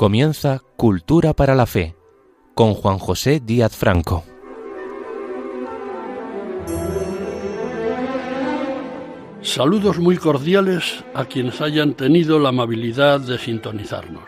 Comienza 0.00 0.62
Cultura 0.78 1.34
para 1.34 1.54
la 1.54 1.66
Fe 1.66 1.94
con 2.54 2.72
Juan 2.72 2.96
José 2.96 3.38
Díaz 3.38 3.76
Franco. 3.76 4.24
Saludos 9.42 9.98
muy 9.98 10.16
cordiales 10.16 11.04
a 11.12 11.26
quienes 11.26 11.60
hayan 11.60 11.92
tenido 11.92 12.38
la 12.38 12.48
amabilidad 12.48 13.20
de 13.20 13.36
sintonizarnos. 13.36 14.24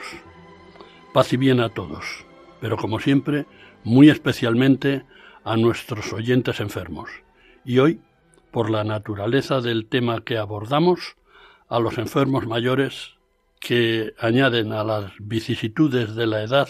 Paz 1.15 1.33
y 1.33 1.39
bien 1.39 1.59
a 1.61 1.71
todos, 1.71 2.27
pero 2.61 2.77
como 2.77 3.01
siempre, 3.01 3.47
muy 3.83 4.11
especialmente 4.11 5.07
a 5.43 5.57
nuestros 5.57 6.13
oyentes 6.13 6.61
enfermos. 6.61 7.09
Y 7.65 7.79
hoy, 7.79 8.03
por 8.51 8.69
la 8.69 8.85
naturaleza 8.85 9.63
del 9.63 9.87
tema 9.87 10.23
que 10.23 10.37
abordamos, 10.37 11.17
a 11.71 11.81
los 11.81 11.97
enfermos 11.97 12.47
mayores 12.47 13.15
que 13.63 14.13
añaden 14.19 14.73
a 14.73 14.83
las 14.83 15.13
vicisitudes 15.21 16.17
de 16.17 16.27
la 16.27 16.43
edad 16.43 16.69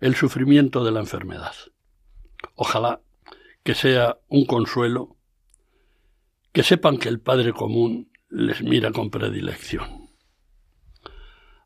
el 0.00 0.14
sufrimiento 0.14 0.84
de 0.84 0.92
la 0.92 1.00
enfermedad. 1.00 1.54
Ojalá 2.54 3.00
que 3.62 3.74
sea 3.74 4.18
un 4.28 4.44
consuelo, 4.44 5.16
que 6.52 6.62
sepan 6.62 6.98
que 6.98 7.08
el 7.08 7.20
Padre 7.20 7.54
Común 7.54 8.12
les 8.28 8.62
mira 8.62 8.92
con 8.92 9.10
predilección. 9.10 10.10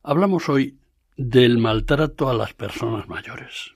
Hablamos 0.05 0.49
hoy 0.49 0.79
del 1.17 1.59
maltrato 1.59 2.29
a 2.29 2.35
las 2.35 2.55
personas 2.55 3.09
mayores. 3.09 3.73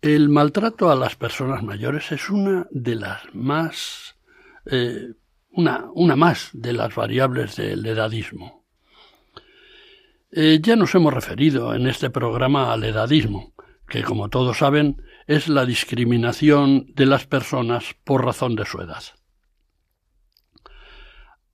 El 0.00 0.30
maltrato 0.30 0.90
a 0.90 0.94
las 0.94 1.16
personas 1.16 1.62
mayores 1.62 2.12
es 2.12 2.30
una 2.30 2.66
de 2.70 2.94
las 2.94 3.34
más 3.34 4.16
eh, 4.64 5.12
una, 5.50 5.90
una 5.94 6.16
más 6.16 6.50
de 6.52 6.72
las 6.72 6.94
variables 6.94 7.56
del 7.56 7.84
edadismo. 7.84 8.65
Eh, 10.38 10.60
ya 10.60 10.76
nos 10.76 10.94
hemos 10.94 11.14
referido 11.14 11.74
en 11.74 11.86
este 11.86 12.10
programa 12.10 12.70
al 12.70 12.84
edadismo, 12.84 13.54
que 13.88 14.02
como 14.02 14.28
todos 14.28 14.58
saben 14.58 15.00
es 15.26 15.48
la 15.48 15.64
discriminación 15.64 16.92
de 16.94 17.06
las 17.06 17.26
personas 17.26 17.96
por 18.04 18.22
razón 18.22 18.54
de 18.54 18.66
su 18.66 18.78
edad. 18.82 19.02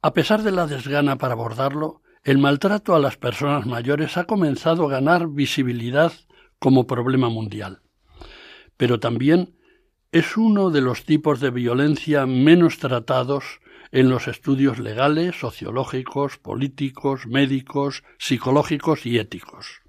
A 0.03 0.13
pesar 0.15 0.43
de 0.43 0.51
la 0.51 0.67
desgana 0.67 1.17
para 1.17 1.35
abordarlo, 1.35 2.03
el 2.25 2.39
maltrato 2.39 2.97
a 2.97 2.99
las 2.99 3.17
personas 3.17 3.67
mayores 3.67 4.17
ha 4.17 4.25
comenzado 4.25 4.87
a 4.87 4.91
ganar 4.91 5.29
visibilidad 5.29 6.13
como 6.59 6.89
problema 6.89 7.29
mundial. 7.29 7.83
Pero 8.77 8.99
también 8.99 9.55
es 10.11 10.37
uno 10.37 10.71
de 10.71 10.81
los 10.81 11.05
tipos 11.05 11.39
de 11.39 11.53
violencia 11.53 12.27
menos 12.27 12.79
tratados 12.79 13.61
en 13.93 14.09
los 14.09 14.27
estudios 14.27 14.79
legales, 14.79 15.39
sociológicos, 15.39 16.39
políticos, 16.39 17.27
médicos, 17.27 18.03
psicológicos 18.19 19.05
y 19.07 19.19
éticos. 19.19 19.83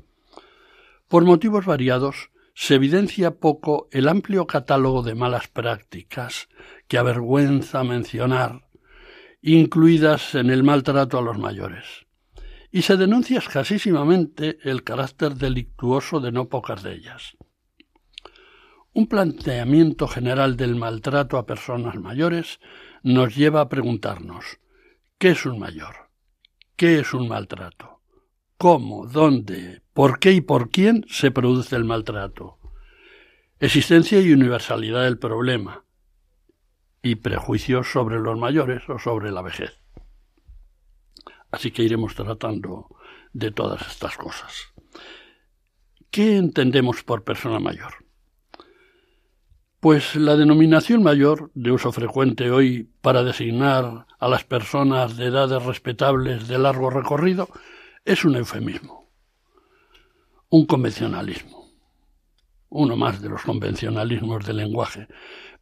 Por 1.07 1.23
motivos 1.23 1.65
variados, 1.65 2.29
se 2.53 2.75
evidencia 2.75 3.31
poco 3.31 3.87
el 3.91 4.07
amplio 4.07 4.45
catálogo 4.45 5.01
de 5.01 5.15
malas 5.15 5.47
prácticas 5.47 6.49
que 6.87 6.97
avergüenza 6.97 7.83
mencionar, 7.83 8.67
incluidas 9.41 10.35
en 10.35 10.49
el 10.49 10.63
maltrato 10.63 11.17
a 11.17 11.21
los 11.21 11.37
mayores. 11.37 12.05
Y 12.71 12.83
se 12.83 12.97
denuncia 12.97 13.39
escasísimamente 13.39 14.57
el 14.63 14.83
carácter 14.83 15.35
delictuoso 15.35 16.19
de 16.19 16.31
no 16.31 16.49
pocas 16.49 16.83
de 16.83 16.93
ellas. 16.93 17.37
Un 18.93 19.07
planteamiento 19.07 20.07
general 20.07 20.57
del 20.57 20.75
maltrato 20.75 21.37
a 21.37 21.45
personas 21.45 21.95
mayores 21.95 22.59
nos 23.03 23.35
lleva 23.35 23.61
a 23.61 23.69
preguntarnos 23.69 24.59
¿qué 25.17 25.29
es 25.29 25.45
un 25.45 25.59
mayor? 25.59 26.09
¿Qué 26.75 26.99
es 26.99 27.13
un 27.13 27.27
maltrato? 27.27 28.01
¿Cómo, 28.57 29.05
dónde, 29.05 29.81
por 29.93 30.19
qué 30.19 30.31
y 30.31 30.41
por 30.41 30.69
quién 30.69 31.05
se 31.09 31.29
produce 31.29 31.75
el 31.75 31.83
maltrato? 31.83 32.59
Existencia 33.59 34.19
y 34.21 34.31
universalidad 34.31 35.03
del 35.03 35.19
problema 35.19 35.83
y 37.01 37.15
prejuicios 37.15 37.91
sobre 37.91 38.19
los 38.19 38.39
mayores 38.39 38.83
o 38.89 38.97
sobre 38.97 39.31
la 39.31 39.41
vejez. 39.41 39.77
Así 41.51 41.71
que 41.71 41.83
iremos 41.83 42.15
tratando 42.15 42.87
de 43.33 43.51
todas 43.51 43.85
estas 43.87 44.15
cosas. 44.17 44.73
¿Qué 46.09 46.37
entendemos 46.37 47.03
por 47.03 47.23
persona 47.23 47.59
mayor? 47.59 48.02
Pues 49.83 50.15
la 50.15 50.37
denominación 50.37 51.03
mayor, 51.03 51.51
de 51.55 51.69
uso 51.73 51.91
frecuente 51.91 52.49
hoy 52.51 52.89
para 53.01 53.21
designar 53.21 54.05
a 54.17 54.29
las 54.29 54.45
personas 54.45 55.17
de 55.17 55.25
edades 55.25 55.61
respetables 55.61 56.47
de 56.47 56.57
largo 56.57 56.89
recorrido, 56.89 57.49
es 58.05 58.23
un 58.23 58.37
eufemismo, 58.37 59.11
un 60.47 60.65
convencionalismo, 60.67 61.69
uno 62.69 62.95
más 62.95 63.21
de 63.21 63.27
los 63.27 63.41
convencionalismos 63.41 64.45
del 64.45 64.55
lenguaje, 64.55 65.09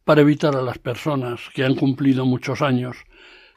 para 0.04 0.20
evitar 0.20 0.54
a 0.54 0.62
las 0.62 0.78
personas 0.78 1.40
que 1.52 1.64
han 1.64 1.74
cumplido 1.74 2.24
muchos 2.24 2.62
años 2.62 2.98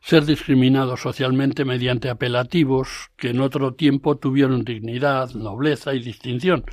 ser 0.02 0.26
discriminados 0.26 1.00
socialmente 1.00 1.64
mediante 1.64 2.10
apelativos 2.10 3.12
que 3.18 3.30
en 3.30 3.40
otro 3.40 3.76
tiempo 3.76 4.18
tuvieron 4.18 4.66
dignidad, 4.66 5.30
nobleza 5.36 5.94
y 5.94 6.00
distinción, 6.00 6.66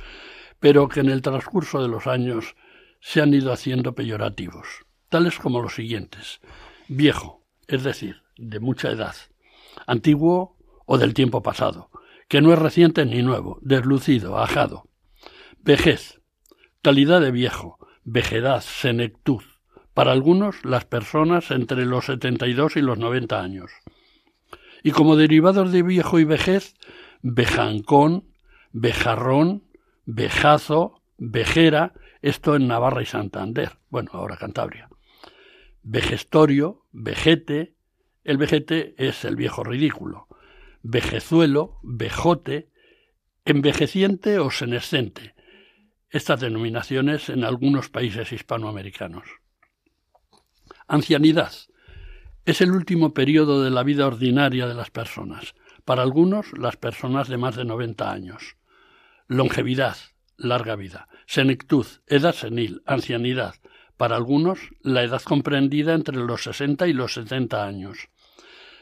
pero 0.59 0.87
que 0.87 1.01
en 1.01 1.11
el 1.11 1.21
transcurso 1.21 1.79
de 1.79 1.89
los 1.89 2.07
años 2.07 2.55
se 3.03 3.21
han 3.21 3.33
ido 3.33 3.51
haciendo 3.51 3.95
peyorativos, 3.95 4.85
tales 5.09 5.37
como 5.37 5.61
los 5.61 5.75
siguientes. 5.75 6.39
Viejo, 6.87 7.43
es 7.67 7.83
decir, 7.83 8.21
de 8.37 8.61
mucha 8.61 8.89
edad. 8.91 9.13
Antiguo 9.85 10.55
o 10.85 10.97
del 10.97 11.13
tiempo 11.13 11.43
pasado, 11.43 11.91
que 12.29 12.41
no 12.41 12.53
es 12.53 12.59
reciente 12.59 13.05
ni 13.05 13.21
nuevo, 13.21 13.59
deslucido, 13.61 14.39
ajado. 14.39 14.87
Vejez, 15.59 16.21
calidad 16.81 17.19
de 17.19 17.31
viejo, 17.31 17.77
vejedad, 18.05 18.61
senectud. 18.61 19.43
Para 19.93 20.13
algunos, 20.13 20.63
las 20.63 20.85
personas 20.85 21.51
entre 21.51 21.85
los 21.85 22.05
setenta 22.05 22.47
y 22.47 22.53
dos 22.53 22.77
y 22.77 22.81
los 22.81 22.97
noventa 22.97 23.41
años. 23.41 23.69
Y 24.81 24.91
como 24.91 25.17
derivados 25.17 25.73
de 25.73 25.83
viejo 25.83 26.19
y 26.19 26.23
vejez, 26.23 26.75
vejancón, 27.21 28.29
vejarrón, 28.71 29.65
vejazo, 30.05 31.02
vejera, 31.23 31.93
esto 32.21 32.55
en 32.55 32.67
Navarra 32.67 33.01
y 33.01 33.05
Santander, 33.05 33.77
bueno, 33.89 34.11
ahora 34.13 34.37
Cantabria. 34.37 34.89
Vejestorio, 35.81 36.85
vejete, 36.91 37.75
el 38.23 38.37
vejete 38.37 38.93
es 38.97 39.23
el 39.23 39.35
viejo 39.35 39.63
ridículo. 39.63 40.27
Vejezuelo, 40.81 41.79
vejote, 41.81 42.69
envejeciente 43.45 44.39
o 44.39 44.51
senescente. 44.51 45.33
Estas 46.09 46.41
denominaciones 46.41 47.29
en 47.29 47.43
algunos 47.43 47.89
países 47.89 48.31
hispanoamericanos. 48.31 49.23
Ancianidad. 50.87 51.53
Es 52.45 52.59
el 52.59 52.71
último 52.71 53.13
periodo 53.13 53.63
de 53.63 53.71
la 53.71 53.83
vida 53.83 54.05
ordinaria 54.05 54.67
de 54.67 54.73
las 54.73 54.91
personas, 54.91 55.55
para 55.85 56.01
algunos 56.01 56.57
las 56.57 56.75
personas 56.75 57.29
de 57.29 57.37
más 57.37 57.55
de 57.55 57.63
90 57.63 58.11
años. 58.11 58.57
Longevidad, 59.27 59.95
larga 60.37 60.75
vida. 60.75 61.07
Senectud, 61.25 61.85
edad 62.07 62.33
senil, 62.33 62.81
ancianidad. 62.85 63.55
Para 63.97 64.15
algunos, 64.15 64.59
la 64.81 65.03
edad 65.03 65.21
comprendida 65.21 65.93
entre 65.93 66.17
los 66.17 66.43
60 66.43 66.87
y 66.87 66.93
los 66.93 67.13
70 67.13 67.65
años. 67.65 68.09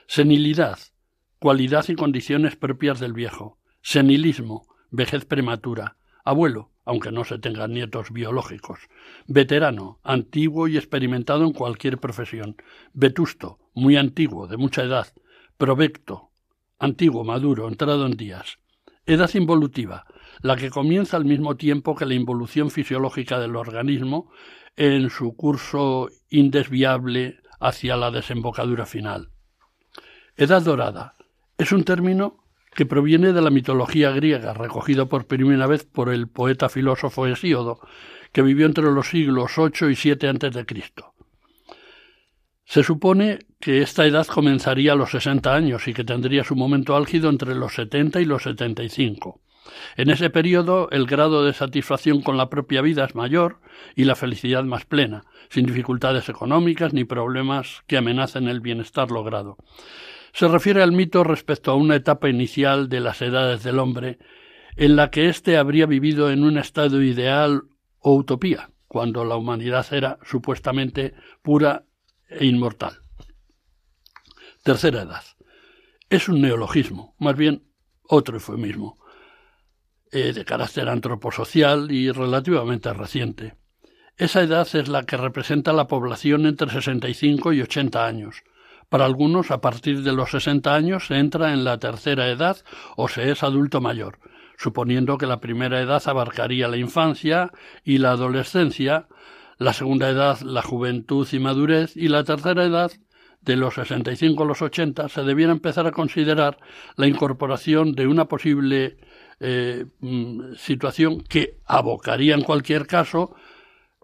Senilidad, 0.08 0.80
cualidad 1.40 1.86
y 1.90 1.96
condiciones 1.96 2.56
propias 2.56 3.00
del 3.00 3.14
viejo. 3.14 3.58
Senilismo, 3.82 4.68
vejez 4.90 5.26
prematura. 5.26 5.98
Abuelo, 6.24 6.72
aunque 6.86 7.12
no 7.12 7.24
se 7.24 7.40
tengan 7.40 7.74
nietos 7.74 8.12
biológicos. 8.12 8.80
Veterano, 9.28 10.00
antiguo 10.04 10.68
y 10.68 10.78
experimentado 10.78 11.46
en 11.46 11.54
cualquier 11.54 11.98
profesión. 11.98 12.56
Vetusto, 12.94 13.60
muy 13.74 13.98
antiguo, 13.98 14.48
de 14.48 14.58
mucha 14.58 14.84
edad. 14.84 15.08
Provecto, 15.58 16.32
antiguo, 16.80 17.24
maduro, 17.24 17.68
entrado 17.68 18.06
en 18.06 18.18
días. 18.18 18.60
Edad 19.06 19.30
involutiva, 19.34 20.06
la 20.42 20.56
que 20.56 20.70
comienza 20.70 21.18
al 21.18 21.26
mismo 21.26 21.56
tiempo 21.56 21.96
que 21.96 22.06
la 22.06 22.14
involución 22.14 22.72
fisiológica 22.72 23.40
del 23.40 23.56
organismo 23.56 24.32
en 24.76 25.10
su 25.10 25.36
curso 25.36 26.10
indesviable 26.30 27.40
hacia 27.60 27.96
la 27.98 28.12
desembocadura 28.12 28.86
final. 28.86 29.30
Edad 30.36 30.62
dorada 30.62 31.16
es 31.58 31.72
un 31.72 31.84
término 31.84 32.44
que 32.74 32.86
proviene 32.86 33.34
de 33.34 33.42
la 33.42 33.50
mitología 33.50 34.12
griega, 34.12 34.54
recogido 34.54 35.10
por 35.10 35.28
primera 35.28 35.68
vez 35.68 35.84
por 35.84 36.10
el 36.10 36.28
poeta 36.28 36.70
filósofo 36.70 37.28
Hesíodo, 37.28 37.80
que 38.32 38.42
vivió 38.42 38.66
entre 38.66 38.86
los 38.86 39.10
siglos 39.10 39.52
VIII 39.58 39.92
y 39.92 39.96
VII 39.96 40.28
a.C. 40.30 40.66
Se 42.64 42.84
supone 42.84 43.40
que 43.60 43.82
esta 43.82 44.06
edad 44.06 44.26
comenzaría 44.26 44.94
a 44.94 44.96
los 44.96 45.12
60 45.12 45.54
años 45.54 45.88
y 45.90 45.94
que 45.94 46.06
tendría 46.06 46.46
su 46.46 46.56
momento 46.56 46.96
álgido 46.96 47.30
entre 47.30 47.54
los 47.54 47.76
70 47.76 48.22
y 48.22 48.26
los 48.26 48.44
75. 48.44 49.42
En 49.98 50.10
ese 50.10 50.30
periodo 50.30 50.90
el 50.92 51.06
grado 51.06 51.44
de 51.44 51.54
satisfacción 51.54 52.22
con 52.22 52.38
la 52.38 52.50
propia 52.50 52.82
vida 52.82 53.06
es 53.06 53.16
mayor 53.16 53.60
y 53.96 54.06
la 54.06 54.16
felicidad 54.16 54.64
más 54.64 54.86
plena, 54.86 55.24
sin 55.50 55.66
dificultades 55.66 56.30
económicas 56.30 56.94
ni 56.94 57.04
problemas 57.04 57.84
que 57.88 57.98
amenacen 57.98 58.48
el 58.48 58.62
bienestar 58.62 59.12
logrado. 59.12 59.58
Se 60.34 60.48
refiere 60.48 60.82
al 60.82 60.94
mito 60.94 61.24
respecto 61.24 61.72
a 61.72 61.76
una 61.76 61.96
etapa 61.96 62.30
inicial 62.30 62.88
de 62.90 63.02
las 63.02 63.22
edades 63.22 63.64
del 63.64 63.80
hombre 63.80 64.18
en 64.78 64.96
la 64.96 65.12
que 65.12 65.28
éste 65.28 65.58
habría 65.58 65.86
vivido 65.86 66.32
en 66.32 66.44
un 66.44 66.58
estado 66.58 67.02
ideal 67.02 67.64
o 68.00 68.16
utopía, 68.16 68.72
cuando 68.88 69.26
la 69.26 69.36
humanidad 69.36 69.86
era 69.92 70.18
supuestamente 70.24 71.14
pura 71.42 71.86
e 72.30 72.46
inmortal. 72.46 73.00
Tercera 74.64 75.02
edad. 75.02 75.24
Es 76.10 76.30
un 76.30 76.42
neologismo, 76.42 77.16
más 77.20 77.36
bien 77.36 77.64
otro 78.08 78.36
eufemismo, 78.36 79.01
eh, 80.12 80.34
de 80.34 80.46
carácter 80.46 80.90
antroposocial 80.90 81.92
y 81.92 82.12
relativamente 82.12 82.92
reciente. 82.94 83.56
Esa 84.18 84.42
edad 84.42 84.68
es 84.74 84.88
la 84.88 85.04
que 85.04 85.18
representa 85.18 85.74
la 85.74 85.88
población 85.88 86.46
entre 86.46 86.70
65 86.70 87.54
y 87.54 87.62
80 87.62 88.06
años. 88.06 88.44
Para 88.90 89.06
algunos, 89.06 89.52
a 89.52 89.62
partir 89.62 90.04
de 90.04 90.12
los 90.12 90.32
60 90.32 90.76
años 90.76 91.08
se 91.08 91.18
entra 91.18 91.54
en 91.54 91.64
la 91.64 91.80
tercera 91.80 92.28
edad 92.28 92.58
o 92.98 93.08
se 93.08 93.32
es 93.32 93.42
adulto 93.42 93.80
mayor, 93.80 94.20
suponiendo 94.58 95.18
que 95.18 95.28
la 95.28 95.40
primera 95.40 95.80
edad 95.80 96.04
abarcaría 96.06 96.68
la 96.68 96.78
infancia 96.78 97.52
y 97.86 98.00
la 98.00 98.12
adolescencia, 98.12 99.08
la 99.58 99.72
segunda 99.72 100.10
edad 100.10 100.42
la 100.42 100.62
juventud 100.62 101.28
y 101.32 101.40
madurez 101.40 101.96
y 101.96 102.10
la 102.10 102.26
tercera 102.26 102.66
edad 102.66 102.92
de 103.42 103.56
los 103.56 103.76
65 103.76 104.44
a 104.44 104.46
los 104.46 104.62
80 104.62 105.10
se 105.10 105.24
debiera 105.24 105.52
empezar 105.52 105.88
a 105.88 105.92
considerar 105.92 106.58
la 106.96 107.08
incorporación 107.08 107.94
de 107.94 108.08
una 108.08 108.26
posible 108.26 108.98
eh, 109.44 109.86
mm, 110.02 110.54
situación 110.56 111.22
que 111.22 111.58
abocaría 111.66 112.36
en 112.36 112.44
cualquier 112.44 112.86
caso 112.86 113.36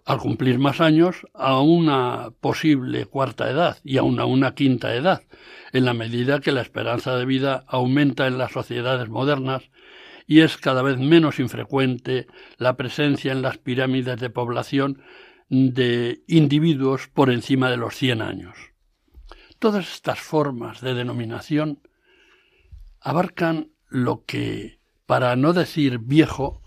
al 0.04 0.18
cumplir 0.18 0.58
más 0.58 0.82
años 0.82 1.28
a 1.34 1.62
una 1.62 2.32
posible 2.42 3.06
cuarta 3.06 3.52
edad 3.52 3.78
y 3.84 3.98
aún 3.98 4.20
a 4.20 4.26
una 4.26 4.56
quinta 4.56 4.96
edad, 4.96 5.22
en 5.74 5.86
la 5.86 5.94
medida 5.94 6.40
que 6.40 6.52
la 6.52 6.62
esperanza 6.62 7.16
de 7.18 7.26
vida 7.26 7.66
aumenta 7.68 8.26
en 8.26 8.38
las 8.38 8.52
sociedades 8.52 9.10
modernas 9.10 9.70
y 10.26 10.40
es 10.42 10.58
cada 10.58 10.82
vez 10.82 10.98
menos 10.98 11.40
infrecuente 11.40 12.26
la 12.58 12.76
presencia 12.76 13.32
en 13.32 13.42
las 13.42 13.58
pirámides 13.58 14.20
de 14.20 14.30
población 14.30 15.04
de 15.50 16.24
individuos 16.28 17.08
por 17.08 17.30
encima 17.30 17.70
de 17.70 17.78
los 17.78 17.96
100 17.96 18.22
años. 18.22 18.58
Todas 19.60 19.94
estas 19.94 20.20
formas 20.20 20.82
de 20.82 20.94
denominación 20.94 21.82
abarcan 23.02 23.72
lo 23.90 24.24
que, 24.26 24.77
para 25.08 25.36
no 25.36 25.54
decir 25.54 25.98
viejo, 25.98 26.62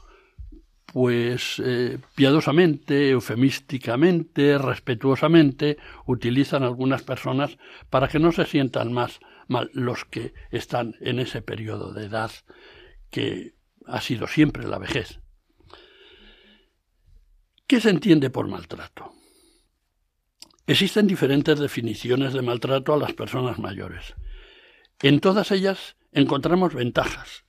pues 0.86 1.62
eh, 1.64 1.98
piadosamente, 2.16 3.10
eufemísticamente, 3.10 4.58
respetuosamente, 4.58 5.76
utilizan 6.06 6.64
algunas 6.64 7.02
personas 7.02 7.58
para 7.90 8.08
que 8.08 8.18
no 8.18 8.32
se 8.32 8.46
sientan 8.46 8.92
más 8.92 9.20
mal 9.46 9.70
los 9.74 10.04
que 10.04 10.32
están 10.50 10.96
en 11.00 11.18
ese 11.18 11.42
periodo 11.42 11.92
de 11.92 12.06
edad 12.06 12.30
que 13.10 13.54
ha 13.86 14.00
sido 14.00 14.26
siempre 14.26 14.66
la 14.66 14.78
vejez. 14.78 15.20
¿Qué 17.66 17.80
se 17.80 17.90
entiende 17.90 18.30
por 18.30 18.48
maltrato? 18.48 19.12
Existen 20.66 21.06
diferentes 21.06 21.58
definiciones 21.58 22.32
de 22.32 22.42
maltrato 22.42 22.94
a 22.94 22.96
las 22.96 23.12
personas 23.12 23.58
mayores. 23.58 24.14
En 25.02 25.20
todas 25.20 25.50
ellas 25.50 25.96
encontramos 26.12 26.74
ventajas. 26.74 27.44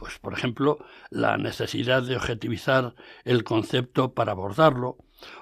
Pues, 0.00 0.18
por 0.18 0.32
ejemplo, 0.32 0.78
la 1.10 1.36
necesidad 1.36 2.02
de 2.02 2.16
objetivizar 2.16 2.94
el 3.24 3.44
concepto 3.44 4.14
para 4.14 4.32
abordarlo, 4.32 4.96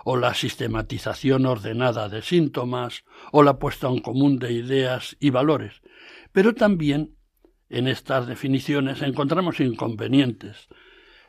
o 0.05 0.17
la 0.17 0.35
sistematización 0.35 1.47
ordenada 1.47 2.09
de 2.09 2.23
síntomas, 2.23 3.05
o 3.31 3.45
la 3.45 3.61
puesta 3.61 3.87
en 3.87 4.01
común 4.01 4.41
de 4.41 4.53
ideas 4.53 5.17
y 5.21 5.31
valores. 5.31 5.81
Pero 6.33 6.57
también 6.57 7.15
en 7.71 7.87
estas 7.87 8.27
definiciones 8.27 9.01
encontramos 9.01 9.61
inconvenientes, 9.61 10.67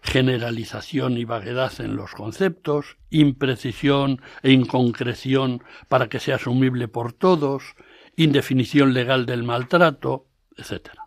generalización 0.02 1.20
y 1.20 1.26
vaguedad 1.26 1.74
en 1.81 1.96
los 1.96 2.14
conceptos, 2.14 2.98
imprecisión 3.12 4.24
e 4.42 4.54
inconcreción 4.54 5.62
para 5.88 6.10
que 6.10 6.20
sea 6.20 6.38
asumible 6.38 6.88
por 6.88 7.14
todos, 7.14 7.76
indefinición 8.16 8.96
legal 8.96 9.28
del 9.28 9.44
maltrato, 9.44 10.26
etc. 10.58 10.99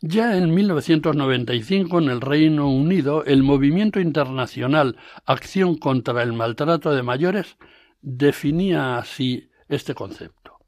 Ya 0.00 0.36
en 0.36 0.54
1995 0.54 1.98
en 1.98 2.08
el 2.08 2.20
Reino 2.20 2.70
Unido 2.70 3.24
el 3.24 3.42
movimiento 3.42 3.98
internacional 3.98 4.96
Acción 5.26 5.76
contra 5.76 6.22
el 6.22 6.32
Maltrato 6.32 6.92
de 6.94 7.02
Mayores 7.02 7.56
definía 8.00 8.98
así 8.98 9.50
este 9.68 9.94
concepto. 9.94 10.58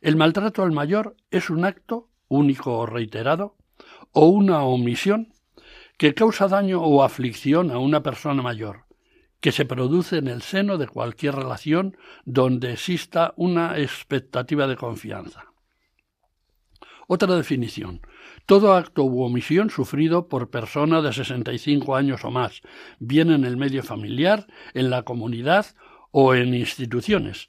El 0.00 0.16
maltrato 0.16 0.62
al 0.62 0.72
mayor 0.72 1.14
es 1.30 1.50
un 1.50 1.66
acto 1.66 2.08
único 2.28 2.78
o 2.78 2.86
reiterado 2.86 3.56
o 4.12 4.28
una 4.28 4.62
omisión 4.62 5.34
que 5.98 6.14
causa 6.14 6.48
daño 6.48 6.80
o 6.80 7.02
aflicción 7.02 7.70
a 7.70 7.78
una 7.78 8.02
persona 8.02 8.42
mayor, 8.42 8.86
que 9.40 9.52
se 9.52 9.66
produce 9.66 10.16
en 10.16 10.28
el 10.28 10.40
seno 10.40 10.78
de 10.78 10.88
cualquier 10.88 11.34
relación 11.34 11.98
donde 12.24 12.72
exista 12.72 13.34
una 13.36 13.78
expectativa 13.78 14.66
de 14.66 14.76
confianza. 14.76 15.52
Otra 17.06 17.34
definición. 17.36 18.00
Todo 18.46 18.74
acto 18.74 19.04
u 19.04 19.22
omisión 19.22 19.70
sufrido 19.70 20.28
por 20.28 20.50
persona 20.50 21.00
de 21.00 21.12
65 21.12 21.96
años 21.96 22.24
o 22.24 22.30
más, 22.30 22.60
bien 22.98 23.30
en 23.30 23.44
el 23.44 23.56
medio 23.56 23.82
familiar, 23.82 24.46
en 24.74 24.90
la 24.90 25.02
comunidad 25.02 25.66
o 26.10 26.34
en 26.34 26.54
instituciones, 26.54 27.48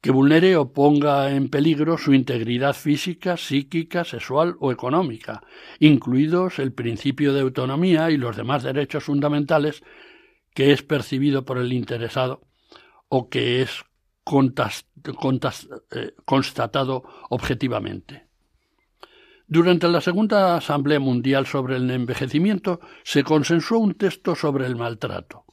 que 0.00 0.10
vulnere 0.10 0.56
o 0.56 0.72
ponga 0.72 1.30
en 1.30 1.48
peligro 1.48 1.96
su 1.96 2.12
integridad 2.12 2.74
física, 2.74 3.36
psíquica, 3.36 4.04
sexual 4.04 4.56
o 4.58 4.72
económica, 4.72 5.42
incluidos 5.78 6.58
el 6.58 6.72
principio 6.72 7.32
de 7.32 7.42
autonomía 7.42 8.10
y 8.10 8.16
los 8.16 8.36
demás 8.36 8.64
derechos 8.64 9.04
fundamentales 9.04 9.82
que 10.54 10.72
es 10.72 10.82
percibido 10.82 11.44
por 11.44 11.58
el 11.58 11.72
interesado 11.72 12.40
o 13.08 13.28
que 13.28 13.62
es 13.62 13.84
eh, 15.92 16.14
constatado 16.24 17.04
objetivamente. 17.30 18.25
Durante 19.48 19.86
la 19.86 20.00
Segunda 20.00 20.56
Asamblea 20.56 20.98
Mundial 20.98 21.46
sobre 21.46 21.76
el 21.76 21.88
Envejecimiento 21.90 22.80
se 23.04 23.22
consensuó 23.22 23.78
un 23.78 23.94
texto 23.94 24.34
sobre 24.34 24.66
el 24.66 24.74
maltrato. 24.74 25.44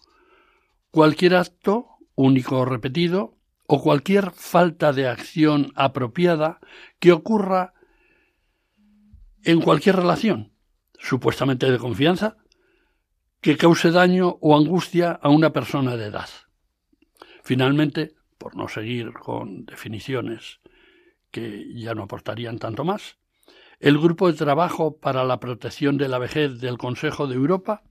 Cualquier 0.90 1.36
acto, 1.36 1.90
único 2.16 2.60
o 2.60 2.66
repetido, 2.66 3.38
o 3.68 3.82
cualquier 3.82 4.32
falta 4.32 4.94
de 4.94 5.08
acción 5.08 5.72
apropiada 5.76 6.60
que 7.00 7.12
ocurra 7.12 7.74
en 9.44 9.62
cualquier 9.62 9.98
relación, 9.98 10.54
supuestamente 10.98 11.70
de 11.72 11.78
confianza, 11.78 12.38
que 13.42 13.58
cause 13.58 13.92
daño 13.92 14.38
o 14.42 14.56
angustia 14.56 15.12
a 15.12 15.30
una 15.30 15.54
persona 15.54 15.98
de 15.98 16.06
edad. 16.06 16.30
Finalmente, 17.44 18.16
por 18.40 18.56
no 18.56 18.68
seguir 18.68 19.14
con 19.14 19.66
definiciones 19.66 20.62
que 21.30 21.74
ya 21.76 21.94
no 21.94 22.04
aportarían 22.04 22.58
tanto 22.58 22.84
más, 22.84 23.18
el 23.84 23.98
Grupo 23.98 24.32
de 24.32 24.38
Trabajo 24.38 24.98
para 24.98 25.26
la 25.26 25.42
Protección 25.42 25.98
de 25.98 26.08
la 26.08 26.18
Vejez 26.18 26.62
del 26.62 26.78
Consejo 26.78 27.28
de 27.28 27.36
Europa 27.36 27.84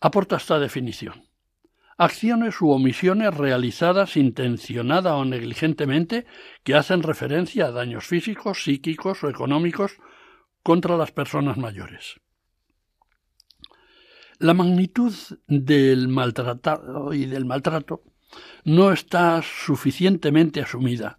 aporta 0.00 0.38
esta 0.38 0.58
definición 0.58 1.22
acciones 1.96 2.60
u 2.60 2.70
omisiones 2.70 3.32
realizadas 3.32 4.16
intencionada 4.16 5.14
o 5.14 5.24
negligentemente 5.24 6.26
que 6.64 6.74
hacen 6.74 7.04
referencia 7.04 7.66
a 7.66 7.70
daños 7.70 8.06
físicos, 8.06 8.64
psíquicos 8.64 9.22
o 9.22 9.30
económicos 9.30 9.98
contra 10.64 10.96
las 10.96 11.12
personas 11.12 11.56
mayores. 11.56 12.20
La 14.38 14.52
magnitud 14.52 15.14
del 15.46 16.08
maltratado 16.08 17.14
y 17.14 17.24
del 17.26 17.44
maltrato 17.44 18.02
no 18.64 18.90
está 18.90 19.40
suficientemente 19.42 20.60
asumida, 20.60 21.18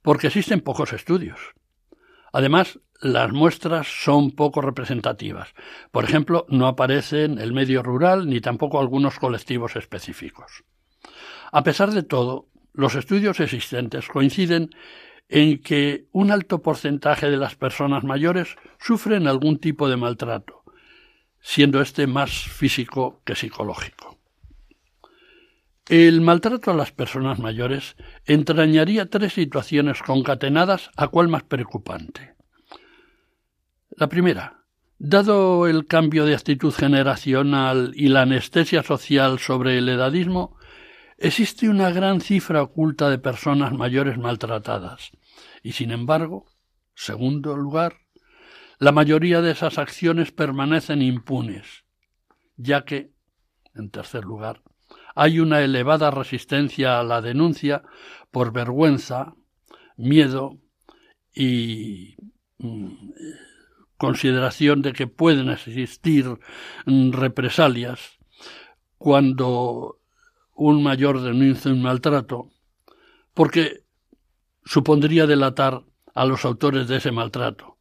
porque 0.00 0.28
existen 0.28 0.60
pocos 0.60 0.92
estudios. 0.92 1.57
Además, 2.38 2.78
las 3.00 3.32
muestras 3.32 3.88
son 3.88 4.30
poco 4.30 4.60
representativas. 4.60 5.48
Por 5.90 6.04
ejemplo, 6.04 6.46
no 6.48 6.68
aparecen 6.68 7.40
el 7.40 7.52
medio 7.52 7.82
rural 7.82 8.28
ni 8.28 8.40
tampoco 8.40 8.78
algunos 8.78 9.18
colectivos 9.18 9.74
específicos. 9.74 10.62
A 11.50 11.64
pesar 11.64 11.90
de 11.90 12.04
todo, 12.04 12.46
los 12.72 12.94
estudios 12.94 13.40
existentes 13.40 14.06
coinciden 14.06 14.70
en 15.28 15.60
que 15.60 16.06
un 16.12 16.30
alto 16.30 16.62
porcentaje 16.62 17.28
de 17.28 17.38
las 17.38 17.56
personas 17.56 18.04
mayores 18.04 18.54
sufren 18.78 19.26
algún 19.26 19.58
tipo 19.58 19.88
de 19.88 19.96
maltrato, 19.96 20.62
siendo 21.40 21.80
este 21.80 22.06
más 22.06 22.30
físico 22.30 23.20
que 23.24 23.34
psicológico. 23.34 24.17
El 25.88 26.20
maltrato 26.20 26.70
a 26.70 26.74
las 26.74 26.92
personas 26.92 27.38
mayores 27.38 27.96
entrañaría 28.26 29.08
tres 29.08 29.32
situaciones 29.32 30.02
concatenadas 30.02 30.90
a 30.96 31.08
cuál 31.08 31.28
más 31.28 31.44
preocupante. 31.44 32.34
La 33.96 34.10
primera, 34.10 34.64
dado 34.98 35.66
el 35.66 35.86
cambio 35.86 36.26
de 36.26 36.34
actitud 36.34 36.74
generacional 36.74 37.92
y 37.94 38.08
la 38.08 38.22
anestesia 38.22 38.82
social 38.82 39.38
sobre 39.38 39.78
el 39.78 39.88
edadismo, 39.88 40.58
existe 41.16 41.70
una 41.70 41.90
gran 41.90 42.20
cifra 42.20 42.62
oculta 42.62 43.08
de 43.08 43.18
personas 43.18 43.72
mayores 43.72 44.18
maltratadas. 44.18 45.12
Y 45.62 45.72
sin 45.72 45.90
embargo, 45.90 46.44
segundo 46.94 47.56
lugar, 47.56 47.96
la 48.78 48.92
mayoría 48.92 49.40
de 49.40 49.52
esas 49.52 49.78
acciones 49.78 50.32
permanecen 50.32 51.00
impunes, 51.00 51.86
ya 52.58 52.84
que, 52.84 53.10
en 53.74 53.88
tercer 53.88 54.24
lugar, 54.24 54.60
hay 55.14 55.40
una 55.40 55.60
elevada 55.62 56.10
resistencia 56.10 57.00
a 57.00 57.04
la 57.04 57.20
denuncia 57.20 57.82
por 58.30 58.52
vergüenza, 58.52 59.34
miedo 59.96 60.58
y 61.34 62.16
mm, 62.58 63.10
consideración 63.96 64.80
de 64.82 64.92
que 64.92 65.06
pueden 65.06 65.50
existir 65.50 66.38
mm, 66.86 67.12
represalias 67.12 68.18
cuando 68.96 70.00
un 70.54 70.82
mayor 70.82 71.20
denuncia 71.20 71.70
un 71.70 71.82
maltrato, 71.82 72.50
porque 73.34 73.84
supondría 74.64 75.26
delatar 75.26 75.84
a 76.14 76.24
los 76.24 76.44
autores 76.44 76.88
de 76.88 76.96
ese 76.96 77.12
maltrato, 77.12 77.78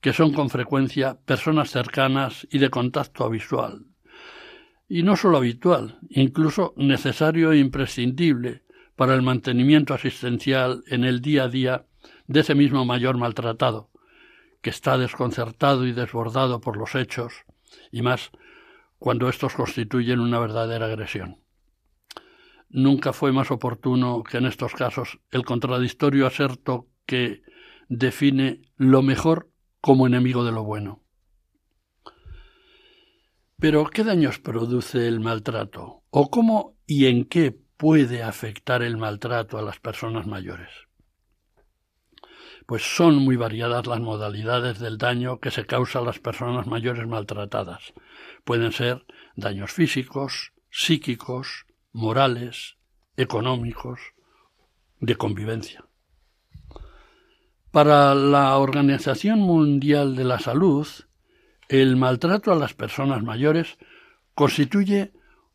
que 0.00 0.12
son 0.12 0.32
con 0.32 0.50
frecuencia 0.50 1.18
personas 1.24 1.70
cercanas 1.70 2.46
y 2.50 2.58
de 2.58 2.70
contacto 2.70 3.24
habitual. 3.24 3.86
Y 4.94 5.02
no 5.02 5.16
solo 5.16 5.38
habitual, 5.38 5.98
incluso 6.08 6.72
necesario 6.76 7.50
e 7.50 7.58
imprescindible 7.58 8.62
para 8.94 9.16
el 9.16 9.22
mantenimiento 9.22 9.92
asistencial 9.92 10.84
en 10.86 11.02
el 11.02 11.20
día 11.20 11.42
a 11.42 11.48
día 11.48 11.86
de 12.28 12.38
ese 12.38 12.54
mismo 12.54 12.84
mayor 12.84 13.18
maltratado, 13.18 13.90
que 14.62 14.70
está 14.70 14.96
desconcertado 14.96 15.84
y 15.84 15.90
desbordado 15.90 16.60
por 16.60 16.76
los 16.76 16.94
hechos, 16.94 17.32
y 17.90 18.02
más 18.02 18.30
cuando 19.00 19.28
estos 19.28 19.54
constituyen 19.54 20.20
una 20.20 20.38
verdadera 20.38 20.86
agresión. 20.86 21.38
Nunca 22.68 23.12
fue 23.12 23.32
más 23.32 23.50
oportuno 23.50 24.22
que 24.22 24.36
en 24.36 24.46
estos 24.46 24.74
casos 24.74 25.18
el 25.32 25.44
contradictorio 25.44 26.24
aserto 26.24 26.86
que 27.04 27.42
define 27.88 28.62
lo 28.76 29.02
mejor 29.02 29.50
como 29.80 30.06
enemigo 30.06 30.44
de 30.44 30.52
lo 30.52 30.62
bueno. 30.62 31.03
Pero, 33.64 33.86
¿qué 33.86 34.04
daños 34.04 34.40
produce 34.40 35.08
el 35.08 35.20
maltrato? 35.20 36.02
¿O 36.10 36.28
cómo 36.28 36.76
y 36.86 37.06
en 37.06 37.24
qué 37.24 37.58
puede 37.78 38.22
afectar 38.22 38.82
el 38.82 38.98
maltrato 38.98 39.56
a 39.56 39.62
las 39.62 39.80
personas 39.80 40.26
mayores? 40.26 40.68
pues 42.66 42.82
son 42.82 43.16
muy 43.16 43.36
variadas 43.36 43.86
las 43.86 44.00
modalidades 44.00 44.80
del 44.80 44.98
daño 44.98 45.40
que 45.40 45.50
se 45.50 45.64
causa 45.64 46.00
a 46.00 46.02
las 46.02 46.18
personas 46.18 46.66
mayores 46.66 47.06
maltratadas. 47.06 47.94
Pueden 48.44 48.72
ser 48.72 49.06
daños 49.34 49.72
físicos, 49.72 50.52
psíquicos, 50.70 51.64
morales, 51.92 52.76
económicos, 53.16 53.98
de 55.00 55.16
convivencia. 55.16 55.86
Para 57.70 58.14
la 58.14 58.58
Organización 58.58 59.40
Mundial 59.40 60.16
de 60.16 60.24
la 60.24 60.38
Salud, 60.38 60.86
el 61.68 61.96
maltrato 61.96 62.52
a 62.52 62.56
las 62.56 62.74
personas 62.74 63.22
mayores 63.22 63.78
constituye 64.34 65.12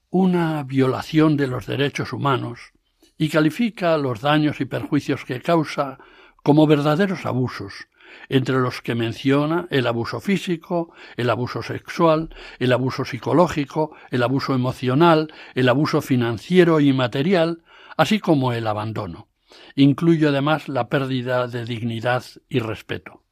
una 0.09 0.63
violación 0.63 1.37
de 1.37 1.47
los 1.47 1.65
derechos 1.65 2.13
humanos 2.13 2.73
y 3.17 3.29
califica 3.29 3.97
los 3.97 4.21
daños 4.21 4.61
y 4.61 4.65
perjuicios 4.65 5.25
que 5.25 5.41
causa 5.41 5.99
como 6.43 6.65
verdaderos 6.65 7.25
abusos, 7.25 7.87
entre 8.29 8.59
los 8.59 8.81
que 8.81 8.95
menciona 8.95 9.67
el 9.69 9.85
abuso 9.85 10.19
físico, 10.19 10.93
el 11.17 11.29
abuso 11.29 11.61
sexual, 11.61 12.33
el 12.59 12.71
abuso 12.71 13.05
psicológico, 13.05 13.95
el 14.09 14.23
abuso 14.23 14.55
emocional, 14.55 15.31
el 15.53 15.69
abuso 15.69 16.01
financiero 16.01 16.79
y 16.79 16.93
material, 16.93 17.63
así 17.97 18.19
como 18.19 18.53
el 18.53 18.65
abandono. 18.67 19.27
Incluye 19.75 20.27
además 20.27 20.69
la 20.69 20.89
pérdida 20.89 21.47
de 21.47 21.65
dignidad 21.65 22.23
y 22.47 22.59
respeto. 22.59 23.23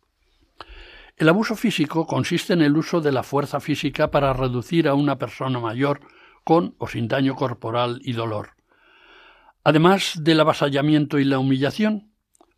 El 1.18 1.30
abuso 1.30 1.56
físico 1.56 2.06
consiste 2.06 2.54
en 2.54 2.62
el 2.62 2.78
uso 2.78 3.02
de 3.02 3.12
la 3.12 3.24
fuerza 3.24 3.60
física 3.60 4.12
para 4.12 4.34
reducir 4.34 4.88
a 4.88 4.94
una 4.94 5.18
persona 5.18 5.60
mayor 5.60 6.00
con 6.44 6.76
o 6.78 6.88
sin 6.88 7.08
daño 7.08 7.36
corporal 7.36 8.00
y 8.04 8.14
dolor. 8.14 8.52
Además 9.64 10.14
del 10.22 10.40
avasallamiento 10.40 11.20
y 11.20 11.26
la 11.26 11.40
humillación, 11.40 12.12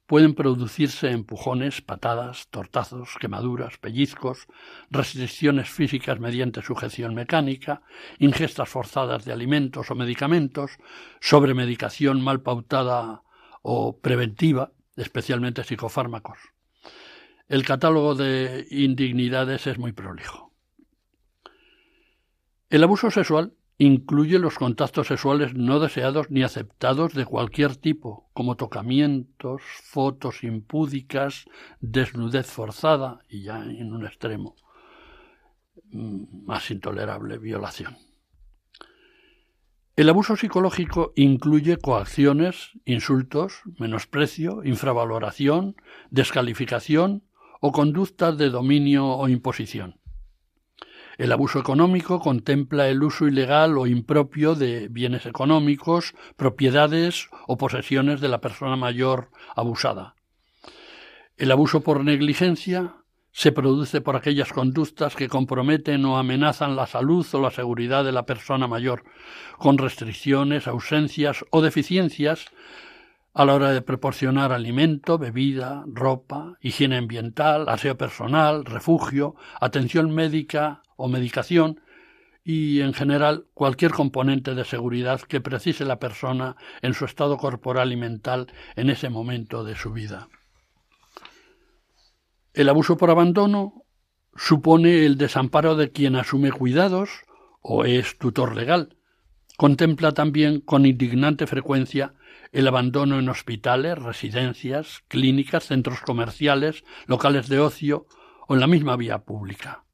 Pueden 0.09 0.33
producirse 0.33 1.11
empujones, 1.11 1.83
patadas, 1.83 2.47
tortazos, 2.49 3.09
quemaduras, 3.21 3.77
pellizcos, 3.77 4.47
restricciones 4.89 5.69
físicas 5.69 6.19
mediante 6.19 6.63
sujeción 6.63 7.13
mecánica, 7.13 7.83
ingestas 8.17 8.69
forzadas 8.69 9.23
de 9.23 9.33
alimentos 9.33 9.91
o 9.91 9.93
medicamentos, 9.93 10.79
sobremedicación 11.21 12.23
mal 12.23 12.41
pautada 12.41 13.21
o 13.61 13.99
preventiva, 13.99 14.71
especialmente 14.95 15.63
psicofármacos. 15.63 16.39
El 17.49 17.65
catálogo 17.65 18.15
de 18.15 18.65
indignidades 18.71 19.67
es 19.67 19.77
muy 19.77 19.91
prolijo. 19.91 20.53
El 22.69 22.83
abuso 22.83 23.11
sexual 23.11 23.53
Incluye 23.81 24.39
los 24.39 24.55
contactos 24.55 25.07
sexuales 25.07 25.53
no 25.53 25.79
deseados 25.79 26.29
ni 26.29 26.43
aceptados 26.43 27.13
de 27.13 27.23
cualquier 27.23 27.77
tipo, 27.77 28.29
como 28.33 28.57
tocamientos, 28.57 29.61
fotos 29.83 30.43
impúdicas, 30.43 31.45
desnudez 31.79 32.45
forzada 32.45 33.21
y 33.29 33.43
ya 33.43 33.63
en 33.63 33.93
un 33.93 34.05
extremo 34.05 34.57
mm, 35.93 36.45
más 36.45 36.69
intolerable, 36.71 37.37
violación. 37.37 37.95
El 39.95 40.09
abuso 40.09 40.35
psicológico 40.35 41.13
incluye 41.15 41.77
coacciones, 41.77 42.71
insultos, 42.83 43.61
menosprecio, 43.77 44.61
infravaloración, 44.65 45.77
descalificación 46.09 47.23
o 47.59 47.71
conductas 47.71 48.37
de 48.37 48.49
dominio 48.49 49.05
o 49.07 49.27
imposición. 49.27 49.99
El 51.17 51.33
abuso 51.33 51.59
económico 51.59 52.21
contempla 52.21 52.87
el 52.87 53.03
uso 53.03 53.27
ilegal 53.27 53.77
o 53.77 53.87
impropio 53.87 54.55
de 54.55 54.87
bienes 54.87 55.25
económicos, 55.25 56.13
propiedades 56.37 57.27
o 57.45 57.57
posesiones 57.57 58.21
de 58.21 58.29
la 58.29 58.39
persona 58.39 58.77
mayor 58.77 59.29
abusada. 59.53 60.15
El 61.35 61.51
abuso 61.51 61.81
por 61.81 62.05
negligencia 62.05 62.95
se 63.31 63.51
produce 63.51 64.01
por 64.01 64.15
aquellas 64.15 64.53
conductas 64.53 65.15
que 65.15 65.27
comprometen 65.27 66.03
o 66.05 66.17
amenazan 66.17 66.75
la 66.75 66.87
salud 66.87 67.27
o 67.33 67.41
la 67.41 67.51
seguridad 67.51 68.03
de 68.03 68.11
la 68.11 68.25
persona 68.25 68.67
mayor, 68.67 69.03
con 69.57 69.77
restricciones, 69.77 70.67
ausencias 70.67 71.45
o 71.49 71.61
deficiencias 71.61 72.45
a 73.33 73.45
la 73.45 73.53
hora 73.53 73.71
de 73.71 73.81
proporcionar 73.81 74.51
alimento, 74.51 75.17
bebida, 75.17 75.83
ropa, 75.87 76.57
higiene 76.61 76.97
ambiental, 76.97 77.69
aseo 77.69 77.97
personal, 77.97 78.65
refugio, 78.65 79.35
atención 79.61 80.11
médica 80.11 80.81
o 80.95 81.07
medicación 81.07 81.81
y, 82.43 82.81
en 82.81 82.93
general, 82.93 83.45
cualquier 83.53 83.91
componente 83.91 84.55
de 84.55 84.65
seguridad 84.65 85.21
que 85.21 85.41
precise 85.41 85.85
la 85.85 85.99
persona 85.99 86.55
en 86.81 86.93
su 86.93 87.05
estado 87.05 87.37
corporal 87.37 87.91
y 87.91 87.97
mental 87.97 88.47
en 88.75 88.89
ese 88.89 89.09
momento 89.09 89.63
de 89.63 89.75
su 89.75 89.91
vida. 89.91 90.27
El 92.53 92.67
abuso 92.69 92.97
por 92.97 93.11
abandono 93.11 93.83
supone 94.35 95.05
el 95.05 95.17
desamparo 95.17 95.75
de 95.75 95.91
quien 95.91 96.15
asume 96.15 96.51
cuidados 96.51 97.09
o 97.61 97.85
es 97.85 98.17
tutor 98.17 98.55
legal. 98.55 98.97
Contempla 99.57 100.13
también 100.13 100.61
con 100.61 100.85
indignante 100.85 101.45
frecuencia 101.45 102.13
el 102.51 102.67
abandono 102.67 103.19
en 103.19 103.29
hospitales, 103.29 103.97
residencias, 103.97 105.03
clínicas, 105.07 105.65
centros 105.65 106.01
comerciales, 106.01 106.83
locales 107.05 107.47
de 107.47 107.59
ocio 107.59 108.07
o 108.47 108.55
en 108.55 108.59
la 108.59 108.67
misma 108.67 108.95
vía 108.95 109.19
pública. 109.19 109.85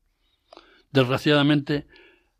Desgraciadamente, 0.92 1.88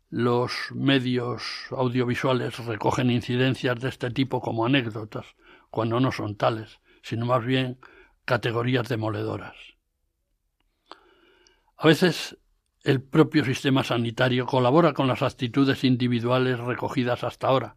los 0.08 0.52
medios 0.72 1.42
audiovisuales 1.70 2.58
recogen 2.64 3.10
incidencias 3.10 3.78
de 3.80 3.88
este 3.88 4.10
tipo 4.10 4.40
como 4.40 4.64
anécdotas, 4.64 5.26
cuando 5.70 6.00
no 6.00 6.12
son 6.12 6.36
tales, 6.36 6.80
sino 7.02 7.26
más 7.26 7.44
bien 7.44 7.78
categorías 8.24 8.88
demoledoras. 8.88 9.54
A 11.76 11.86
veces 11.86 12.38
el 12.82 13.02
propio 13.02 13.44
sistema 13.44 13.84
sanitario 13.84 14.46
colabora 14.46 14.94
con 14.94 15.08
las 15.08 15.20
actitudes 15.20 15.84
individuales 15.84 16.58
recogidas 16.58 17.24
hasta 17.24 17.48
ahora, 17.48 17.76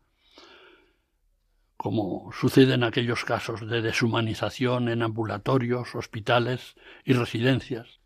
como 1.80 2.30
sucede 2.34 2.74
en 2.74 2.84
aquellos 2.84 3.24
casos 3.24 3.66
de 3.66 3.82
deshumanización 3.82 4.90
en 4.90 5.02
ambulatorios, 5.02 5.96
hospitales 5.96 6.76
y 7.06 7.14
residencias, 7.14 8.02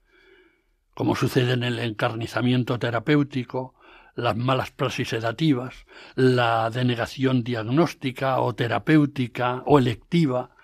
como 0.94 1.16
sucede 1.16 1.54
en 1.54 1.64
el 1.64 1.80
encarnizamiento 1.80 2.78
terapéutico, 2.78 3.74
las 4.14 4.38
malas 4.38 4.70
praxis 4.70 5.10
sedativas, 5.10 5.88
la 6.14 6.70
denegación 6.70 7.44
diagnóstica 7.44 8.40
o 8.42 8.54
terapéutica 8.54 9.64
o 9.66 9.80
electiva, 9.80 10.56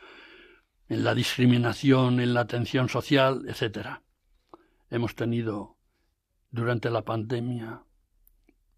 en 0.87 1.03
la 1.03 1.15
discriminación 1.15 2.19
en 2.19 2.35
la 2.35 2.41
atención 2.41 2.89
social, 2.89 3.43
etc. 3.47 4.01
Hemos 4.91 5.15
tenido 5.15 5.77
durante 6.51 6.91
la 6.91 7.03
pandemia 7.03 7.81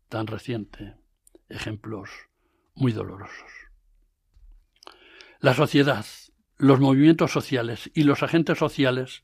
tan 0.08 0.26
reciente 0.26 0.96
ejemplos 1.50 2.10
muy 2.76 2.94
dolorosos. 2.94 3.61
La 5.42 5.56
sociedad, 5.56 6.06
los 6.60 6.80
movimientos 6.80 7.32
sociales 7.32 7.90
y 7.96 8.04
los 8.04 8.22
agentes 8.22 8.60
sociales 8.60 9.24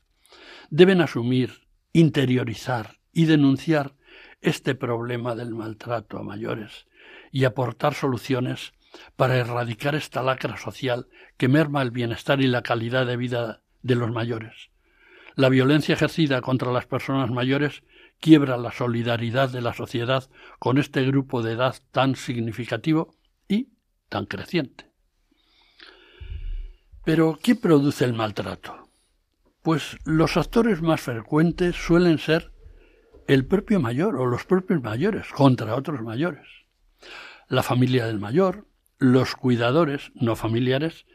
deben 0.68 1.00
asumir 1.00 1.68
interiorizar 1.92 2.98
y 3.12 3.26
denunciar 3.26 3.94
este 4.40 4.74
problema 4.74 5.36
del 5.36 5.54
maltrato 5.54 6.18
a 6.18 6.24
mayores 6.24 6.88
y 7.30 7.44
aportar 7.44 7.94
soluciones 7.94 8.72
para 9.14 9.36
erradicar 9.36 9.94
esta 9.94 10.20
lacra 10.24 10.56
social 10.56 11.06
que 11.36 11.46
merma 11.46 11.82
el 11.82 11.92
bienestar 11.92 12.40
y 12.40 12.48
la 12.48 12.62
calidad 12.62 13.06
de 13.06 13.16
vida 13.16 13.62
de 13.82 13.94
los 13.94 14.10
mayores. 14.10 14.70
La 15.36 15.48
violencia 15.48 15.92
ejercida 15.92 16.40
contra 16.40 16.72
las 16.72 16.86
personas 16.86 17.30
mayores 17.30 17.84
quiebra 18.18 18.56
la 18.56 18.72
solidaridad 18.72 19.50
de 19.50 19.60
la 19.60 19.72
sociedad 19.72 20.28
con 20.58 20.78
este 20.78 21.04
grupo 21.04 21.42
de 21.42 21.52
edad 21.52 21.76
tan 21.92 22.16
significativo 22.16 23.14
y 23.46 23.68
tan 24.08 24.26
creciente. 24.26 24.87
Pero, 27.04 27.38
¿qué 27.42 27.54
produce 27.54 28.04
el 28.04 28.14
maltrato? 28.14 28.88
Pues 29.62 29.98
los 30.04 30.36
actores 30.36 30.82
más 30.82 31.00
frecuentes 31.00 31.76
suelen 31.76 32.18
ser 32.18 32.52
el 33.26 33.44
propio 33.46 33.80
mayor 33.80 34.16
o 34.16 34.26
los 34.26 34.44
propios 34.44 34.82
mayores 34.82 35.28
contra 35.28 35.74
otros 35.74 36.00
mayores. 36.00 36.46
La 37.48 37.62
familia 37.62 38.06
del 38.06 38.18
mayor, 38.18 38.66
los 38.98 39.36
cuidadores 39.36 40.10
no 40.14 40.34
familiares 40.36 41.06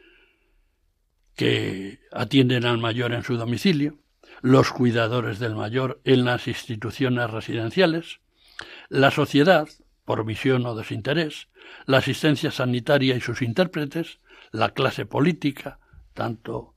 que 1.36 2.00
atienden 2.12 2.66
al 2.66 2.78
mayor 2.78 3.14
en 3.14 3.24
su 3.24 3.38
domicilio, 3.38 4.00
los 4.42 4.72
cuidadores 4.72 5.40
del 5.40 5.56
mayor 5.56 6.02
en 6.04 6.26
las 6.26 6.48
instituciones 6.48 7.30
residenciales, 7.30 8.20
la 8.90 9.10
sociedad, 9.10 9.68
por 10.06 10.26
visión 10.26 10.66
o 10.66 10.76
desinterés, 10.76 11.48
la 11.86 11.98
asistencia 11.98 12.52
sanitaria 12.52 13.16
y 13.16 13.22
sus 13.22 13.42
intérpretes, 13.42 14.20
la 14.54 14.70
clase 14.70 15.06
política, 15.06 15.80
tanto 16.14 16.76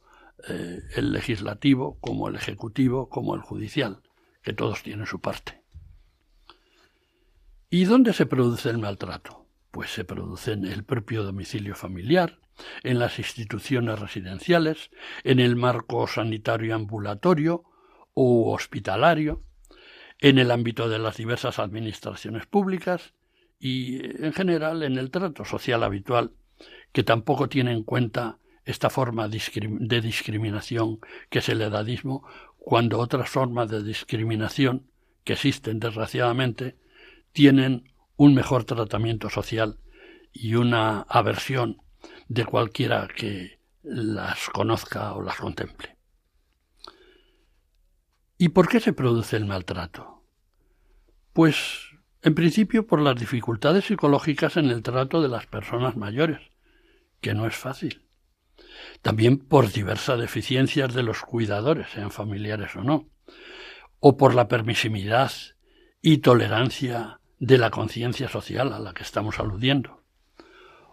eh, 0.48 0.80
el 0.96 1.12
legislativo 1.12 1.98
como 2.00 2.28
el 2.28 2.34
ejecutivo 2.34 3.08
como 3.08 3.34
el 3.34 3.42
judicial, 3.42 4.02
que 4.42 4.54
todos 4.54 4.82
tienen 4.82 5.06
su 5.06 5.20
parte. 5.20 5.62
¿Y 7.68 7.84
dónde 7.84 8.14
se 8.14 8.26
produce 8.26 8.70
el 8.70 8.78
maltrato? 8.78 9.46
Pues 9.70 9.90
se 9.90 10.04
produce 10.04 10.52
en 10.52 10.64
el 10.64 10.84
propio 10.84 11.22
domicilio 11.22 11.74
familiar, 11.74 12.38
en 12.82 12.98
las 12.98 13.18
instituciones 13.18 13.98
residenciales, 13.98 14.90
en 15.22 15.38
el 15.38 15.54
marco 15.54 16.06
sanitario 16.06 16.74
ambulatorio 16.74 17.64
u 18.14 18.48
hospitalario, 18.48 19.42
en 20.18 20.38
el 20.38 20.50
ámbito 20.50 20.88
de 20.88 20.98
las 20.98 21.18
diversas 21.18 21.58
administraciones 21.58 22.46
públicas 22.46 23.12
y, 23.58 24.24
en 24.24 24.32
general, 24.32 24.82
en 24.82 24.96
el 24.96 25.10
trato 25.10 25.44
social 25.44 25.82
habitual, 25.82 26.32
que 26.96 27.04
tampoco 27.04 27.46
tiene 27.50 27.72
en 27.72 27.82
cuenta 27.82 28.38
esta 28.64 28.88
forma 28.88 29.28
de 29.28 30.00
discriminación 30.00 30.98
que 31.28 31.40
es 31.40 31.48
el 31.50 31.60
edadismo, 31.60 32.26
cuando 32.56 33.00
otras 33.00 33.28
formas 33.28 33.68
de 33.68 33.82
discriminación 33.82 34.90
que 35.22 35.34
existen 35.34 35.78
desgraciadamente 35.78 36.78
tienen 37.32 37.92
un 38.16 38.34
mejor 38.34 38.64
tratamiento 38.64 39.28
social 39.28 39.78
y 40.32 40.54
una 40.54 41.02
aversión 41.02 41.82
de 42.28 42.46
cualquiera 42.46 43.08
que 43.14 43.60
las 43.82 44.48
conozca 44.48 45.12
o 45.12 45.20
las 45.20 45.36
contemple. 45.36 45.98
¿Y 48.38 48.48
por 48.48 48.70
qué 48.70 48.80
se 48.80 48.94
produce 48.94 49.36
el 49.36 49.44
maltrato? 49.44 50.24
Pues, 51.34 51.90
en 52.22 52.34
principio, 52.34 52.86
por 52.86 53.02
las 53.02 53.16
dificultades 53.16 53.84
psicológicas 53.84 54.56
en 54.56 54.70
el 54.70 54.82
trato 54.82 55.20
de 55.20 55.28
las 55.28 55.44
personas 55.44 55.94
mayores, 55.98 56.55
que 57.20 57.34
no 57.34 57.46
es 57.46 57.56
fácil. 57.56 58.06
También 59.02 59.38
por 59.38 59.70
diversas 59.72 60.18
deficiencias 60.18 60.94
de 60.94 61.02
los 61.02 61.22
cuidadores, 61.22 61.88
sean 61.90 62.10
familiares 62.10 62.74
o 62.76 62.82
no, 62.82 63.08
o 64.00 64.16
por 64.16 64.34
la 64.34 64.48
permisividad 64.48 65.32
y 66.00 66.18
tolerancia 66.18 67.20
de 67.38 67.58
la 67.58 67.70
conciencia 67.70 68.28
social 68.28 68.72
a 68.72 68.78
la 68.78 68.94
que 68.94 69.02
estamos 69.02 69.38
aludiendo, 69.38 70.02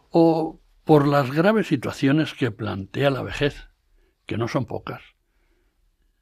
o 0.09 0.59
por 0.83 1.07
las 1.07 1.31
graves 1.31 1.67
situaciones 1.67 2.33
que 2.33 2.51
plantea 2.51 3.09
la 3.09 3.23
vejez, 3.23 3.69
que 4.25 4.38
no 4.38 4.47
son 4.47 4.65
pocas. 4.65 5.01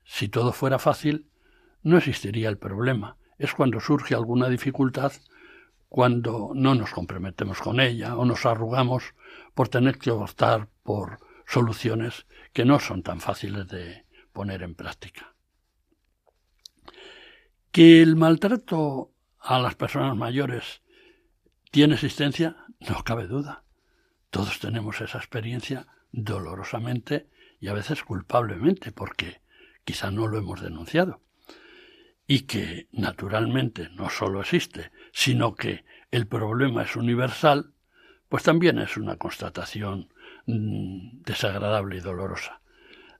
Si 0.04 0.28
todo 0.28 0.52
fuera 0.52 0.78
fácil, 0.78 1.30
no 1.84 1.98
existiría 1.98 2.50
el 2.50 2.58
problema. 2.58 3.18
Es 3.38 3.54
cuando 3.54 3.80
surge 3.80 4.14
alguna 4.14 4.50
dificultad, 4.50 5.14
cuando 5.92 6.54
no 6.56 6.74
nos 6.74 6.92
comprometemos 6.92 7.60
con 7.60 7.82
ella 7.82 8.16
o 8.16 8.24
nos 8.24 8.46
arrugamos 8.46 9.14
por 9.54 9.68
tener 9.68 10.00
que 10.00 10.10
optar 10.10 10.70
por 10.84 11.20
soluciones 11.46 12.28
que 12.54 12.64
no 12.64 12.80
son 12.80 13.04
tan 13.04 13.20
fáciles 13.20 13.68
de 13.68 14.06
poner 14.32 14.64
en 14.64 14.74
práctica. 14.74 15.36
Que 17.74 18.02
el 18.02 18.16
maltrato 18.16 19.12
a 19.38 19.60
las 19.60 19.76
personas 19.76 20.16
mayores 20.16 20.82
tiene 21.72 21.96
existencia, 21.96 22.56
no 22.80 23.04
cabe 23.04 23.28
duda. 23.28 23.66
Todos 24.30 24.60
tenemos 24.60 25.02
esa 25.02 25.18
experiencia 25.18 25.88
dolorosamente 26.14 27.28
y 27.60 27.68
a 27.68 27.74
veces 27.74 28.02
culpablemente, 28.06 28.94
porque 28.94 29.42
quizá 29.84 30.10
no 30.10 30.30
lo 30.30 30.38
hemos 30.38 30.62
denunciado. 30.62 31.20
Y 32.32 32.44
que, 32.44 32.88
naturalmente, 32.94 33.90
no 33.98 34.10
solo 34.10 34.40
existe, 34.40 34.94
sino 35.12 35.54
que 35.54 35.84
el 36.12 36.28
problema 36.28 36.84
es 36.84 36.96
universal, 36.96 37.74
pues 38.30 38.44
también 38.44 38.80
es 38.80 38.96
una 38.96 39.18
constatación 39.18 40.08
mm, 40.46 41.24
desagradable 41.26 41.98
y 41.98 42.00
dolorosa. 42.00 42.62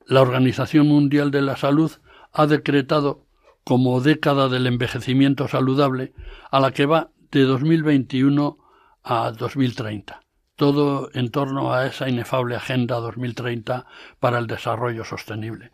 La 0.06 0.22
Organización 0.22 0.88
Mundial 0.88 1.30
de 1.30 1.42
la 1.42 1.58
Salud 1.58 1.92
ha 2.32 2.46
decretado 2.46 3.26
como 3.64 4.00
década 4.00 4.48
del 4.48 4.66
envejecimiento 4.66 5.46
saludable 5.46 6.14
a 6.50 6.58
la 6.58 6.70
que 6.70 6.86
va 6.86 7.10
de 7.30 7.42
2021 7.42 8.56
a 9.02 9.30
2030 9.32 10.22
todo 10.56 11.10
en 11.12 11.30
torno 11.30 11.74
a 11.74 11.86
esa 11.86 12.08
inefable 12.08 12.56
Agenda 12.56 12.96
2030 12.96 13.84
para 14.20 14.38
el 14.38 14.46
Desarrollo 14.46 15.04
Sostenible, 15.04 15.72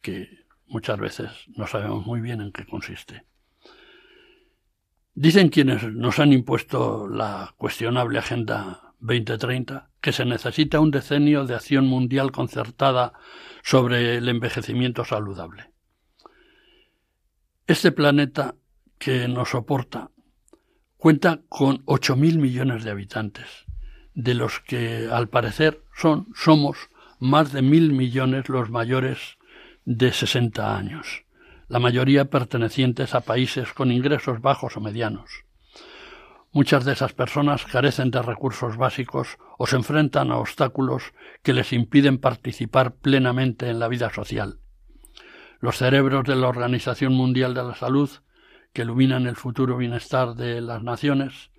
que 0.00 0.41
muchas 0.72 0.98
veces 0.98 1.30
no 1.56 1.66
sabemos 1.66 2.06
muy 2.06 2.20
bien 2.20 2.40
en 2.40 2.52
qué 2.52 2.66
consiste. 2.66 3.24
Dicen 5.14 5.50
quienes 5.50 5.84
nos 5.84 6.18
han 6.18 6.32
impuesto 6.32 7.06
la 7.06 7.54
cuestionable 7.56 8.18
Agenda 8.18 8.94
2030 9.00 9.90
que 10.00 10.12
se 10.12 10.24
necesita 10.24 10.80
un 10.80 10.90
decenio 10.90 11.44
de 11.44 11.54
acción 11.54 11.86
mundial 11.86 12.32
concertada 12.32 13.12
sobre 13.62 14.16
el 14.16 14.28
envejecimiento 14.28 15.04
saludable. 15.04 15.70
Este 17.66 17.92
planeta 17.92 18.54
que 18.98 19.28
nos 19.28 19.50
soporta 19.50 20.10
cuenta 20.96 21.42
con 21.48 21.84
8.000 21.84 22.38
millones 22.38 22.84
de 22.84 22.90
habitantes 22.90 23.66
de 24.14 24.34
los 24.34 24.60
que 24.60 25.08
al 25.10 25.28
parecer 25.28 25.82
son, 25.94 26.28
somos 26.34 26.90
más 27.18 27.52
de 27.52 27.62
mil 27.62 27.92
millones 27.92 28.48
los 28.48 28.70
mayores 28.70 29.38
de 29.84 30.12
60 30.12 30.76
años, 30.76 31.24
la 31.68 31.80
mayoría 31.80 32.26
pertenecientes 32.26 33.14
a 33.14 33.22
países 33.22 33.72
con 33.72 33.90
ingresos 33.90 34.40
bajos 34.40 34.76
o 34.76 34.80
medianos. 34.80 35.44
Muchas 36.52 36.84
de 36.84 36.92
esas 36.92 37.14
personas 37.14 37.64
carecen 37.64 38.10
de 38.10 38.22
recursos 38.22 38.76
básicos 38.76 39.38
o 39.58 39.66
se 39.66 39.76
enfrentan 39.76 40.30
a 40.30 40.36
obstáculos 40.36 41.14
que 41.42 41.54
les 41.54 41.72
impiden 41.72 42.18
participar 42.18 42.94
plenamente 42.94 43.70
en 43.70 43.78
la 43.78 43.88
vida 43.88 44.10
social. 44.10 44.58
Los 45.60 45.78
cerebros 45.78 46.24
de 46.24 46.36
la 46.36 46.48
Organización 46.48 47.14
Mundial 47.14 47.54
de 47.54 47.64
la 47.64 47.74
Salud, 47.74 48.10
que 48.72 48.82
iluminan 48.82 49.26
el 49.26 49.36
futuro 49.36 49.78
bienestar 49.78 50.34
de 50.34 50.60
las 50.60 50.82
naciones, 50.82 51.50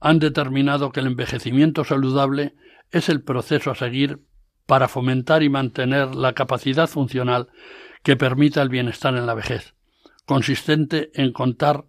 han 0.00 0.18
determinado 0.18 0.90
que 0.90 1.00
el 1.00 1.06
envejecimiento 1.06 1.84
saludable 1.84 2.54
es 2.90 3.08
el 3.08 3.22
proceso 3.22 3.70
a 3.70 3.74
seguir 3.74 4.20
para 4.66 4.88
fomentar 4.88 5.42
y 5.42 5.48
mantener 5.48 6.14
la 6.14 6.32
capacidad 6.32 6.88
funcional 6.88 7.48
que 8.02 8.16
permita 8.16 8.62
el 8.62 8.68
bienestar 8.68 9.16
en 9.16 9.26
la 9.26 9.34
vejez, 9.34 9.74
consistente 10.26 11.10
en 11.14 11.32
contar 11.32 11.84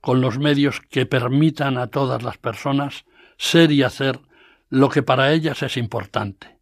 con 0.00 0.20
los 0.20 0.38
medios 0.38 0.80
que 0.80 1.06
permitan 1.06 1.78
a 1.78 1.86
todas 1.86 2.22
las 2.22 2.38
personas 2.38 3.04
ser 3.38 3.72
y 3.72 3.82
hacer 3.82 4.20
lo 4.68 4.88
que 4.88 5.02
para 5.02 5.32
ellas 5.32 5.62
es 5.62 5.76
importante. 5.76 6.58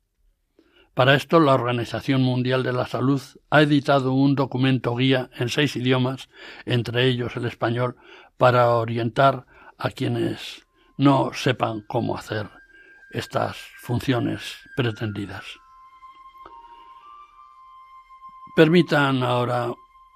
Para 0.95 1.15
esto, 1.15 1.41
la 1.41 1.55
Organización 1.55 2.23
Mundial 2.23 2.63
de 2.63 2.73
la 2.73 2.87
Salud 2.87 3.21
ha 3.51 3.63
editado 3.63 4.13
un 4.13 4.35
documento 4.35 4.95
guía 4.95 5.31
en 5.37 5.49
seis 5.49 5.75
idiomas, 5.75 6.29
entre 6.67 7.07
ellos 7.07 7.35
el 7.37 7.47
español, 7.47 7.97
para 8.37 8.71
orientar 8.71 9.47
a 9.79 9.91
quienes 9.91 10.67
no 10.99 11.33
sepan 11.33 11.83
cómo 11.89 12.17
hacer 12.17 12.62
estas 13.13 13.57
funciones 13.79 14.59
pretendidas. 14.77 15.45
Permitan 18.57 19.23
ahora 19.23 19.73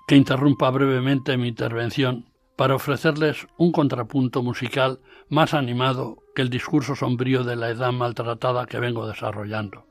que 0.07 0.17
interrumpa 0.17 0.71
brevemente 0.71 1.37
mi 1.37 1.49
intervención 1.49 2.27
para 2.57 2.75
ofrecerles 2.75 3.47
un 3.57 3.73
contrapunto 3.73 4.43
musical 4.43 5.01
más 5.29 5.55
animado 5.55 6.23
que 6.35 6.43
el 6.43 6.51
discurso 6.51 6.95
sombrío 6.95 7.45
de 7.45 7.57
la 7.57 7.71
edad 7.71 7.93
maltratada 7.93 8.67
que 8.67 8.81
vengo 8.81 9.07
desarrollando. 9.07 9.87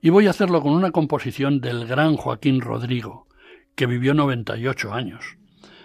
Y 0.00 0.10
voy 0.10 0.26
a 0.26 0.30
hacerlo 0.30 0.62
con 0.62 0.72
una 0.72 0.90
composición 0.90 1.60
del 1.60 1.86
gran 1.86 2.16
Joaquín 2.16 2.60
Rodrigo, 2.60 3.26
que 3.76 3.86
vivió 3.86 4.14
98 4.14 4.92
años, 4.92 5.36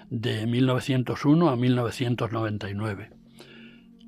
de 0.10 0.48
1901 0.48 1.50
a 1.50 1.56
1999. 1.56 3.25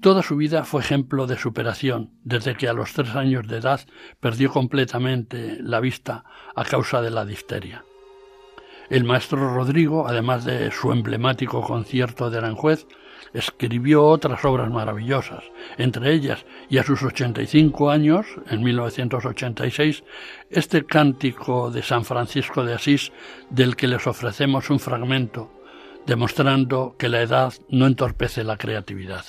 Toda 0.01 0.21
su 0.21 0.35
vida 0.35 0.63
fue 0.63 0.81
ejemplo 0.81 1.25
de 1.25 1.37
superación, 1.37 2.11
desde 2.23 2.55
que 2.55 2.67
a 2.67 2.73
los 2.73 2.93
tres 2.93 3.15
años 3.15 3.47
de 3.47 3.57
edad 3.57 3.81
perdió 4.19 4.51
completamente 4.51 5.57
la 5.59 5.79
vista 5.79 6.23
a 6.55 6.63
causa 6.65 7.01
de 7.01 7.09
la 7.09 7.25
difteria. 7.25 7.83
El 8.89 9.03
maestro 9.03 9.55
Rodrigo, 9.55 10.07
además 10.07 10.45
de 10.45 10.71
su 10.71 10.91
emblemático 10.91 11.61
concierto 11.61 12.29
de 12.29 12.37
Aranjuez, 12.37 12.85
escribió 13.33 14.05
otras 14.05 14.45
obras 14.45 14.69
maravillosas, 14.69 15.43
entre 15.77 16.13
ellas, 16.13 16.45
y 16.69 16.77
a 16.77 16.83
sus 16.83 17.01
85 17.01 17.89
años, 17.89 18.27
en 18.49 18.63
1986, 18.63 20.03
este 20.51 20.85
cántico 20.85 21.71
de 21.71 21.81
San 21.81 22.05
Francisco 22.05 22.63
de 22.63 22.75
Asís, 22.75 23.11
del 23.49 23.75
que 23.75 23.87
les 23.87 24.05
ofrecemos 24.05 24.69
un 24.69 24.79
fragmento, 24.79 25.51
demostrando 26.05 26.95
que 26.97 27.09
la 27.09 27.21
edad 27.21 27.53
no 27.69 27.87
entorpece 27.87 28.43
la 28.43 28.57
creatividad. 28.57 29.25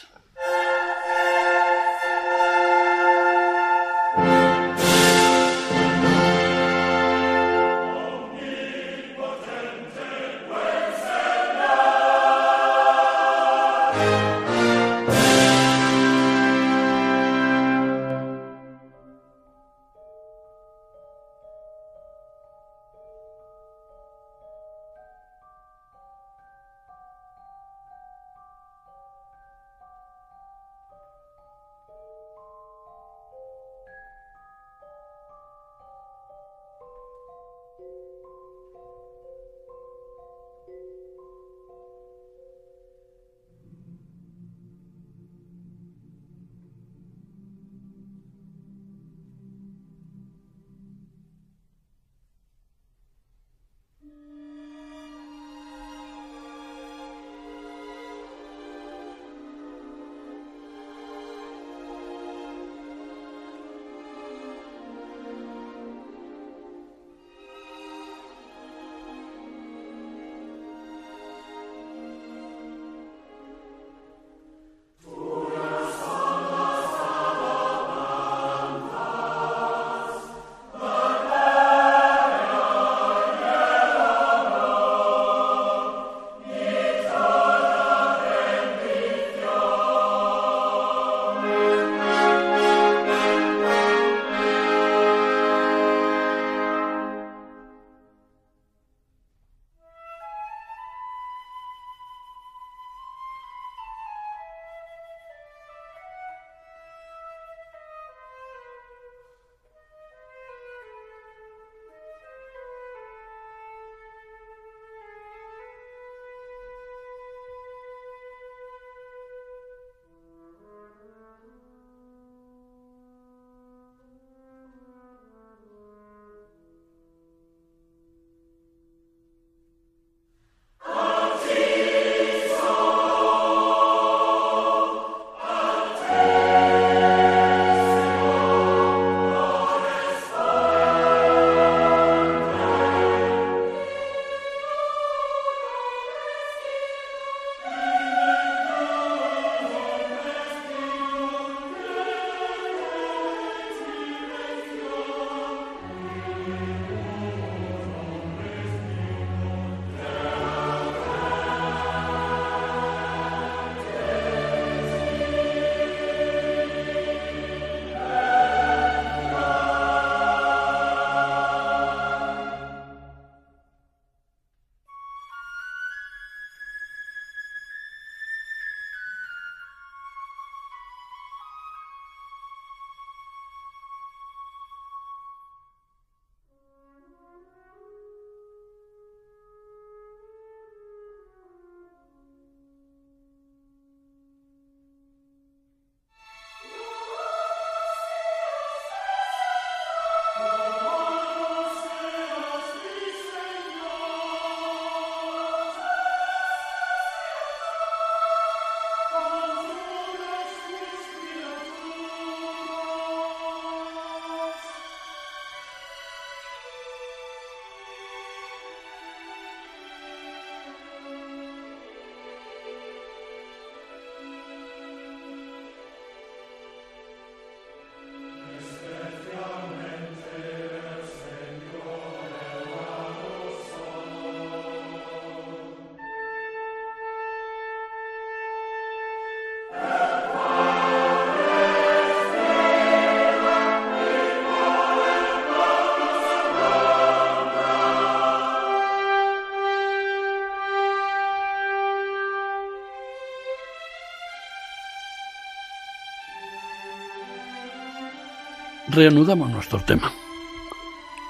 Reanudamos 258.99 259.49
nuestro 259.49 259.79
tema. 259.79 260.11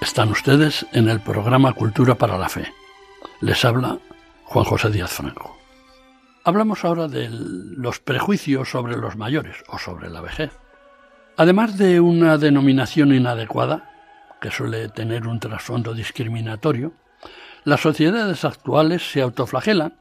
Están 0.00 0.31
ustedes 0.31 0.87
en 0.92 1.07
el 1.11 1.20
programa 1.20 1.74
Cultura 1.74 2.14
para 2.14 2.38
la 2.38 2.48
Fe, 2.48 2.72
Les 3.42 3.62
habla 3.62 3.98
Juan 4.44 4.64
José 4.64 4.88
Díaz 4.88 5.11
Franco. 5.12 5.54
Hablamos 6.44 6.87
ahora 6.87 7.09
de 7.09 7.28
los 7.31 7.98
prejuicios 7.98 8.70
sobre 8.70 8.96
los 8.96 9.16
mayores 9.16 9.57
o 9.68 9.78
sobre 9.78 10.09
la 10.09 10.22
vejez. 10.22 10.50
Además 11.37 11.76
de 11.76 12.00
una 12.00 12.38
denominación 12.38 13.12
inadecuada, 13.12 13.90
que 14.40 14.50
suele 14.50 14.88
tener 14.88 15.26
un 15.26 15.38
trasfondo 15.38 15.92
discriminatorio, 15.92 16.94
las 17.64 17.83
sociedades 17.83 18.46
actuales 18.46 19.12
se 19.12 19.20
autoflagelan, 19.20 19.92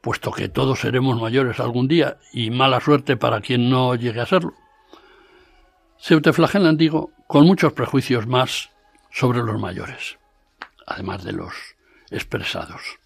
puesto 0.00 0.32
que 0.32 0.48
todos 0.48 0.80
seremos 0.80 1.20
mayores 1.20 1.60
algún 1.60 1.86
día 1.86 2.16
y 2.32 2.50
mala 2.50 2.80
suerte 2.80 3.16
para 3.16 3.40
quien 3.40 3.70
no 3.70 3.94
llegue 3.94 4.20
a 4.20 4.26
serlo. 4.26 4.54
Se 5.98 6.14
autoflagelan, 6.14 6.76
digo, 6.76 7.10
con 7.26 7.44
muchos 7.44 7.72
prejuicios 7.72 8.26
más 8.26 8.70
sobre 9.10 9.42
los 9.42 9.60
mayores, 9.60 10.18
además 10.86 11.24
de 11.24 11.32
los 11.32 11.52
expresados. 12.10 12.98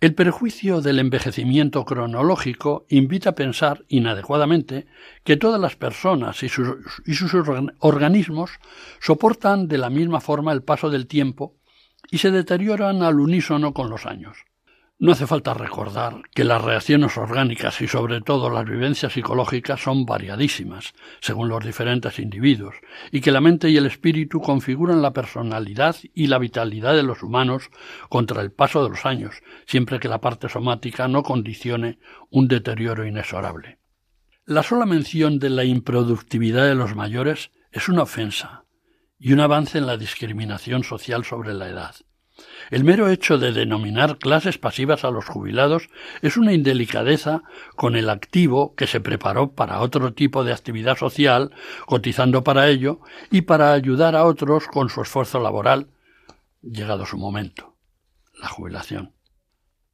El 0.00 0.14
perjuicio 0.14 0.82
del 0.82 0.98
envejecimiento 0.98 1.86
cronológico 1.86 2.84
invita 2.90 3.30
a 3.30 3.34
pensar 3.34 3.86
inadecuadamente 3.88 4.86
que 5.24 5.38
todas 5.38 5.58
las 5.58 5.76
personas 5.76 6.42
y 6.42 6.50
sus, 6.50 6.76
y 7.06 7.14
sus, 7.14 7.32
organismos 7.78 8.50
soportan 9.00 9.66
de 9.66 9.78
la 9.78 9.88
misma 9.88 10.20
forma 10.20 10.52
el 10.52 10.62
paso 10.62 10.90
del 10.90 11.06
tiempo 11.06 11.54
y 12.10 12.18
se 12.18 12.30
deterioran 12.30 13.02
al 13.02 13.18
unísono 13.18 13.72
con 13.72 13.88
los 13.88 14.04
años. 14.04 14.36
No 14.96 15.10
hace 15.10 15.26
falta 15.26 15.54
recordar 15.54 16.22
que 16.32 16.44
las 16.44 16.62
reacciones 16.62 17.16
orgánicas 17.18 17.80
y 17.80 17.88
sobre 17.88 18.20
todo 18.20 18.48
las 18.48 18.64
vivencias 18.64 19.12
psicológicas 19.12 19.82
son 19.82 20.06
variadísimas 20.06 20.92
según 21.20 21.48
los 21.48 21.64
diferentes 21.64 22.20
individuos 22.20 22.76
y 23.10 23.20
que 23.20 23.32
la 23.32 23.40
mente 23.40 23.68
y 23.68 23.76
el 23.76 23.86
espíritu 23.86 24.40
configuran 24.40 25.02
la 25.02 25.12
personalidad 25.12 25.96
y 26.14 26.28
la 26.28 26.38
vitalidad 26.38 26.94
de 26.94 27.02
los 27.02 27.24
humanos 27.24 27.70
contra 28.08 28.40
el 28.40 28.52
paso 28.52 28.84
de 28.84 28.90
los 28.90 29.04
años, 29.04 29.34
siempre 29.66 29.98
que 29.98 30.08
la 30.08 30.20
parte 30.20 30.48
somática 30.48 31.08
no 31.08 31.24
condicione 31.24 31.98
un 32.30 32.46
deterioro 32.46 33.04
inexorable. 33.04 33.78
La 34.46 34.62
sola 34.62 34.86
mención 34.86 35.40
de 35.40 35.50
la 35.50 35.64
improductividad 35.64 36.66
de 36.66 36.76
los 36.76 36.94
mayores 36.94 37.50
es 37.72 37.88
una 37.88 38.02
ofensa 38.02 38.64
y 39.18 39.32
un 39.32 39.40
avance 39.40 39.76
en 39.76 39.86
la 39.86 39.96
discriminación 39.96 40.84
social 40.84 41.24
sobre 41.24 41.52
la 41.52 41.68
edad. 41.68 41.96
El 42.70 42.84
mero 42.84 43.08
hecho 43.08 43.38
de 43.38 43.52
denominar 43.52 44.18
clases 44.18 44.58
pasivas 44.58 45.04
a 45.04 45.10
los 45.10 45.26
jubilados 45.26 45.88
es 46.22 46.36
una 46.36 46.52
indelicadeza 46.52 47.42
con 47.76 47.96
el 47.96 48.08
activo 48.08 48.74
que 48.74 48.86
se 48.86 49.00
preparó 49.00 49.52
para 49.52 49.80
otro 49.80 50.12
tipo 50.14 50.44
de 50.44 50.52
actividad 50.52 50.96
social, 50.96 51.52
cotizando 51.86 52.44
para 52.44 52.68
ello 52.68 53.00
y 53.30 53.42
para 53.42 53.72
ayudar 53.72 54.16
a 54.16 54.24
otros 54.24 54.66
con 54.66 54.88
su 54.88 55.02
esfuerzo 55.02 55.40
laboral, 55.40 55.88
llegado 56.62 57.06
su 57.06 57.18
momento, 57.18 57.76
la 58.40 58.48
jubilación. 58.48 59.12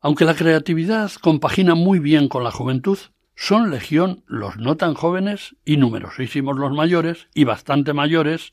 Aunque 0.01 0.25
la 0.25 0.35
creatividad 0.35 1.13
compagina 1.21 1.75
muy 1.75 1.99
bien 1.99 2.29
con 2.29 2.45
la 2.45 2.51
juventud, 2.51 2.99
son 3.35 3.71
legión 3.71 4.23
los 4.27 4.57
no 4.57 4.77
tan 4.77 4.95
jóvenes 4.95 5.57
y 5.65 5.77
numerosísimos 5.77 6.59
los 6.59 6.73
mayores 6.73 7.29
y 7.35 7.45
bastante 7.45 7.93
mayores, 7.93 8.53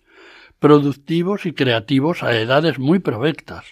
productivos 0.60 1.46
y 1.46 1.54
creativos 1.54 2.24
a 2.24 2.36
edades 2.36 2.80
muy 2.80 3.00
provectas, 3.00 3.66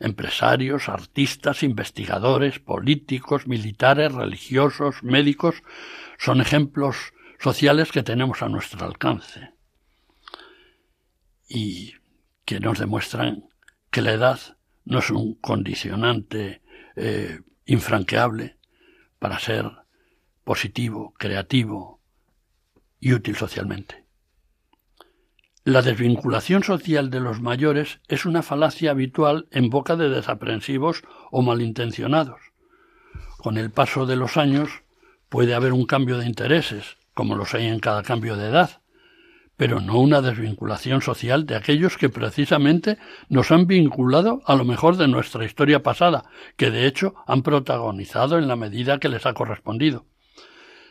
empresarios, 0.00 0.88
artistas, 0.88 1.62
investigadores, 1.62 2.58
políticos, 2.58 3.46
militares, 3.46 4.12
religiosos, 4.12 5.02
médicos, 5.02 5.62
son 6.18 6.40
ejemplos 6.40 7.12
sociales 7.38 7.92
que 7.92 8.02
tenemos 8.02 8.42
a 8.42 8.48
nuestro 8.48 8.84
alcance 8.84 9.52
y 11.48 11.94
que 12.44 12.60
nos 12.60 12.78
demuestran 12.78 13.44
que 13.90 14.02
la 14.02 14.12
edad 14.12 14.40
no 14.84 14.98
es 15.00 15.10
un 15.10 15.34
condicionante 15.34 16.62
eh, 16.96 17.40
infranqueable 17.66 18.56
para 19.18 19.38
ser 19.38 19.70
positivo, 20.44 21.14
creativo 21.18 22.00
y 22.98 23.12
útil 23.12 23.36
socialmente. 23.36 24.04
La 25.70 25.82
desvinculación 25.82 26.64
social 26.64 27.10
de 27.10 27.20
los 27.20 27.40
mayores 27.40 28.00
es 28.08 28.26
una 28.26 28.42
falacia 28.42 28.90
habitual 28.90 29.46
en 29.52 29.70
boca 29.70 29.94
de 29.94 30.08
desaprensivos 30.08 31.04
o 31.30 31.42
malintencionados. 31.42 32.40
Con 33.38 33.56
el 33.56 33.70
paso 33.70 34.04
de 34.04 34.16
los 34.16 34.36
años 34.36 34.82
puede 35.28 35.54
haber 35.54 35.72
un 35.72 35.86
cambio 35.86 36.18
de 36.18 36.26
intereses, 36.26 36.96
como 37.14 37.36
los 37.36 37.54
hay 37.54 37.68
en 37.68 37.78
cada 37.78 38.02
cambio 38.02 38.36
de 38.36 38.48
edad, 38.48 38.80
pero 39.56 39.80
no 39.80 40.00
una 40.00 40.20
desvinculación 40.20 41.02
social 41.02 41.46
de 41.46 41.54
aquellos 41.54 41.96
que 41.96 42.08
precisamente 42.08 42.98
nos 43.28 43.52
han 43.52 43.68
vinculado 43.68 44.42
a 44.46 44.56
lo 44.56 44.64
mejor 44.64 44.96
de 44.96 45.06
nuestra 45.06 45.44
historia 45.44 45.84
pasada, 45.84 46.24
que 46.56 46.72
de 46.72 46.88
hecho 46.88 47.14
han 47.28 47.42
protagonizado 47.42 48.38
en 48.38 48.48
la 48.48 48.56
medida 48.56 48.98
que 48.98 49.08
les 49.08 49.24
ha 49.24 49.34
correspondido 49.34 50.04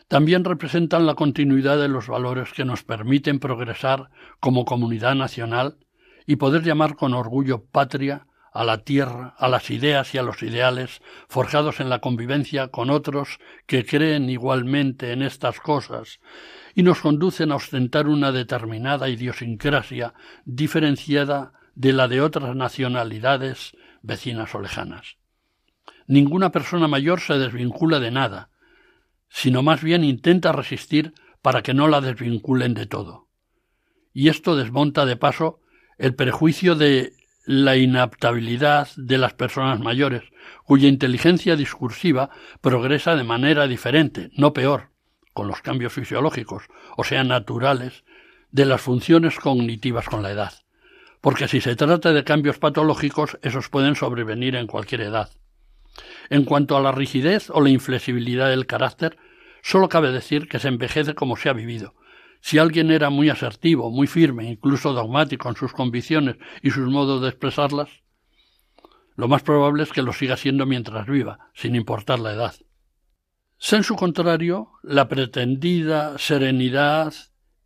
también 0.10 0.44
representan 0.44 1.06
la 1.06 1.14
continuidad 1.14 1.78
de 1.78 1.88
los 1.88 2.08
valores 2.08 2.52
que 2.52 2.66
nos 2.66 2.84
permiten 2.84 3.40
progresar 3.40 4.10
como 4.40 4.66
comunidad 4.66 5.14
nacional 5.14 5.78
y 6.26 6.38
poder 6.38 6.64
llamar 6.64 6.96
con 6.96 7.14
orgullo 7.14 7.64
patria 7.66 8.26
a 8.52 8.64
la 8.64 8.80
tierra, 8.80 9.36
a 9.38 9.48
las 9.48 9.70
ideas 9.70 10.16
y 10.16 10.18
a 10.18 10.24
los 10.24 10.42
ideales 10.42 11.02
forjados 11.28 11.80
en 11.80 11.90
la 11.90 12.00
convivencia 12.00 12.70
con 12.70 12.90
otros 12.90 13.38
que 13.68 13.86
creen 13.86 14.32
igualmente 14.32 15.12
en 15.12 15.22
estas 15.22 15.60
cosas 15.60 16.20
y 16.74 16.82
nos 16.82 17.02
conducen 17.02 17.52
a 17.52 17.58
ostentar 17.58 18.08
una 18.08 18.32
determinada 18.32 19.10
idiosincrasia 19.10 20.16
diferenciada 20.44 21.54
de 21.76 21.94
la 21.94 22.08
de 22.08 22.22
otras 22.22 22.56
nacionalidades 22.56 23.78
vecinas 24.02 24.56
o 24.56 24.60
lejanas. 24.60 25.18
Ninguna 26.08 26.52
persona 26.52 26.88
mayor 26.88 27.20
se 27.20 27.38
desvincula 27.38 28.00
de 28.00 28.10
nada, 28.10 28.49
sino 29.30 29.64
más 29.64 29.84
bien 29.84 30.04
intenta 30.04 30.52
resistir 30.52 31.14
para 31.42 31.62
que 31.62 31.74
no 31.74 31.88
la 31.88 32.02
desvinculen 32.02 32.74
de 32.74 32.86
todo. 32.86 33.28
Y 34.14 34.30
esto 34.30 34.56
desmonta 34.56 35.06
de 35.06 35.16
paso 35.16 35.62
el 35.98 36.16
prejuicio 36.16 36.76
de 36.76 37.14
la 37.46 37.78
inaptabilidad 37.78 38.90
de 38.96 39.18
las 39.18 39.34
personas 39.34 39.80
mayores, 39.80 40.24
cuya 40.64 40.88
inteligencia 40.88 41.56
discursiva 41.56 42.30
progresa 42.62 43.16
de 43.16 43.24
manera 43.24 43.68
diferente, 43.68 44.30
no 44.34 44.54
peor, 44.54 44.90
con 45.34 45.48
los 45.48 45.62
cambios 45.62 45.94
fisiológicos, 45.94 46.64
o 46.98 47.04
sea, 47.04 47.24
naturales, 47.24 48.04
de 48.52 48.66
las 48.66 48.82
funciones 48.82 49.40
cognitivas 49.40 50.06
con 50.06 50.24
la 50.24 50.32
edad. 50.32 50.54
Porque 51.22 51.48
si 51.48 51.62
se 51.62 51.76
trata 51.76 52.14
de 52.14 52.24
cambios 52.24 52.60
patológicos, 52.60 53.38
esos 53.42 53.70
pueden 53.70 53.96
sobrevenir 53.96 54.56
en 54.56 54.68
cualquier 54.68 55.02
edad. 55.02 55.30
En 56.30 56.46
cuanto 56.46 56.78
a 56.78 56.82
la 56.82 56.92
rigidez 56.92 57.50
o 57.50 57.60
la 57.62 57.70
inflexibilidad 57.70 58.50
del 58.50 58.68
carácter, 58.68 59.18
solo 59.64 59.90
cabe 59.90 60.12
decir 60.12 60.48
que 60.48 60.60
se 60.60 60.68
envejece 60.68 61.16
como 61.16 61.36
se 61.36 61.50
ha 61.50 61.54
vivido. 61.54 61.96
Si 62.40 62.60
alguien 62.60 62.92
era 62.92 63.10
muy 63.10 63.30
asertivo, 63.30 63.90
muy 63.90 64.08
firme, 64.08 64.50
incluso 64.50 64.94
dogmático 64.94 65.50
en 65.50 65.56
sus 65.56 65.74
convicciones 65.74 66.38
y 66.62 66.70
sus 66.70 66.88
modos 66.88 67.22
de 67.22 67.30
expresarlas, 67.30 67.90
lo 69.16 69.28
más 69.28 69.42
probable 69.42 69.84
es 69.84 69.92
que 69.92 70.04
lo 70.04 70.14
siga 70.14 70.38
siendo 70.38 70.66
mientras 70.66 71.08
viva, 71.08 71.50
sin 71.54 71.76
importar 71.76 72.20
la 72.20 72.32
edad. 72.32 72.56
En 73.72 73.84
su 73.84 73.96
contrario, 73.96 74.70
la 74.84 75.10
pretendida 75.10 76.18
serenidad 76.18 77.14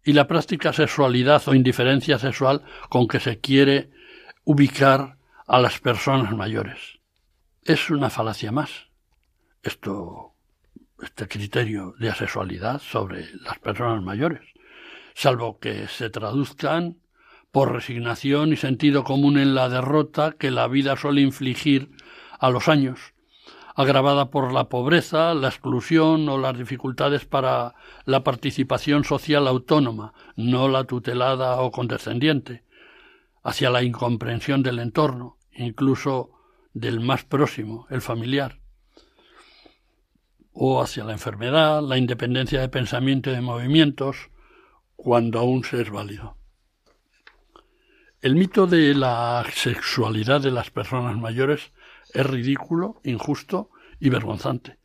y 0.04 0.13
la 0.13 0.28
práctica 0.28 0.73
sexualidad 0.73 1.43
o 1.47 1.54
indiferencia 1.54 2.17
sexual 2.17 2.63
con 2.89 3.08
que 3.08 3.19
se 3.19 3.39
quiere 3.39 3.91
ubicar 4.43 5.17
a 5.45 5.60
las 5.60 5.80
personas 5.80 6.36
mayores 6.36 7.03
es 7.65 7.89
una 7.89 8.10
falacia 8.10 8.52
más. 8.52 8.88
Esto, 9.62 10.34
este 11.02 11.28
criterio 11.28 11.93
de 11.99 12.10
asexualidad 12.10 12.82
sobre 12.82 13.34
las 13.38 13.60
personas 13.60 14.04
mayores, 14.04 14.41
salvo 15.13 15.60
que 15.60 15.88
se 15.88 16.10
traduzcan 16.10 16.97
por 17.52 17.71
resignación 17.71 18.52
y 18.52 18.58
sentido 18.58 19.04
común 19.04 19.38
en 19.38 19.56
la 19.56 19.69
derrota 19.69 20.34
que 20.34 20.52
la 20.52 20.67
vida 20.67 20.97
suele 20.97 21.21
infligir 21.21 21.91
a 22.39 22.49
los 22.49 22.67
años, 22.67 23.13
agravada 23.76 24.30
por 24.30 24.52
la 24.52 24.69
pobreza, 24.69 25.34
la 25.34 25.47
exclusión 25.47 26.28
o 26.28 26.38
las 26.38 26.58
dificultades 26.58 27.26
para 27.26 27.76
la 28.06 28.23
participación 28.23 29.04
social 29.04 29.47
autónoma, 29.47 30.13
no 30.36 30.67
la 30.67 30.84
tutelada 30.84 31.62
o 31.62 31.71
condescendiente, 31.71 32.63
hacia 33.43 33.69
la 33.69 33.84
incomprensión 33.84 34.63
del 34.63 34.80
entorno, 34.80 35.38
incluso 35.54 36.33
del 36.74 37.00
más 37.00 37.24
próximo, 37.24 37.88
el 37.90 38.02
familiar, 38.02 38.60
o 40.52 40.82
hacia 40.82 41.04
la 41.04 41.14
enfermedad, 41.14 41.82
la 41.82 41.98
independencia 41.98 42.62
de 42.62 42.70
pensamiento 42.70 43.30
y 43.30 43.34
de 43.34 43.42
movimientos, 43.42 44.30
cuando 44.96 45.40
aún 45.40 45.64
se 45.64 45.82
es 45.82 45.90
válido. 45.90 46.38
El 48.22 48.36
mito 48.36 48.68
de 48.68 48.94
la 48.94 49.46
sexualidad 49.54 50.42
de 50.42 50.52
las 50.52 50.72
personas 50.72 51.18
mayores 51.18 51.74
es 52.14 52.26
ridículo, 52.26 53.02
injusto 53.04 53.70
y 54.00 54.10
vergonzante. 54.10 54.78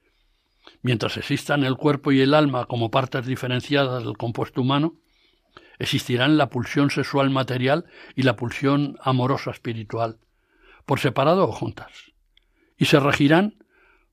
Mientras 0.83 1.17
existan 1.17 1.65
el 1.65 1.77
cuerpo 1.77 2.11
y 2.11 2.21
el 2.21 2.35
alma 2.35 2.67
como 2.67 2.91
partes 2.91 3.27
diferenciadas 3.27 4.03
del 4.03 4.17
compuesto 4.17 4.63
humano, 4.63 4.97
existirán 5.79 6.37
la 6.37 6.51
pulsión 6.51 6.91
sexual 6.91 7.31
material 7.31 7.85
y 8.17 8.23
la 8.23 8.35
pulsión 8.35 8.97
amorosa 9.03 9.51
espiritual, 9.53 10.19
por 10.89 11.01
separado 11.01 11.45
o 11.45 11.53
juntas, 11.53 11.93
y 12.79 12.87
se 12.87 12.99
regirán 12.99 13.63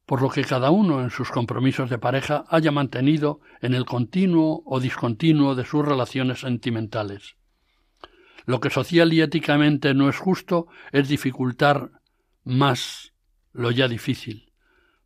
por 0.06 0.22
lo 0.22 0.30
que 0.30 0.44
cada 0.44 0.72
uno 0.72 1.02
en 1.02 1.10
sus 1.10 1.32
compromisos 1.32 1.90
de 1.90 1.98
pareja 1.98 2.44
haya 2.50 2.70
mantenido 2.70 3.40
en 3.62 3.74
el 3.74 3.86
continuo 3.86 4.62
o 4.66 4.82
discontinuo 4.82 5.56
de 5.56 5.64
sus 5.64 5.86
relaciones 5.86 6.42
sentimentales. 6.42 7.38
Lo 8.46 8.60
que 8.60 8.70
social 8.70 9.14
y 9.14 9.22
éticamente 9.22 9.94
no 9.94 10.10
es 10.10 10.18
justo 10.18 10.68
es 10.92 11.08
dificultar 11.08 11.92
más 12.44 13.14
lo 13.54 13.72
ya 13.72 13.88
difícil, 13.88 14.52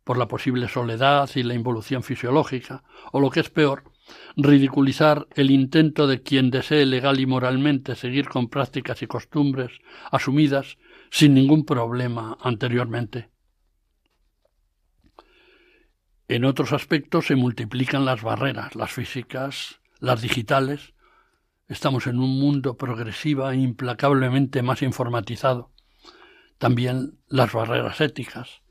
por 0.02 0.18
la 0.18 0.26
posible 0.26 0.66
soledad 0.66 1.30
y 1.36 1.44
la 1.44 1.54
involución 1.54 2.02
fisiológica, 2.02 2.82
o 3.12 3.20
lo 3.20 3.30
que 3.30 3.38
es 3.38 3.48
peor, 3.48 3.84
ridiculizar 4.36 5.28
el 5.36 5.52
intento 5.52 6.08
de 6.08 6.20
quien 6.20 6.50
desee 6.50 6.84
legal 6.84 7.20
y 7.20 7.26
moralmente 7.26 7.94
seguir 7.94 8.28
con 8.28 8.48
prácticas 8.48 9.02
y 9.02 9.06
costumbres 9.06 9.70
asumidas 10.10 10.76
sin 11.10 11.34
ningún 11.34 11.64
problema 11.64 12.38
anteriormente. 12.40 13.30
En 16.28 16.44
otros 16.44 16.72
aspectos 16.72 17.26
se 17.26 17.34
multiplican 17.34 18.04
las 18.04 18.22
barreras, 18.22 18.76
las 18.76 18.92
físicas, 18.92 19.80
las 19.98 20.22
digitales. 20.22 20.94
Estamos 21.66 22.06
en 22.06 22.20
un 22.20 22.38
mundo 22.38 22.76
progresiva 22.76 23.52
e 23.52 23.56
implacablemente 23.56 24.62
más 24.62 24.82
informatizado. 24.82 25.72
También 26.58 27.18
las 27.26 27.52
barreras 27.52 28.00
éticas, 28.00 28.62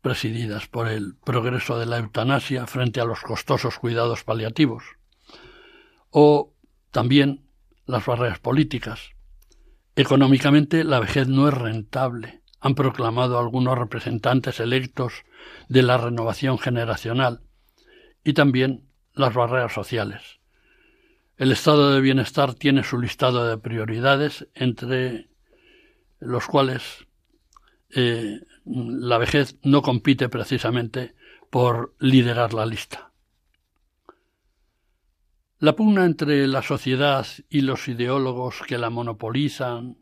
presididas 0.00 0.66
por 0.66 0.88
el 0.88 1.14
progreso 1.14 1.78
de 1.78 1.86
la 1.86 1.98
eutanasia 1.98 2.66
frente 2.66 3.00
a 3.00 3.04
los 3.04 3.20
costosos 3.20 3.78
cuidados 3.78 4.24
paliativos. 4.24 4.82
O 6.10 6.54
también 6.90 7.46
las 7.86 8.04
barreras 8.04 8.40
políticas. 8.40 9.12
Económicamente 10.00 10.82
la 10.82 10.98
vejez 10.98 11.28
no 11.28 11.46
es 11.46 11.52
rentable 11.52 12.40
han 12.58 12.74
proclamado 12.74 13.38
algunos 13.38 13.76
representantes 13.76 14.58
electos 14.58 15.24
de 15.68 15.82
la 15.82 15.98
renovación 15.98 16.58
generacional 16.58 17.42
y 18.24 18.32
también 18.32 18.88
las 19.12 19.34
barreras 19.34 19.74
sociales. 19.74 20.40
El 21.36 21.52
estado 21.52 21.92
de 21.92 22.00
bienestar 22.00 22.54
tiene 22.54 22.82
su 22.82 22.98
listado 22.98 23.46
de 23.46 23.58
prioridades, 23.58 24.48
entre 24.54 25.28
los 26.18 26.46
cuales 26.46 27.06
eh, 27.90 28.40
la 28.64 29.18
vejez 29.18 29.58
no 29.62 29.82
compite 29.82 30.30
precisamente 30.30 31.14
por 31.50 31.94
liderar 31.98 32.54
la 32.54 32.64
lista. 32.64 33.09
La 35.60 35.76
pugna 35.76 36.06
entre 36.06 36.46
la 36.46 36.62
sociedad 36.62 37.26
y 37.50 37.60
los 37.60 37.86
ideólogos 37.86 38.62
que 38.66 38.78
la 38.78 38.88
monopolizan 38.88 39.98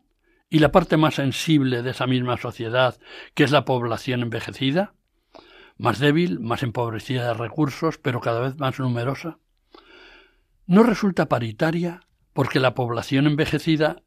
y 0.49 0.59
la 0.59 0.71
parte 0.71 0.95
más 0.95 1.15
sensible 1.15 1.81
de 1.83 1.91
esa 1.91 2.07
misma 2.07 2.37
sociedad, 2.37 2.97
que 3.33 3.43
es 3.43 3.51
la 3.51 3.65
población 3.65 4.21
envejecida, 4.21 4.93
más 5.77 5.99
débil, 5.99 6.39
más 6.39 6.63
empobrecida 6.63 7.27
de 7.27 7.33
recursos, 7.33 7.97
pero 7.97 8.21
cada 8.21 8.39
vez 8.39 8.57
más 8.57 8.79
numerosa, 8.79 9.39
no 10.65 10.83
resulta 10.83 11.27
paritaria 11.27 12.07
porque 12.31 12.61
la 12.61 12.73
población 12.73 13.27
envejecida 13.27 14.01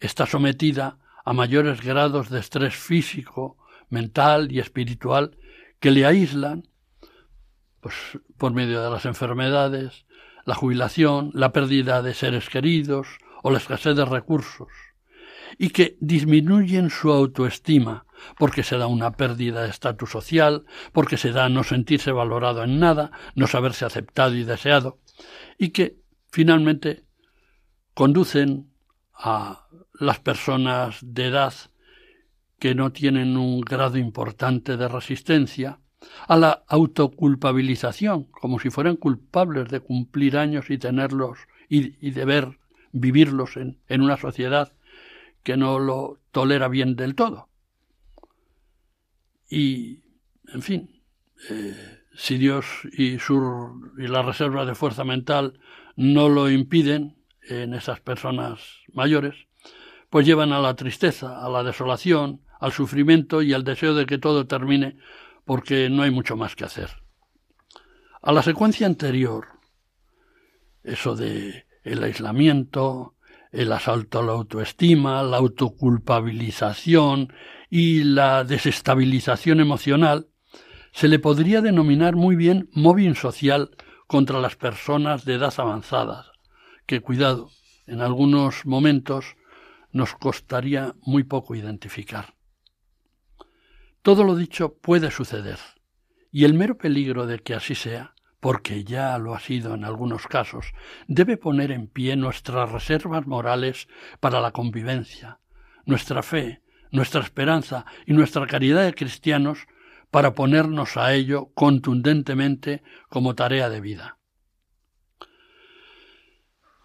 está 0.00 0.26
sometida 0.26 0.98
a 1.24 1.32
mayores 1.32 1.80
grados 1.80 2.28
de 2.28 2.40
estrés 2.40 2.76
físico, 2.76 3.56
mental 3.88 4.52
y 4.52 4.58
espiritual 4.58 5.38
que 5.80 5.90
le 5.90 6.04
aíslan 6.04 6.68
pues, 7.80 7.94
por 8.36 8.52
medio 8.52 8.82
de 8.82 8.90
las 8.90 9.06
enfermedades, 9.06 10.04
la 10.48 10.54
jubilación, 10.54 11.30
la 11.34 11.52
pérdida 11.52 12.00
de 12.00 12.14
seres 12.14 12.48
queridos 12.48 13.06
o 13.42 13.50
la 13.50 13.58
escasez 13.58 13.94
de 13.94 14.06
recursos 14.06 14.68
y 15.58 15.68
que 15.68 15.98
disminuyen 16.00 16.88
su 16.88 17.12
autoestima, 17.12 18.06
porque 18.38 18.62
se 18.62 18.78
da 18.78 18.86
una 18.86 19.10
pérdida 19.12 19.62
de 19.62 19.68
estatus 19.68 20.10
social, 20.10 20.64
porque 20.94 21.18
se 21.18 21.32
da 21.32 21.50
no 21.50 21.64
sentirse 21.64 22.12
valorado 22.12 22.64
en 22.64 22.80
nada, 22.80 23.10
no 23.34 23.46
saberse 23.46 23.84
aceptado 23.84 24.36
y 24.36 24.44
deseado, 24.44 25.00
y 25.58 25.68
que 25.68 25.98
finalmente 26.30 27.04
conducen 27.92 28.70
a 29.12 29.66
las 30.00 30.18
personas 30.18 30.96
de 31.02 31.26
edad 31.26 31.52
que 32.58 32.74
no 32.74 32.90
tienen 32.90 33.36
un 33.36 33.60
grado 33.60 33.98
importante 33.98 34.78
de 34.78 34.88
resistencia, 34.88 35.78
a 36.26 36.36
la 36.36 36.64
autoculpabilización, 36.68 38.24
como 38.24 38.58
si 38.58 38.70
fueran 38.70 38.96
culpables 38.96 39.68
de 39.68 39.80
cumplir 39.80 40.36
años 40.36 40.70
y 40.70 40.78
tenerlos 40.78 41.38
y, 41.68 42.10
deber 42.10 42.58
vivirlos 42.92 43.56
en, 43.56 43.78
en 43.88 44.00
una 44.00 44.16
sociedad 44.16 44.72
que 45.42 45.56
no 45.56 45.78
lo 45.78 46.18
tolera 46.30 46.68
bien 46.68 46.96
del 46.96 47.14
todo. 47.14 47.48
Y, 49.50 50.02
en 50.52 50.62
fin, 50.62 51.02
eh, 51.50 51.74
si 52.14 52.36
Dios 52.36 52.66
y, 52.92 53.18
su, 53.18 53.92
y 53.98 54.08
la 54.08 54.22
reserva 54.22 54.64
de 54.66 54.74
fuerza 54.74 55.04
mental 55.04 55.58
no 55.96 56.28
lo 56.28 56.50
impiden 56.50 57.16
en 57.48 57.74
esas 57.74 58.00
personas 58.00 58.60
mayores, 58.92 59.34
pues 60.10 60.26
llevan 60.26 60.52
a 60.52 60.60
la 60.60 60.74
tristeza, 60.74 61.44
a 61.44 61.48
la 61.48 61.62
desolación, 61.62 62.42
al 62.60 62.72
sufrimiento 62.72 63.42
y 63.42 63.52
al 63.52 63.64
deseo 63.64 63.94
de 63.94 64.06
que 64.06 64.18
todo 64.18 64.46
termine 64.46 64.98
porque 65.48 65.88
no 65.88 66.02
hay 66.02 66.10
mucho 66.10 66.36
más 66.36 66.54
que 66.54 66.66
hacer. 66.66 66.90
A 68.20 68.32
la 68.32 68.42
secuencia 68.42 68.86
anterior, 68.86 69.46
eso 70.84 71.16
de 71.16 71.64
el 71.84 72.04
aislamiento, 72.04 73.14
el 73.50 73.72
asalto 73.72 74.18
a 74.18 74.22
la 74.22 74.32
autoestima, 74.32 75.22
la 75.22 75.38
autoculpabilización 75.38 77.32
y 77.70 78.04
la 78.04 78.44
desestabilización 78.44 79.60
emocional, 79.60 80.28
se 80.92 81.08
le 81.08 81.18
podría 81.18 81.62
denominar 81.62 82.14
muy 82.14 82.36
bien 82.36 82.68
móvil 82.74 83.16
social 83.16 83.70
contra 84.06 84.40
las 84.40 84.54
personas 84.54 85.24
de 85.24 85.36
edad 85.36 85.54
avanzada, 85.56 86.26
que 86.84 87.00
cuidado, 87.00 87.48
en 87.86 88.02
algunos 88.02 88.66
momentos 88.66 89.36
nos 89.92 90.14
costaría 90.14 90.94
muy 91.00 91.24
poco 91.24 91.54
identificar. 91.54 92.37
Todo 94.08 94.24
lo 94.24 94.36
dicho 94.36 94.72
puede 94.72 95.10
suceder, 95.10 95.58
y 96.32 96.46
el 96.46 96.54
mero 96.54 96.78
peligro 96.78 97.26
de 97.26 97.40
que 97.40 97.52
así 97.52 97.74
sea 97.74 98.14
porque 98.40 98.82
ya 98.82 99.18
lo 99.18 99.34
ha 99.34 99.38
sido 99.38 99.74
en 99.74 99.84
algunos 99.84 100.26
casos, 100.26 100.72
debe 101.08 101.36
poner 101.36 101.72
en 101.72 101.88
pie 101.88 102.16
nuestras 102.16 102.72
reservas 102.72 103.26
morales 103.26 103.86
para 104.18 104.40
la 104.40 104.52
convivencia, 104.52 105.40
nuestra 105.84 106.22
fe, 106.22 106.62
nuestra 106.90 107.20
esperanza 107.20 107.84
y 108.06 108.14
nuestra 108.14 108.46
caridad 108.46 108.82
de 108.86 108.94
cristianos 108.94 109.66
para 110.10 110.32
ponernos 110.32 110.96
a 110.96 111.12
ello 111.12 111.50
contundentemente 111.52 112.82
como 113.10 113.34
tarea 113.34 113.68
de 113.68 113.82
vida. 113.82 114.17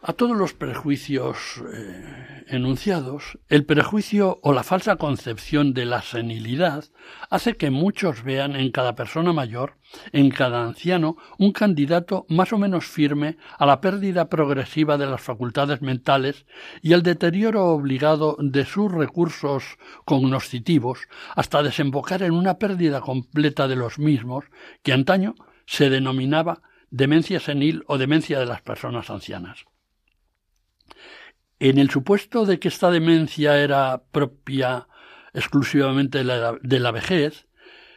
A 0.06 0.12
todos 0.12 0.36
los 0.36 0.54
prejuicios 0.54 1.64
eh, 1.74 2.44
enunciados, 2.48 3.40
el 3.48 3.66
prejuicio 3.66 4.38
o 4.44 4.52
la 4.52 4.64
falsa 4.64 4.98
concepción 4.98 5.74
de 5.74 5.86
la 5.86 6.02
senilidad 6.02 6.84
hace 7.30 7.56
que 7.56 7.72
muchos 7.72 8.22
vean 8.22 8.58
en 8.58 8.72
cada 8.72 8.96
persona 8.96 9.32
mayor, 9.32 9.78
en 10.12 10.30
cada 10.30 10.66
anciano, 10.66 11.16
un 11.38 11.54
candidato 11.54 12.26
más 12.28 12.52
o 12.52 12.58
menos 12.58 12.86
firme 12.86 13.38
a 13.58 13.66
la 13.66 13.80
pérdida 13.80 14.28
progresiva 14.28 14.98
de 14.98 15.06
las 15.06 15.22
facultades 15.22 15.82
mentales 15.82 16.46
y 16.82 16.92
al 16.92 17.02
deterioro 17.02 17.68
obligado 17.68 18.36
de 18.42 18.66
sus 18.66 18.92
recursos 18.92 19.64
cognoscitivos 20.04 21.00
hasta 21.34 21.64
desembocar 21.64 22.24
en 22.24 22.34
una 22.34 22.56
pérdida 22.56 23.00
completa 23.00 23.70
de 23.70 23.78
los 23.78 24.00
mismos 24.00 24.44
que 24.82 24.92
antaño 24.92 25.36
se 25.66 25.90
denominaba 25.90 26.62
demencia 26.92 27.40
senil 27.40 27.86
o 27.88 27.98
demencia 27.98 28.38
de 28.38 28.48
las 28.48 28.62
personas 28.62 29.10
ancianas. 29.10 29.66
En 31.64 31.78
el 31.78 31.90
supuesto 31.90 32.46
de 32.46 32.60
que 32.60 32.68
esta 32.68 32.92
demencia 32.92 33.58
era 33.58 34.04
propia 34.12 34.90
exclusivamente 35.34 36.18
de 36.18 36.80
la, 36.82 36.92
vejez, 36.92 37.48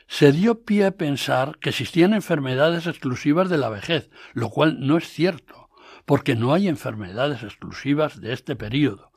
se 0.06 0.30
dio 0.30 0.62
pie 0.62 0.84
a 0.84 0.92
pensar 0.92 1.58
que 1.58 1.70
existían 1.70 2.14
enfermedades 2.14 2.86
exclusivas 2.86 3.50
de 3.50 3.58
la 3.58 3.68
vejez, 3.68 4.08
lo 4.34 4.50
cual 4.50 4.86
no 4.86 4.96
es 4.96 5.08
cierto, 5.08 5.68
porque 6.04 6.36
no 6.36 6.54
hay 6.54 6.68
enfermedades 6.68 7.42
exclusivas 7.42 8.20
de 8.20 8.34
este 8.34 8.54
período. 8.54 9.10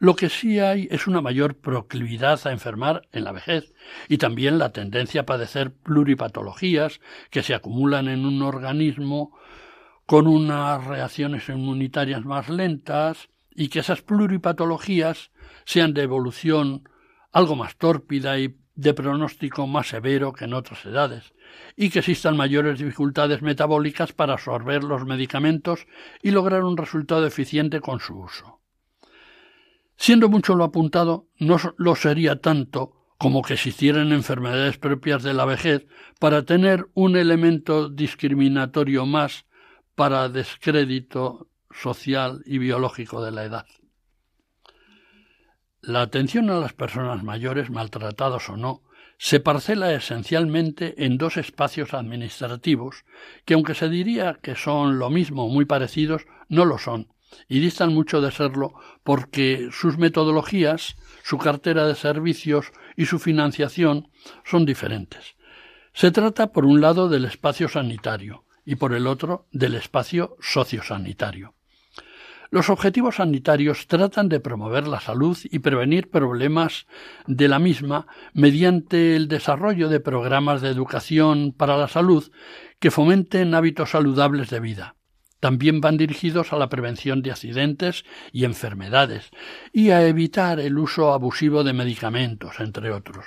Lo 0.00 0.16
que 0.16 0.28
sí 0.28 0.58
hay 0.58 0.86
es 0.90 1.06
una 1.06 1.22
mayor 1.22 1.56
proclividad 1.56 2.46
a 2.46 2.52
enfermar 2.52 3.08
en 3.10 3.24
la 3.24 3.32
vejez 3.32 3.72
y 4.10 4.18
también 4.18 4.58
la 4.58 4.70
tendencia 4.70 5.22
a 5.22 5.26
padecer 5.26 5.72
pluripatologías 5.72 7.00
que 7.30 7.42
se 7.42 7.54
acumulan 7.54 8.08
en 8.08 8.26
un 8.26 8.42
organismo 8.42 9.34
con 10.04 10.26
unas 10.26 10.84
reacciones 10.84 11.48
inmunitarias 11.48 12.22
más 12.26 12.50
lentas, 12.50 13.30
y 13.54 13.68
que 13.68 13.80
esas 13.80 14.02
pluripatologías 14.02 15.30
sean 15.64 15.94
de 15.94 16.02
evolución 16.02 16.88
algo 17.32 17.56
más 17.56 17.76
tórpida 17.76 18.38
y 18.38 18.56
de 18.74 18.94
pronóstico 18.94 19.66
más 19.66 19.88
severo 19.88 20.32
que 20.32 20.46
en 20.46 20.54
otras 20.54 20.84
edades, 20.84 21.32
y 21.76 21.90
que 21.90 22.00
existan 22.00 22.36
mayores 22.36 22.78
dificultades 22.78 23.42
metabólicas 23.42 24.12
para 24.12 24.34
absorber 24.34 24.82
los 24.82 25.04
medicamentos 25.04 25.86
y 26.22 26.32
lograr 26.32 26.64
un 26.64 26.76
resultado 26.76 27.26
eficiente 27.26 27.80
con 27.80 28.00
su 28.00 28.18
uso. 28.18 28.60
Siendo 29.96 30.28
mucho 30.28 30.56
lo 30.56 30.64
apuntado, 30.64 31.28
no 31.38 31.56
lo 31.76 31.94
sería 31.94 32.40
tanto 32.40 33.04
como 33.16 33.42
que 33.42 33.54
existieran 33.54 34.12
enfermedades 34.12 34.76
propias 34.76 35.22
de 35.22 35.34
la 35.34 35.44
vejez 35.44 35.86
para 36.18 36.44
tener 36.44 36.86
un 36.94 37.16
elemento 37.16 37.88
discriminatorio 37.88 39.06
más 39.06 39.46
para 39.94 40.28
descrédito 40.28 41.48
social 41.74 42.42
y 42.46 42.58
biológico 42.58 43.22
de 43.24 43.30
la 43.30 43.44
edad. 43.44 43.66
La 45.82 46.00
atención 46.00 46.48
a 46.48 46.58
las 46.58 46.72
personas 46.72 47.22
mayores, 47.22 47.68
maltratados 47.68 48.48
o 48.48 48.56
no, 48.56 48.82
se 49.18 49.40
parcela 49.40 49.92
esencialmente 49.92 51.04
en 51.04 51.18
dos 51.18 51.36
espacios 51.36 51.94
administrativos 51.94 53.04
que, 53.44 53.54
aunque 53.54 53.74
se 53.74 53.88
diría 53.88 54.38
que 54.42 54.54
son 54.54 54.98
lo 54.98 55.10
mismo 55.10 55.48
muy 55.48 55.66
parecidos, 55.66 56.26
no 56.48 56.64
lo 56.64 56.78
son, 56.78 57.08
y 57.48 57.60
distan 57.60 57.92
mucho 57.92 58.20
de 58.20 58.30
serlo 58.32 58.74
porque 59.02 59.68
sus 59.72 59.98
metodologías, 59.98 60.96
su 61.22 61.38
cartera 61.38 61.86
de 61.86 61.94
servicios 61.94 62.72
y 62.96 63.06
su 63.06 63.18
financiación 63.18 64.08
son 64.44 64.64
diferentes. 64.64 65.36
Se 65.92 66.10
trata, 66.10 66.50
por 66.52 66.64
un 66.64 66.80
lado, 66.80 67.08
del 67.08 67.24
espacio 67.24 67.68
sanitario 67.68 68.44
y, 68.64 68.76
por 68.76 68.94
el 68.94 69.06
otro, 69.06 69.46
del 69.52 69.74
espacio 69.74 70.36
sociosanitario. 70.40 71.54
Los 72.54 72.70
objetivos 72.70 73.16
sanitarios 73.16 73.88
tratan 73.88 74.28
de 74.28 74.38
promover 74.38 74.86
la 74.86 75.00
salud 75.00 75.36
y 75.42 75.58
prevenir 75.58 76.08
problemas 76.08 76.86
de 77.26 77.48
la 77.48 77.58
misma 77.58 78.06
mediante 78.32 79.16
el 79.16 79.26
desarrollo 79.26 79.88
de 79.88 79.98
programas 79.98 80.62
de 80.62 80.68
educación 80.68 81.52
para 81.52 81.76
la 81.76 81.88
salud 81.88 82.30
que 82.78 82.92
fomenten 82.92 83.56
hábitos 83.56 83.90
saludables 83.90 84.50
de 84.50 84.60
vida. 84.60 84.94
También 85.40 85.80
van 85.80 85.96
dirigidos 85.96 86.52
a 86.52 86.56
la 86.56 86.68
prevención 86.68 87.22
de 87.22 87.32
accidentes 87.32 88.04
y 88.30 88.44
enfermedades 88.44 89.30
y 89.72 89.90
a 89.90 90.06
evitar 90.06 90.60
el 90.60 90.78
uso 90.78 91.12
abusivo 91.12 91.64
de 91.64 91.72
medicamentos, 91.72 92.60
entre 92.60 92.92
otros. 92.92 93.24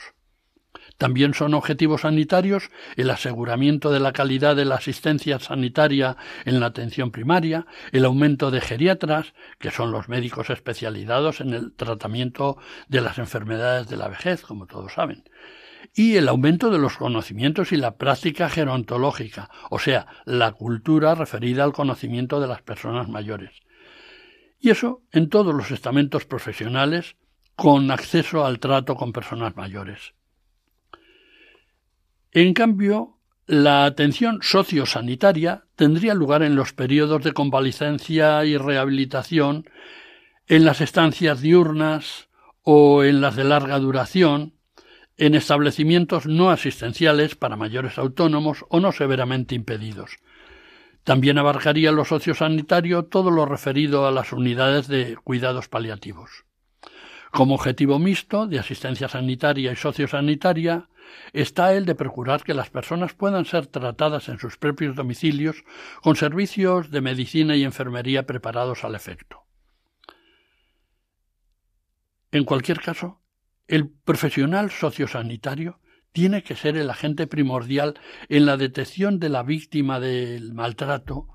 También 0.98 1.36
son 1.36 1.54
objetivos 1.54 2.02
sanitarios 2.02 2.70
el 2.96 3.10
aseguramiento 3.12 3.92
de 3.92 4.00
la 4.00 4.14
calidad 4.14 4.56
de 4.56 4.66
la 4.66 4.76
asistencia 4.76 5.40
sanitaria 5.40 6.18
en 6.46 6.60
la 6.60 6.68
atención 6.68 7.12
primaria, 7.12 7.68
el 7.92 8.06
aumento 8.06 8.50
de 8.50 8.62
geriatras, 8.62 9.34
que 9.60 9.70
son 9.70 9.92
los 9.92 10.10
médicos 10.10 10.50
especializados 10.50 11.40
en 11.40 11.54
el 11.54 11.74
tratamiento 11.74 12.58
de 12.88 13.02
las 13.02 13.20
enfermedades 13.20 13.88
de 13.88 13.98
la 13.98 14.08
vejez, 14.08 14.42
como 14.42 14.66
todos 14.66 14.94
saben, 14.94 15.24
y 15.94 16.16
el 16.16 16.28
aumento 16.28 16.72
de 16.72 16.80
los 16.80 16.98
conocimientos 16.98 17.72
y 17.72 17.78
la 17.78 17.98
práctica 17.98 18.50
gerontológica, 18.50 19.50
o 19.70 19.78
sea, 19.78 20.08
la 20.26 20.52
cultura 20.52 21.14
referida 21.14 21.64
al 21.64 21.74
conocimiento 21.74 22.40
de 22.40 22.48
las 22.48 22.64
personas 22.64 23.08
mayores. 23.08 23.52
Y 24.60 24.72
eso 24.72 25.04
en 25.12 25.30
todos 25.30 25.54
los 25.54 25.70
estamentos 25.70 26.26
profesionales 26.26 27.16
con 27.56 27.92
acceso 27.92 28.46
al 28.46 28.60
trato 28.60 28.96
con 28.96 29.14
personas 29.14 29.56
mayores. 29.56 30.17
En 32.40 32.54
cambio, 32.54 33.18
la 33.48 33.86
atención 33.86 34.42
sociosanitaria 34.44 35.64
tendría 35.76 36.14
lugar 36.14 36.44
en 36.44 36.56
los 36.56 36.72
periodos 36.72 37.24
de 37.24 37.34
convalecencia 37.34 38.46
y 38.46 38.58
rehabilitación, 38.58 39.68
en 40.46 40.64
las 40.64 40.80
estancias 40.80 41.42
diurnas 41.42 42.28
o 42.62 43.04
en 43.04 43.22
las 43.22 43.36
de 43.36 43.44
larga 43.44 43.80
duración, 43.80 44.54
en 45.18 45.34
establecimientos 45.34 46.28
no 46.28 46.52
asistenciales 46.52 47.34
para 47.34 47.56
mayores 47.56 47.98
autónomos 47.98 48.66
o 48.70 48.80
no 48.80 48.92
severamente 48.92 49.56
impedidos. 49.56 50.18
También 51.04 51.40
abarcaría 51.40 51.92
lo 51.92 52.06
sociosanitario 52.06 53.06
todo 53.06 53.32
lo 53.32 53.48
referido 53.48 54.06
a 54.06 54.12
las 54.12 54.32
unidades 54.32 54.88
de 54.88 55.18
cuidados 55.24 55.70
paliativos. 55.70 56.46
Como 57.32 57.56
objetivo 57.56 57.98
mixto 57.98 58.46
de 58.46 58.60
asistencia 58.60 59.08
sanitaria 59.08 59.72
y 59.72 59.76
sociosanitaria, 59.76 60.88
está 61.34 61.74
el 61.74 61.86
de 61.86 61.96
procurar 61.96 62.44
que 62.44 62.54
las 62.54 62.70
personas 62.70 63.14
puedan 63.14 63.46
ser 63.46 63.68
tratadas 63.68 64.30
en 64.30 64.40
sus 64.40 64.58
propios 64.58 64.96
domicilios 64.96 65.64
con 66.02 66.16
servicios 66.16 66.92
de 66.92 67.02
medicina 67.02 67.56
y 67.56 67.64
enfermería 67.64 68.26
preparados 68.26 68.84
al 68.84 68.96
efecto. 68.96 69.44
En 72.32 72.44
cualquier 72.44 72.82
caso, 72.82 73.22
el 73.68 73.90
profesional 73.90 74.72
sociosanitario 74.72 75.80
tiene 76.12 76.44
que 76.44 76.56
ser 76.56 76.78
el 76.78 76.90
agente 76.90 77.28
primordial 77.28 78.00
en 78.30 78.46
la 78.46 78.58
detección 78.58 79.20
de 79.20 79.30
la 79.30 79.44
víctima 79.44 80.00
del 80.00 80.54
maltrato 80.54 81.28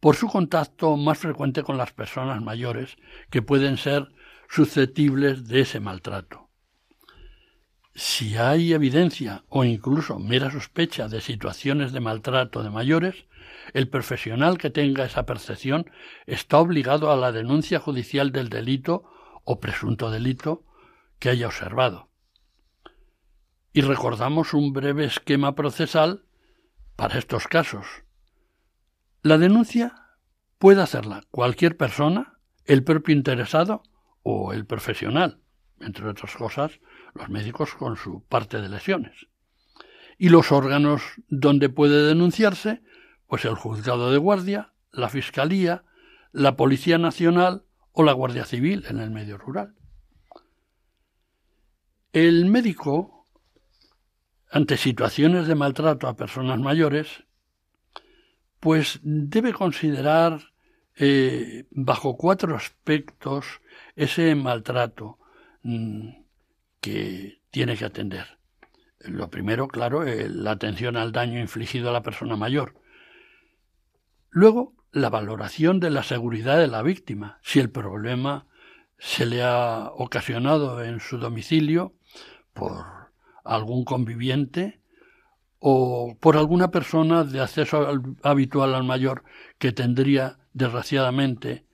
por 0.00 0.16
su 0.16 0.28
contacto 0.28 0.96
más 0.96 1.18
frecuente 1.18 1.62
con 1.62 1.76
las 1.76 1.92
personas 1.92 2.42
mayores 2.42 2.96
que 3.30 3.42
pueden 3.42 3.76
ser 3.76 4.08
susceptibles 4.48 5.46
de 5.48 5.60
ese 5.60 5.80
maltrato. 5.80 6.47
Si 8.00 8.36
hay 8.36 8.74
evidencia 8.74 9.42
o 9.48 9.64
incluso 9.64 10.20
mera 10.20 10.52
sospecha 10.52 11.08
de 11.08 11.20
situaciones 11.20 11.90
de 11.90 11.98
maltrato 11.98 12.62
de 12.62 12.70
mayores, 12.70 13.26
el 13.74 13.88
profesional 13.88 14.56
que 14.56 14.70
tenga 14.70 15.04
esa 15.04 15.26
percepción 15.26 15.90
está 16.24 16.58
obligado 16.58 17.10
a 17.10 17.16
la 17.16 17.32
denuncia 17.32 17.80
judicial 17.80 18.30
del 18.30 18.50
delito 18.50 19.02
o 19.42 19.58
presunto 19.58 20.12
delito 20.12 20.64
que 21.18 21.30
haya 21.30 21.48
observado. 21.48 22.08
Y 23.72 23.80
recordamos 23.80 24.54
un 24.54 24.72
breve 24.72 25.04
esquema 25.04 25.56
procesal 25.56 26.24
para 26.94 27.18
estos 27.18 27.48
casos. 27.48 27.84
La 29.22 29.38
denuncia 29.38 30.16
puede 30.58 30.82
hacerla 30.82 31.24
cualquier 31.32 31.76
persona, 31.76 32.38
el 32.64 32.84
propio 32.84 33.12
interesado 33.16 33.82
o 34.22 34.52
el 34.52 34.66
profesional, 34.66 35.40
entre 35.80 36.06
otras 36.08 36.36
cosas, 36.36 36.78
los 37.14 37.28
médicos 37.28 37.74
con 37.74 37.96
su 37.96 38.22
parte 38.24 38.60
de 38.60 38.68
lesiones. 38.68 39.26
Y 40.18 40.30
los 40.30 40.52
órganos 40.52 41.02
donde 41.28 41.68
puede 41.68 42.06
denunciarse, 42.06 42.82
pues 43.26 43.44
el 43.44 43.54
juzgado 43.54 44.10
de 44.10 44.18
guardia, 44.18 44.72
la 44.90 45.08
Fiscalía, 45.08 45.84
la 46.32 46.56
Policía 46.56 46.98
Nacional 46.98 47.64
o 47.92 48.02
la 48.02 48.12
Guardia 48.12 48.44
Civil 48.44 48.84
en 48.88 48.98
el 48.98 49.10
medio 49.10 49.38
rural. 49.38 49.74
El 52.12 52.46
médico, 52.46 53.26
ante 54.50 54.76
situaciones 54.76 55.46
de 55.46 55.54
maltrato 55.54 56.08
a 56.08 56.16
personas 56.16 56.58
mayores, 56.58 57.24
pues 58.60 59.00
debe 59.02 59.52
considerar 59.52 60.52
eh, 60.96 61.66
bajo 61.70 62.16
cuatro 62.16 62.56
aspectos 62.56 63.60
ese 63.94 64.34
maltrato 64.34 65.18
mm, 65.62 66.08
que 66.80 67.40
tiene 67.50 67.76
que 67.76 67.84
atender. 67.84 68.38
Lo 69.00 69.30
primero, 69.30 69.68
claro, 69.68 70.04
eh, 70.04 70.28
la 70.28 70.52
atención 70.52 70.96
al 70.96 71.12
daño 71.12 71.40
infligido 71.40 71.90
a 71.90 71.92
la 71.92 72.02
persona 72.02 72.36
mayor. 72.36 72.74
Luego, 74.30 74.74
la 74.92 75.10
valoración 75.10 75.80
de 75.80 75.90
la 75.90 76.02
seguridad 76.02 76.58
de 76.58 76.66
la 76.66 76.82
víctima. 76.82 77.38
Si 77.42 77.60
el 77.60 77.70
problema 77.70 78.46
se 78.98 79.26
le 79.26 79.42
ha 79.42 79.90
ocasionado 79.94 80.82
en 80.82 81.00
su 81.00 81.18
domicilio 81.18 81.94
por 82.52 82.84
algún 83.44 83.84
conviviente 83.84 84.80
o 85.60 86.16
por 86.20 86.36
alguna 86.36 86.70
persona 86.70 87.24
de 87.24 87.40
acceso 87.40 87.86
habitual 88.22 88.74
al 88.74 88.84
mayor 88.84 89.24
que 89.58 89.72
tendría, 89.72 90.38
desgraciadamente, 90.52 91.66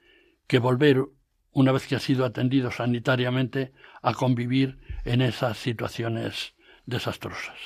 que 0.46 0.58
volver, 0.58 1.04
una 1.52 1.72
vez 1.72 1.86
que 1.86 1.96
ha 1.96 2.00
sido 2.00 2.24
atendido 2.24 2.70
sanitariamente, 2.70 3.72
a 4.02 4.14
convivir 4.14 4.78
en 5.04 5.22
esas 5.22 5.58
situaciones 5.58 6.54
desastrosas. 6.86 7.58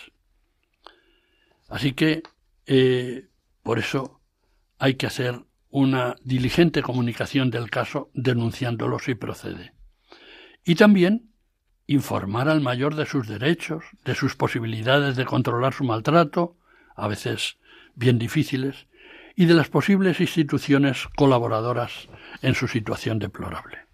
Así 1.69 1.93
que, 1.93 2.23
eh, 2.67 3.29
por 3.63 3.79
eso, 3.79 4.21
hay 4.79 4.95
que 4.95 5.07
hacer 5.07 5.41
una 5.71 6.17
diligente 6.23 6.83
comunicación 6.83 7.51
del 7.51 7.71
caso 7.71 8.11
denunciándolo 8.15 8.99
si 8.99 9.15
procede. 9.15 9.73
Y 10.65 10.77
también 10.77 11.31
informar 11.87 12.49
al 12.49 12.61
mayor 12.61 12.95
de 12.95 13.07
sus 13.07 13.27
derechos, 13.27 13.85
de 14.05 14.15
sus 14.15 14.37
posibilidades 14.37 15.17
de 15.17 15.25
controlar 15.25 15.75
su 15.75 15.85
maltrato, 15.85 16.57
a 16.95 17.09
veces 17.09 17.59
bien 17.95 18.19
difíciles, 18.19 18.87
y 19.35 19.47
de 19.47 19.55
las 19.55 19.69
posibles 19.69 20.21
instituciones 20.21 21.07
colaboradoras 21.17 22.09
en 22.43 22.55
su 22.55 22.67
situación 22.69 23.19
deplorable. 23.19 23.88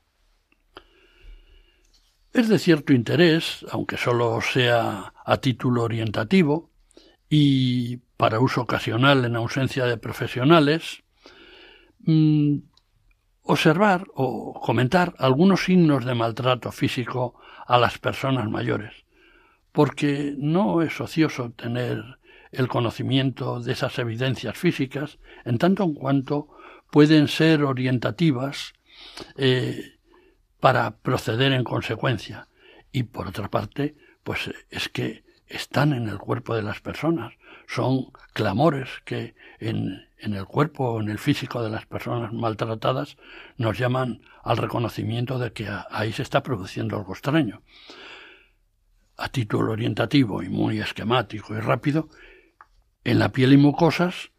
Es 2.34 2.48
de 2.48 2.58
cierto 2.58 2.92
interés, 2.92 3.64
aunque 3.70 3.96
solo 3.96 4.40
sea 4.40 5.14
a 5.24 5.36
título 5.36 5.84
orientativo 5.84 6.68
y 7.30 7.98
para 8.16 8.40
uso 8.40 8.62
ocasional 8.62 9.24
en 9.24 9.36
ausencia 9.36 9.84
de 9.84 9.98
profesionales, 9.98 11.04
mm, 12.00 12.56
observar 13.42 14.06
o 14.14 14.60
comentar 14.60 15.14
algunos 15.18 15.62
signos 15.62 16.04
de 16.04 16.16
maltrato 16.16 16.72
físico 16.72 17.38
a 17.68 17.78
las 17.78 17.98
personas 17.98 18.50
mayores, 18.50 19.04
porque 19.70 20.34
no 20.36 20.82
es 20.82 21.00
ocioso 21.00 21.52
tener 21.52 22.02
el 22.50 22.66
conocimiento 22.66 23.60
de 23.60 23.74
esas 23.74 23.96
evidencias 24.00 24.58
físicas, 24.58 25.20
en 25.44 25.58
tanto 25.58 25.84
en 25.84 25.94
cuanto 25.94 26.48
pueden 26.90 27.28
ser 27.28 27.62
orientativas 27.62 28.72
eh, 29.36 29.93
para 30.64 30.96
proceder 30.96 31.52
en 31.52 31.62
consecuencia. 31.62 32.48
Y 32.90 33.02
por 33.02 33.28
otra 33.28 33.50
parte, 33.50 33.96
pues 34.22 34.50
es 34.70 34.88
que 34.88 35.22
están 35.46 35.92
en 35.92 36.08
el 36.08 36.16
cuerpo 36.16 36.56
de 36.56 36.62
las 36.62 36.80
personas, 36.80 37.34
son 37.66 38.06
clamores 38.32 38.88
que 39.04 39.34
en, 39.58 40.08
en 40.16 40.32
el 40.32 40.46
cuerpo 40.46 40.92
o 40.92 41.00
en 41.02 41.10
el 41.10 41.18
físico 41.18 41.62
de 41.62 41.68
las 41.68 41.84
personas 41.84 42.32
maltratadas 42.32 43.18
nos 43.58 43.76
llaman 43.76 44.22
al 44.42 44.56
reconocimiento 44.56 45.38
de 45.38 45.52
que 45.52 45.68
ahí 45.90 46.14
se 46.14 46.22
está 46.22 46.42
produciendo 46.42 46.96
algo 46.96 47.12
extraño. 47.12 47.60
A 49.18 49.28
título 49.28 49.72
orientativo 49.72 50.42
y 50.42 50.48
muy 50.48 50.80
esquemático 50.80 51.54
y 51.54 51.60
rápido, 51.60 52.08
en 53.04 53.18
la 53.18 53.32
piel 53.32 53.52
y 53.52 53.58
mucosas, 53.58 54.30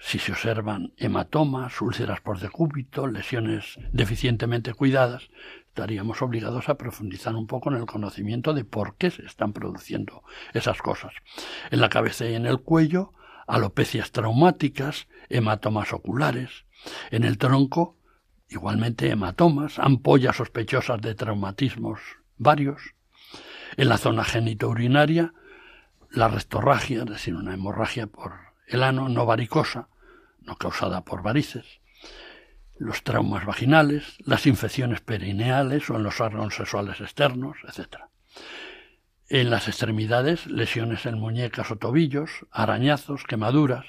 si 0.00 0.18
se 0.18 0.32
observan 0.32 0.94
hematomas, 0.96 1.80
úlceras 1.82 2.22
por 2.22 2.40
decúbito, 2.40 3.06
lesiones 3.06 3.78
deficientemente 3.92 4.72
cuidadas, 4.72 5.28
estaríamos 5.80 6.20
obligados 6.20 6.68
a 6.68 6.74
profundizar 6.74 7.34
un 7.34 7.46
poco 7.46 7.70
en 7.70 7.76
el 7.76 7.86
conocimiento 7.86 8.52
de 8.52 8.66
por 8.66 8.96
qué 8.96 9.10
se 9.10 9.24
están 9.24 9.54
produciendo 9.54 10.22
esas 10.52 10.82
cosas. 10.82 11.14
En 11.70 11.80
la 11.80 11.88
cabeza 11.88 12.26
y 12.26 12.34
en 12.34 12.44
el 12.44 12.60
cuello, 12.60 13.14
alopecias 13.46 14.12
traumáticas, 14.12 15.08
hematomas 15.30 15.94
oculares. 15.94 16.66
En 17.10 17.24
el 17.24 17.38
tronco, 17.38 17.96
igualmente 18.50 19.08
hematomas, 19.08 19.78
ampollas 19.78 20.36
sospechosas 20.36 21.00
de 21.00 21.14
traumatismos 21.14 21.98
varios. 22.36 22.94
En 23.78 23.88
la 23.88 23.96
zona 23.96 24.24
genitourinaria, 24.24 25.32
la 26.10 26.28
rectorragia, 26.28 27.04
es 27.04 27.06
decir, 27.06 27.34
una 27.34 27.54
hemorragia 27.54 28.06
por 28.06 28.34
el 28.66 28.82
ano 28.82 29.08
no 29.08 29.24
varicosa, 29.24 29.88
no 30.42 30.56
causada 30.56 31.06
por 31.06 31.22
varices, 31.22 31.80
los 32.80 33.04
traumas 33.04 33.44
vaginales, 33.44 34.16
las 34.24 34.46
infecciones 34.46 35.02
perineales 35.02 35.90
o 35.90 35.96
en 35.96 36.02
los 36.02 36.18
órganos 36.20 36.54
sexuales 36.54 36.98
externos, 37.02 37.58
etc. 37.68 37.98
En 39.28 39.50
las 39.50 39.68
extremidades, 39.68 40.46
lesiones 40.46 41.04
en 41.04 41.18
muñecas 41.18 41.70
o 41.70 41.76
tobillos, 41.76 42.30
arañazos, 42.50 43.24
quemaduras, 43.24 43.84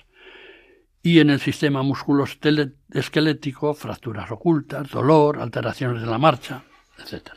y 1.01 1.19
en 1.19 1.29
el 1.29 1.39
sistema 1.39 1.83
musculoesquelético, 1.83 3.73
fracturas 3.73 4.29
ocultas, 4.29 4.91
dolor, 4.91 5.39
alteraciones 5.39 6.01
de 6.01 6.07
la 6.07 6.17
marcha, 6.17 6.65
etc. 6.99 7.29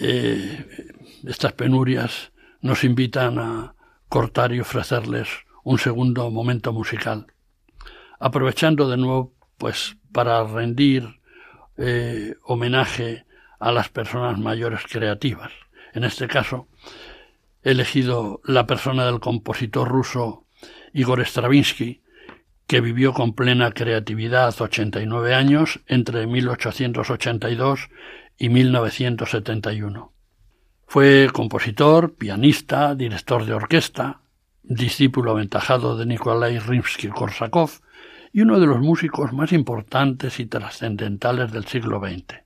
Eh, 0.00 0.88
estas 1.24 1.52
penurias 1.52 2.32
nos 2.62 2.82
invitan 2.82 3.38
a 3.38 3.74
cortar 4.08 4.54
y 4.54 4.60
ofrecerles 4.60 5.28
un 5.64 5.78
segundo 5.78 6.30
momento 6.30 6.72
musical, 6.72 7.26
aprovechando 8.18 8.88
de 8.88 8.96
nuevo 8.96 9.34
pues 9.56 9.96
para 10.12 10.42
rendir 10.44 11.20
eh, 11.76 12.34
homenaje 12.44 13.24
a 13.58 13.72
las 13.72 13.88
personas 13.88 14.38
mayores 14.38 14.80
creativas. 14.90 15.52
En 15.92 16.04
este 16.04 16.28
caso, 16.28 16.68
he 17.62 17.72
elegido 17.72 18.40
la 18.44 18.66
persona 18.66 19.04
del 19.06 19.20
compositor 19.20 19.88
ruso 19.88 20.46
Igor 20.92 21.20
Stravinsky, 21.20 22.02
que 22.66 22.80
vivió 22.80 23.12
con 23.14 23.34
plena 23.34 23.72
creatividad 23.72 24.54
89 24.60 25.34
años 25.34 25.80
entre 25.86 26.26
1882 26.26 27.88
y 28.36 28.48
1971. 28.50 30.12
Fue 30.86 31.28
compositor, 31.32 32.14
pianista, 32.16 32.94
director 32.94 33.44
de 33.44 33.54
orquesta, 33.54 34.20
discípulo 34.62 35.32
aventajado 35.32 35.96
de 35.96 36.06
Nikolai 36.06 36.58
Rimsky-Korsakov 36.58 37.80
y 38.32 38.42
uno 38.42 38.60
de 38.60 38.66
los 38.66 38.80
músicos 38.80 39.32
más 39.32 39.52
importantes 39.52 40.40
y 40.40 40.46
trascendentales 40.46 41.52
del 41.52 41.66
siglo 41.66 42.00
XX. 42.00 42.42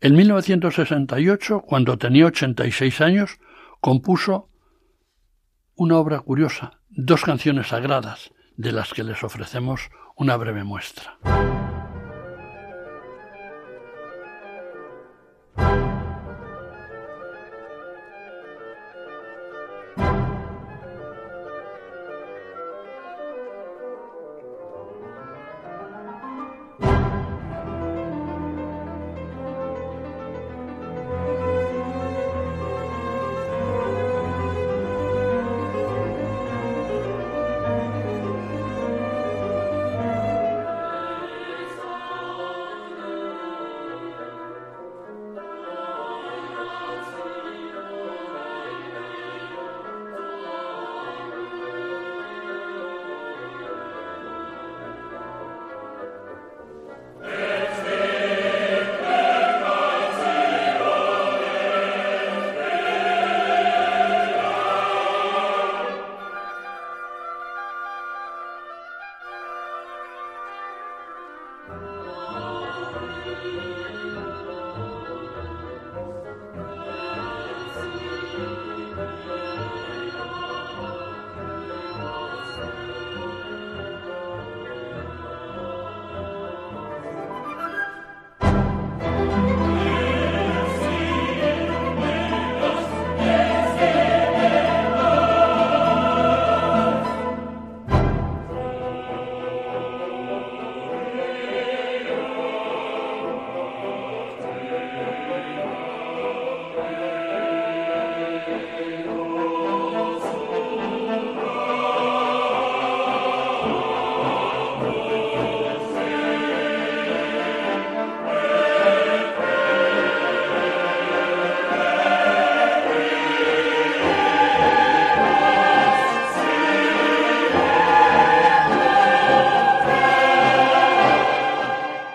En 0.00 0.16
1968, 0.16 1.60
cuando 1.60 1.96
tenía 1.96 2.26
86 2.26 3.00
años, 3.00 3.38
compuso 3.80 4.48
una 5.74 5.96
obra 5.98 6.20
curiosa, 6.20 6.80
dos 6.90 7.22
canciones 7.22 7.68
sagradas, 7.68 8.32
de 8.56 8.72
las 8.72 8.92
que 8.92 9.04
les 9.04 9.22
ofrecemos 9.24 9.90
una 10.16 10.36
breve 10.36 10.64
muestra. 10.64 11.18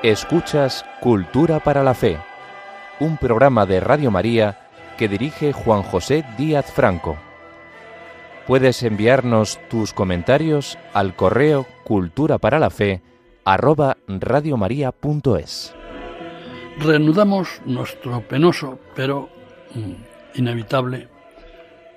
Escuchas 0.08 0.86
Cultura 1.02 1.60
para 1.60 1.84
la 1.84 1.94
Fe, 1.94 2.18
un 3.02 3.18
programa 3.18 3.66
de 3.66 3.82
Radio 3.82 4.10
María 4.10 4.58
que 4.98 5.10
dirige 5.10 5.52
Juan 5.52 5.84
José 5.84 6.24
Díaz 6.38 6.72
Franco. 6.72 7.18
Puedes 8.48 8.84
enviarnos 8.84 9.60
tus 9.70 9.92
comentarios 9.92 10.78
al 10.94 11.14
correo 11.14 11.68
cultura 11.84 12.38
para 12.38 12.58
la 12.58 12.70
fe 12.70 13.02
arroba. 13.44 13.98
Reanudamos 16.80 17.62
nuestro 17.66 18.22
penoso 18.22 18.80
pero 18.96 19.28
mm, 19.76 20.40
inevitable 20.40 21.10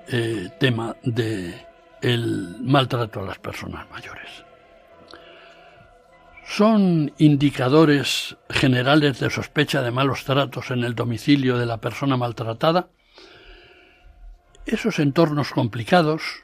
eh, 0.09 0.49
tema 0.59 0.97
de 1.05 1.55
el 2.03 2.57
maltrato 2.61 3.21
a 3.21 3.27
las 3.27 3.39
personas 3.39 3.89
mayores 3.89 4.50
son 6.51 7.13
indicadores 7.19 8.37
generales 8.49 9.21
de 9.21 9.31
sospecha 9.31 9.83
de 9.83 9.93
malos 9.93 10.25
tratos 10.25 10.73
en 10.73 10.83
el 10.83 10.97
domicilio 10.97 11.57
de 11.57 11.65
la 11.65 11.81
persona 11.81 12.17
maltratada. 12.17 12.89
Esos 14.67 14.99
entornos 14.99 15.53
complicados, 15.53 16.43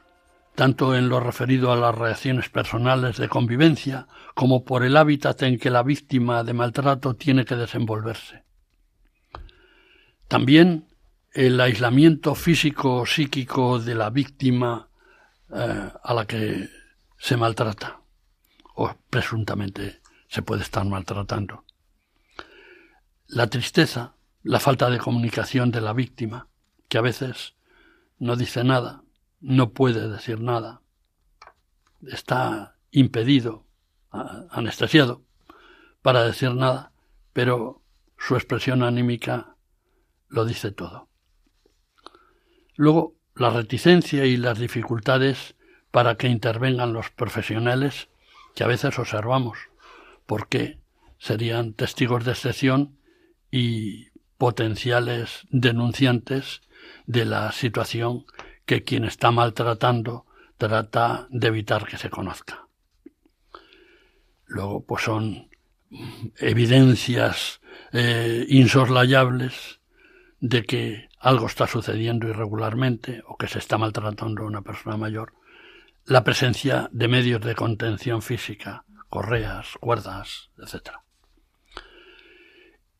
tanto 0.55 0.95
en 0.95 1.09
lo 1.09 1.19
referido 1.19 1.73
a 1.73 1.77
las 1.77 1.93
reacciones 1.93 2.49
personales 2.51 3.17
de 3.17 3.29
convivencia 3.29 4.07
como 4.37 4.65
por 4.65 4.85
el 4.85 4.97
hábitat 4.97 5.43
en 5.43 5.59
que 5.59 5.71
la 5.71 5.83
víctima 5.83 6.45
de 6.45 6.53
maltrato 6.53 7.17
tiene 7.17 7.45
que 7.45 7.57
desenvolverse. 7.57 8.45
También 10.29 10.87
el 11.33 11.61
aislamiento 11.61 12.37
físico 12.37 12.99
o 12.99 13.07
psíquico 13.07 13.81
de 13.81 13.97
la 13.97 14.11
víctima 14.11 14.89
eh, 15.53 15.91
a 16.01 16.15
la 16.15 16.27
que 16.27 16.69
se 17.19 17.37
maltrata 17.37 18.06
o 18.77 18.95
presuntamente 19.11 20.01
se 20.29 20.43
puede 20.43 20.62
estar 20.62 20.85
maltratando. 20.85 21.64
La 23.27 23.49
tristeza, 23.49 24.14
la 24.43 24.61
falta 24.61 24.91
de 24.91 24.99
comunicación 24.99 25.70
de 25.70 25.81
la 25.81 25.93
víctima, 25.93 26.49
que 26.89 26.99
a 26.99 27.01
veces 27.01 27.55
no 28.18 28.37
dice 28.37 28.62
nada, 28.62 29.03
no 29.41 29.70
puede 29.70 30.09
decir 30.09 30.41
nada, 30.41 30.83
está 32.07 32.77
impedido, 32.91 33.64
anestesiado, 34.51 35.22
para 36.03 36.22
decir 36.22 36.55
nada, 36.55 36.93
pero 37.33 37.83
su 38.18 38.37
expresión 38.37 38.83
anímica 38.83 39.57
lo 40.29 40.45
dice 40.45 40.70
todo. 40.70 41.09
Luego, 42.74 43.16
la 43.35 43.51
reticencia 43.51 44.27
y 44.27 44.37
las 44.37 44.59
dificultades 44.59 45.57
para 45.91 46.16
que 46.16 46.29
intervengan 46.29 46.93
los 46.93 47.11
profesionales 47.11 48.09
que 48.57 48.65
a 48.65 48.67
veces 48.67 48.99
observamos, 48.99 49.59
porque 50.25 50.79
serían 51.19 51.75
testigos 51.75 52.25
de 52.25 52.33
excepción 52.33 52.97
y 53.51 54.09
potenciales 54.39 55.43
denunciantes 55.51 56.63
de 57.07 57.27
la 57.27 57.53
situación 57.53 58.25
que 58.65 58.83
quien 58.83 59.05
está 59.05 59.31
maltratando 59.31 60.25
trata 60.57 61.29
de 61.31 61.49
evitar 61.49 61.87
que 61.87 61.99
se 61.99 62.09
conozca. 62.09 62.67
Luego, 64.47 64.85
pues 64.85 65.05
son 65.05 65.51
evidencias 66.39 67.61
eh, 67.93 68.47
insoslayables 68.49 69.81
de 70.41 70.63
que 70.63 71.09
algo 71.21 71.47
está 71.47 71.67
sucediendo 71.67 72.27
irregularmente 72.27 73.23
o 73.27 73.37
que 73.37 73.49
se 73.49 73.59
está 73.59 73.77
maltratando 73.77 74.45
a 74.45 74.47
una 74.47 74.63
persona 74.63 74.97
mayor, 74.97 75.35
la 76.07 76.23
presencia 76.23 76.89
de 76.93 77.09
medios 77.09 77.41
de 77.41 77.57
contención 77.57 78.23
física, 78.23 78.85
correas, 79.09 79.75
cuerdas, 79.81 80.51
etc. 80.59 80.91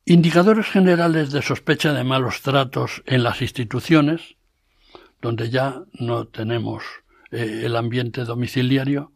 Indicadores 0.05 0.67
generales 0.67 1.31
de 1.31 1.41
sospecha 1.41 1.93
de 1.93 2.03
malos 2.03 2.43
tratos 2.43 3.03
en 3.07 3.23
las 3.23 3.43
instituciones, 3.43 4.37
donde 5.23 5.51
ya 5.51 5.83
no 5.93 6.27
tenemos 6.27 6.83
eh, 7.31 7.63
el 7.65 7.77
ambiente 7.77 8.25
domiciliario 8.25 9.13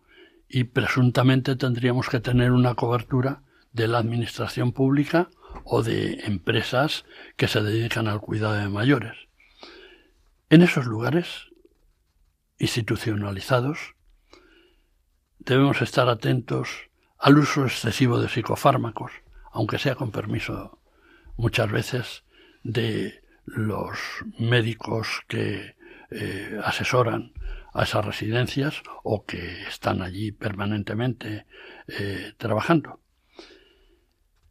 y 0.49 0.65
presuntamente 0.65 1.57
tendríamos 1.57 2.09
que 2.09 2.21
tener 2.21 2.53
una 2.53 2.75
cobertura 2.75 3.43
de 3.73 3.89
la 3.89 3.99
administración 3.99 4.73
pública 4.73 5.31
o 5.65 5.83
de 5.83 6.21
empresas 6.27 7.05
que 7.37 7.49
se 7.49 7.61
dedican 7.61 8.07
al 8.07 8.21
cuidado 8.21 8.55
de 8.55 8.69
mayores. 8.69 9.17
En 10.49 10.63
esos 10.63 10.87
lugares 10.87 11.50
institucionalizados 12.61 13.97
debemos 15.39 15.83
estar 15.83 16.09
atentos 16.09 16.69
al 17.19 17.39
uso 17.39 17.65
excesivo 17.65 18.21
de 18.21 18.29
psicofármacos, 18.29 19.11
aunque 19.51 19.79
sea 19.79 19.97
con 19.97 20.13
permiso 20.13 20.79
muchas 21.37 21.71
veces 21.71 22.25
de 22.63 23.25
los 23.47 23.99
médicos 24.39 25.23
que 25.27 25.75
eh, 26.11 26.61
asesoran 26.63 27.33
a 27.73 27.85
esas 27.85 28.05
residencias 28.05 28.83
o 29.03 29.25
que 29.25 29.63
están 29.63 30.03
allí 30.03 30.33
permanentemente 30.33 31.47
eh, 31.89 32.35
trabajando. 32.37 33.01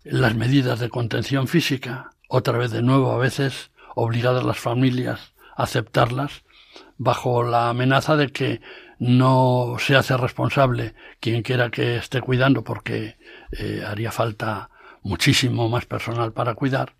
Las 0.03 0.35
medidas 0.35 0.79
de 0.79 0.89
contención 0.89 1.47
física, 1.47 2.11
otra 2.27 2.57
vez 2.57 2.71
de 2.71 2.81
nuevo 2.81 3.11
a 3.11 3.17
veces 3.17 3.71
obligadas 3.95 4.43
las 4.43 4.57
familias 4.57 5.33
a 5.55 5.63
aceptarlas, 5.63 6.43
bajo 6.99 7.43
la 7.43 7.69
amenaza 7.69 8.17
de 8.17 8.31
que 8.31 8.61
no 8.99 9.77
se 9.79 9.95
hace 9.95 10.17
responsable 10.17 10.93
quien 11.21 11.41
quiera 11.41 11.71
que 11.71 11.95
esté 11.95 12.21
cuidando 12.21 12.63
porque 12.63 13.17
eh, 13.57 13.83
haría 13.87 14.11
falta 14.11 14.69
muchísimo 15.01 15.69
más 15.69 15.85
personal 15.85 16.33
para 16.33 16.55
cuidar, 16.55 16.95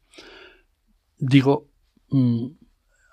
digo, 1.18 1.68
mm, 2.10 2.48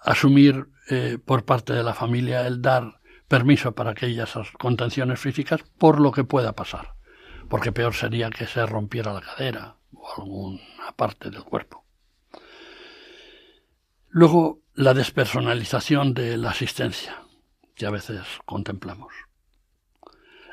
asumir 0.03 0.69
eh, 0.89 1.19
por 1.23 1.45
parte 1.45 1.73
de 1.73 1.83
la 1.83 1.93
familia 1.93 2.47
el 2.47 2.63
dar 2.63 3.01
permiso 3.27 3.73
para 3.73 3.91
aquellas 3.91 4.33
contenciones 4.57 5.19
físicas 5.19 5.65
por 5.79 6.01
lo 6.01 6.13
que 6.13 6.23
pueda 6.23 6.53
pasar, 6.53 6.95
porque 7.49 7.73
peor 7.73 7.95
sería 7.95 8.31
que 8.31 8.47
se 8.47 8.65
rompiera 8.65 9.13
la 9.13 9.23
cadera 9.23 9.77
o 9.93 10.23
alguna 10.23 10.93
parte 10.95 11.31
del 11.31 11.43
cuerpo. 11.43 11.85
Luego, 14.09 14.61
la 14.77 14.93
despersonalización 14.93 16.13
de 16.13 16.37
la 16.37 16.51
asistencia, 16.51 17.23
que 17.75 17.87
a 17.87 17.91
veces 17.91 18.21
contemplamos. 18.45 19.11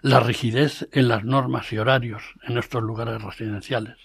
La 0.01 0.21
rigidez 0.21 0.87
en 0.93 1.09
las 1.09 1.25
normas 1.25 1.73
y 1.73 1.77
horarios 1.77 2.23
en 2.47 2.57
estos 2.57 2.81
lugares 2.81 3.21
residenciales. 3.21 3.97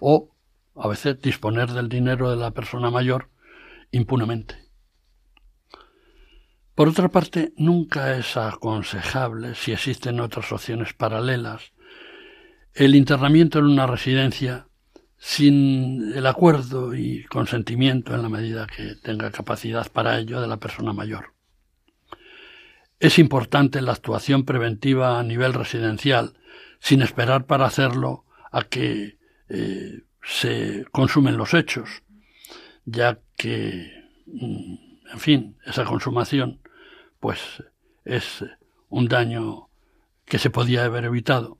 O, 0.00 0.34
a 0.74 0.88
veces, 0.88 1.20
disponer 1.20 1.70
del 1.72 1.90
dinero 1.90 2.30
de 2.30 2.36
la 2.36 2.52
persona 2.52 2.90
mayor 2.90 3.28
impunemente. 3.90 4.56
Por 6.74 6.88
otra 6.88 7.10
parte, 7.10 7.52
nunca 7.58 8.16
es 8.16 8.38
aconsejable, 8.38 9.54
si 9.54 9.72
existen 9.72 10.20
otras 10.20 10.50
opciones 10.52 10.94
paralelas, 10.94 11.72
el 12.72 12.94
internamiento 12.94 13.58
en 13.58 13.66
una 13.66 13.86
residencia 13.86 14.68
sin 15.26 16.12
el 16.14 16.26
acuerdo 16.26 16.94
y 16.94 17.24
consentimiento 17.24 18.14
en 18.14 18.20
la 18.20 18.28
medida 18.28 18.66
que 18.66 18.94
tenga 18.96 19.30
capacidad 19.30 19.90
para 19.90 20.18
ello 20.18 20.38
de 20.42 20.46
la 20.46 20.58
persona 20.58 20.92
mayor. 20.92 21.32
Es 23.00 23.18
importante 23.18 23.80
la 23.80 23.92
actuación 23.92 24.44
preventiva 24.44 25.18
a 25.18 25.22
nivel 25.22 25.54
residencial, 25.54 26.34
sin 26.78 27.00
esperar 27.00 27.46
para 27.46 27.64
hacerlo 27.64 28.26
a 28.52 28.64
que 28.64 29.16
eh, 29.48 30.02
se 30.22 30.84
consumen 30.92 31.38
los 31.38 31.54
hechos, 31.54 32.02
ya 32.84 33.18
que, 33.34 33.90
mm, 34.26 34.74
en 35.10 35.18
fin, 35.20 35.56
esa 35.64 35.86
consumación, 35.86 36.60
pues 37.18 37.40
es 38.04 38.44
un 38.90 39.08
daño 39.08 39.70
que 40.26 40.38
se 40.38 40.50
podía 40.50 40.84
haber 40.84 41.06
evitado 41.06 41.58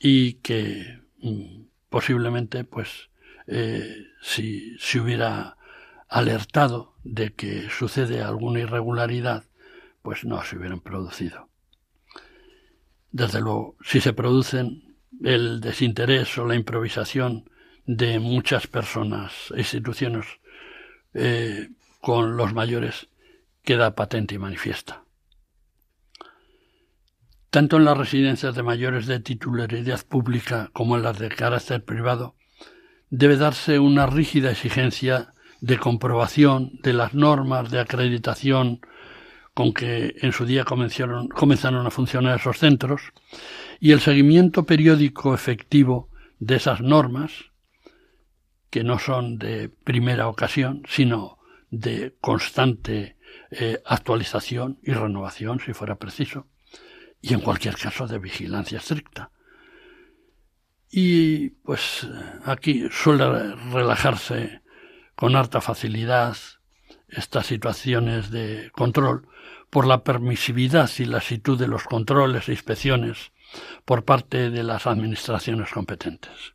y 0.00 0.34
que 0.34 1.00
mm, 1.20 1.71
posiblemente 1.92 2.64
pues 2.64 3.10
eh, 3.46 4.06
si 4.20 4.76
se 4.80 4.98
hubiera 4.98 5.56
alertado 6.08 6.94
de 7.04 7.34
que 7.34 7.68
sucede 7.70 8.22
alguna 8.22 8.60
irregularidad 8.60 9.44
pues 10.02 10.24
no 10.24 10.42
se 10.42 10.56
hubieran 10.56 10.80
producido. 10.80 11.48
Desde 13.12 13.40
luego, 13.40 13.76
si 13.84 14.00
se 14.00 14.14
producen 14.14 14.96
el 15.22 15.60
desinterés 15.60 16.36
o 16.38 16.46
la 16.46 16.54
improvisación 16.54 17.48
de 17.86 18.18
muchas 18.18 18.66
personas 18.66 19.52
e 19.54 19.58
instituciones 19.58 20.26
eh, 21.14 21.68
con 22.00 22.36
los 22.36 22.54
mayores 22.54 23.08
queda 23.62 23.94
patente 23.94 24.34
y 24.34 24.38
manifiesta. 24.38 25.04
Tanto 27.52 27.76
en 27.76 27.84
las 27.84 27.98
residencias 27.98 28.54
de 28.54 28.62
mayores 28.62 29.06
de 29.06 29.20
titularidad 29.20 30.00
pública 30.06 30.70
como 30.72 30.96
en 30.96 31.02
las 31.02 31.18
de 31.18 31.28
carácter 31.28 31.84
privado, 31.84 32.34
debe 33.10 33.36
darse 33.36 33.78
una 33.78 34.06
rígida 34.06 34.50
exigencia 34.50 35.34
de 35.60 35.76
comprobación 35.76 36.80
de 36.82 36.94
las 36.94 37.12
normas 37.12 37.70
de 37.70 37.78
acreditación 37.78 38.80
con 39.52 39.74
que 39.74 40.14
en 40.22 40.32
su 40.32 40.46
día 40.46 40.64
comenzaron, 40.64 41.86
a 41.86 41.90
funcionar 41.90 42.40
esos 42.40 42.56
centros 42.56 43.02
y 43.80 43.92
el 43.92 44.00
seguimiento 44.00 44.64
periódico 44.64 45.34
efectivo 45.34 46.08
de 46.38 46.56
esas 46.56 46.80
normas, 46.80 47.32
que 48.70 48.82
no 48.82 48.98
son 48.98 49.36
de 49.36 49.68
primera 49.68 50.26
ocasión, 50.26 50.84
sino 50.88 51.36
de 51.70 52.16
constante 52.18 53.18
eh, 53.50 53.82
actualización 53.84 54.78
y 54.82 54.92
renovación, 54.92 55.60
si 55.60 55.74
fuera 55.74 55.96
preciso, 55.96 56.46
y 57.22 57.32
en 57.32 57.40
cualquier 57.40 57.76
caso 57.76 58.06
de 58.08 58.18
vigilancia 58.18 58.78
estricta. 58.78 59.30
Y 60.90 61.50
pues 61.50 62.06
aquí 62.44 62.88
suele 62.90 63.54
relajarse 63.72 64.60
con 65.14 65.36
harta 65.36 65.60
facilidad 65.60 66.36
estas 67.08 67.46
situaciones 67.46 68.30
de 68.30 68.70
control 68.72 69.28
por 69.70 69.86
la 69.86 70.02
permisividad 70.02 70.90
y 70.98 71.04
lasitud 71.04 71.58
de 71.58 71.68
los 71.68 71.84
controles 71.84 72.48
e 72.48 72.52
inspecciones 72.52 73.32
por 73.84 74.04
parte 74.04 74.50
de 74.50 74.62
las 74.64 74.86
administraciones 74.86 75.70
competentes. 75.70 76.54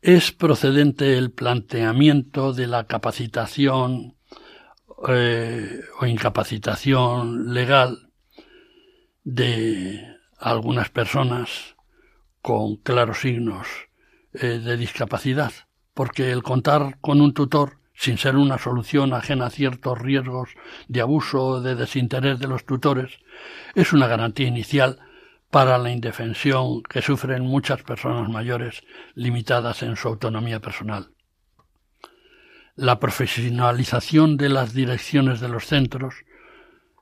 Es 0.00 0.32
procedente 0.32 1.18
el 1.18 1.32
planteamiento 1.32 2.54
de 2.54 2.66
la 2.66 2.86
capacitación 2.86 4.16
eh, 5.08 5.80
o 5.98 6.06
incapacitación 6.06 7.52
legal 7.52 8.09
de 9.24 10.16
algunas 10.38 10.90
personas 10.90 11.76
con 12.42 12.76
claros 12.76 13.20
signos 13.20 13.66
eh, 14.32 14.58
de 14.58 14.76
discapacidad, 14.76 15.52
porque 15.94 16.30
el 16.30 16.42
contar 16.42 16.98
con 17.00 17.20
un 17.20 17.34
tutor 17.34 17.80
sin 17.94 18.16
ser 18.16 18.36
una 18.36 18.56
solución 18.56 19.12
ajena 19.12 19.46
a 19.46 19.50
ciertos 19.50 19.98
riesgos 19.98 20.48
de 20.88 21.02
abuso 21.02 21.44
o 21.44 21.60
de 21.60 21.74
desinterés 21.74 22.38
de 22.38 22.46
los 22.46 22.64
tutores, 22.64 23.18
es 23.74 23.92
una 23.92 24.06
garantía 24.06 24.48
inicial 24.48 24.98
para 25.50 25.76
la 25.76 25.90
indefensión 25.90 26.82
que 26.82 27.02
sufren 27.02 27.42
muchas 27.42 27.82
personas 27.82 28.30
mayores 28.30 28.84
limitadas 29.14 29.82
en 29.82 29.96
su 29.96 30.08
autonomía 30.08 30.60
personal. 30.60 31.10
La 32.74 32.98
profesionalización 32.98 34.38
de 34.38 34.48
las 34.48 34.72
direcciones 34.72 35.40
de 35.40 35.48
los 35.48 35.66
centros, 35.66 36.14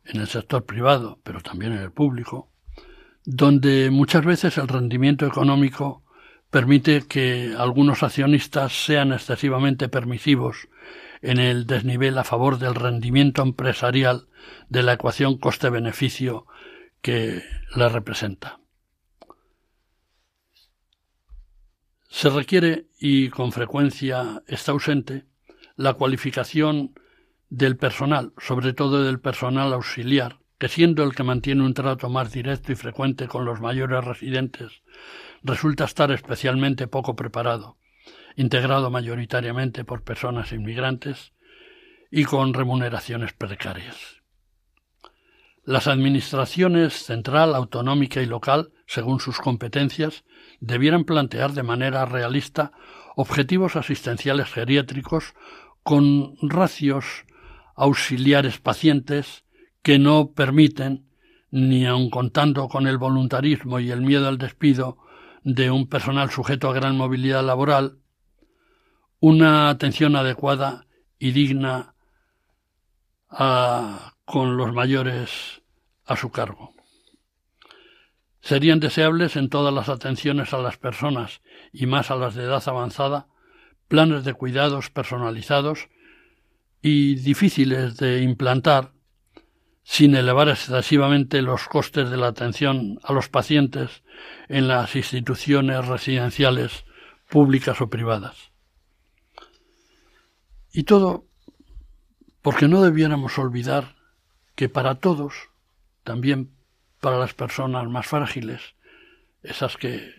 en 0.09 0.21
el 0.21 0.27
sector 0.27 0.65
privado, 0.65 1.21
pero 1.23 1.41
también 1.41 1.73
en 1.73 1.79
el 1.79 1.93
público, 1.93 2.51
donde 3.25 3.91
muchas 3.91 4.25
veces 4.25 4.59
el 4.59 4.69
rendimiento 4.69 5.27
económico 5.27 6.03
permite 6.51 7.07
que 7.07 7.55
algunos 7.57 8.03
accionistas 8.03 8.73
sean 8.73 9.13
excesivamente 9.13 9.89
permisivos 9.89 10.69
en 11.21 11.39
el 11.39 11.67
desnivel 11.67 12.17
a 12.17 12.25
favor 12.25 12.59
del 12.59 12.75
rendimiento 12.75 13.43
empresarial 13.43 14.29
de 14.69 14.83
la 14.83 14.95
ecuación 14.95 15.37
coste-beneficio 15.37 16.47
que 17.03 17.43
le 17.77 17.89
representa. 17.89 18.61
Se 22.09 22.31
requiere, 22.31 22.87
y 22.99 23.29
con 23.29 23.53
frecuencia 23.53 24.43
está 24.47 24.73
ausente, 24.73 25.27
la 25.77 25.95
cualificación 25.95 26.95
del 27.51 27.77
personal, 27.77 28.33
sobre 28.39 28.73
todo 28.73 29.03
del 29.03 29.21
personal 29.21 29.73
auxiliar, 29.73 30.39
que 30.59 30.69
siendo 30.69 31.05
el 31.05 31.15
que 31.15 31.23
mantiene 31.23 31.63
un 31.63 31.75
trato 31.75 32.09
más 32.09 32.33
directo 32.33 32.73
y 32.73 32.75
frecuente 32.75 33.29
con 33.29 33.45
los 33.45 33.61
mayores 33.61 34.05
residentes, 34.05 34.83
resulta 35.43 35.85
estar 35.85 36.11
especialmente 36.11 36.89
poco 36.89 37.15
preparado, 37.15 37.79
integrado 38.37 38.91
mayoritariamente 38.91 39.85
por 39.85 40.03
personas 40.03 40.53
inmigrantes 40.53 41.33
y 42.11 42.25
con 42.25 42.55
remuneraciones 42.55 43.33
precarias. 43.33 44.19
Las 45.65 45.87
administraciones 45.87 46.95
central, 47.05 47.55
autonómica 47.55 48.23
y 48.23 48.27
local, 48.27 48.73
según 48.87 49.21
sus 49.21 49.39
competencias, 49.39 50.25
debieran 50.61 51.05
plantear 51.05 51.53
de 51.53 51.63
manera 51.63 52.07
realista 52.07 52.73
objetivos 53.17 53.77
asistenciales 53.77 54.51
geriátricos 54.51 55.35
con 55.83 56.37
racios 56.41 57.27
auxiliares 57.79 58.59
pacientes 58.59 59.45
que 59.83 59.99
no 59.99 60.33
permiten, 60.33 61.07
ni 61.51 61.87
aun 61.87 62.11
contando 62.11 62.69
con 62.69 62.87
el 62.87 62.99
voluntarismo 62.99 63.79
y 63.79 63.91
el 63.91 64.03
miedo 64.03 64.29
al 64.29 64.37
despido 64.37 64.99
de 65.45 65.71
un 65.71 65.87
personal 65.89 66.31
sujeto 66.31 66.69
a 66.69 66.75
gran 66.75 66.97
movilidad 66.97 67.45
laboral, 67.45 67.99
una 69.21 69.71
atención 69.71 70.17
adecuada 70.17 70.87
y 71.19 71.31
digna 71.31 71.95
con 73.29 74.57
los 74.57 74.73
mayores 74.73 75.63
a 76.05 76.17
su 76.17 76.31
cargo. 76.31 76.75
Serían 78.41 78.81
deseables 78.81 79.37
en 79.37 79.49
todas 79.49 79.73
las 79.73 79.89
atenciones 79.89 80.53
a 80.53 80.59
las 80.59 80.79
personas 80.79 81.43
y 81.73 81.87
más 81.87 82.11
a 82.11 82.17
las 82.17 82.35
de 82.35 82.45
edad 82.45 82.63
avanzada 82.67 83.29
planes 83.89 84.25
de 84.25 84.35
cuidados 84.35 84.91
personalizados 84.91 85.89
y 86.83 87.17
difíciles 87.17 87.97
de 87.97 88.23
implantar 88.23 88.93
sin 89.83 90.15
elevar 90.15 90.49
excesivamente 90.49 91.41
los 91.41 91.67
costes 91.67 92.11
de 92.11 92.17
la 92.19 92.29
atención 92.29 92.99
a 93.03 93.13
los 93.13 93.29
pacientes 93.29 94.03
en 94.49 94.69
las 94.69 94.95
instituciones 94.95 95.87
residenciales 95.87 96.85
públicas 97.29 97.81
o 97.81 97.89
privadas. 97.89 98.51
Y 100.73 100.85
todo 100.85 101.27
porque 102.43 102.69
no 102.69 102.83
debiéramos 102.83 103.39
olvidar 103.39 103.97
que 104.55 104.69
para 104.69 104.97
todos, 104.97 105.35
también 106.05 106.51
para 107.01 107.19
las 107.19 107.35
personas 107.35 107.89
más 107.89 108.07
frágiles, 108.07 108.75
esas 109.43 109.77
que 109.77 110.13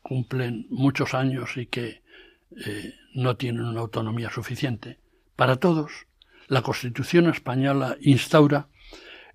cumplen 0.00 0.66
muchos 0.70 1.14
años 1.14 1.56
y 1.56 1.66
que 1.66 2.02
eh, 2.66 2.94
no 3.14 3.36
tienen 3.36 3.64
una 3.64 3.80
autonomía 3.80 4.30
suficiente, 4.30 4.98
para 5.36 5.56
todos, 5.56 6.06
la 6.48 6.62
Constitución 6.62 7.28
española 7.28 7.96
instaura 8.00 8.68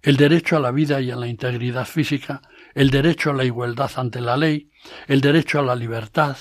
el 0.02 0.18
derecho 0.18 0.58
a 0.58 0.60
la 0.60 0.72
vida 0.72 1.02
y 1.02 1.12
a 1.12 1.16
la 1.16 1.28
integridad 1.28 1.86
física, 1.86 2.41
el 2.76 2.89
derecho 2.89 3.32
a 3.32 3.34
la 3.34 3.43
igualdad 3.43 3.91
ante 3.95 4.22
la 4.22 4.38
ley, 4.38 4.72
el 5.08 5.22
derecho 5.22 5.60
a 5.60 5.64
la 5.64 5.76
libertad, 5.76 6.38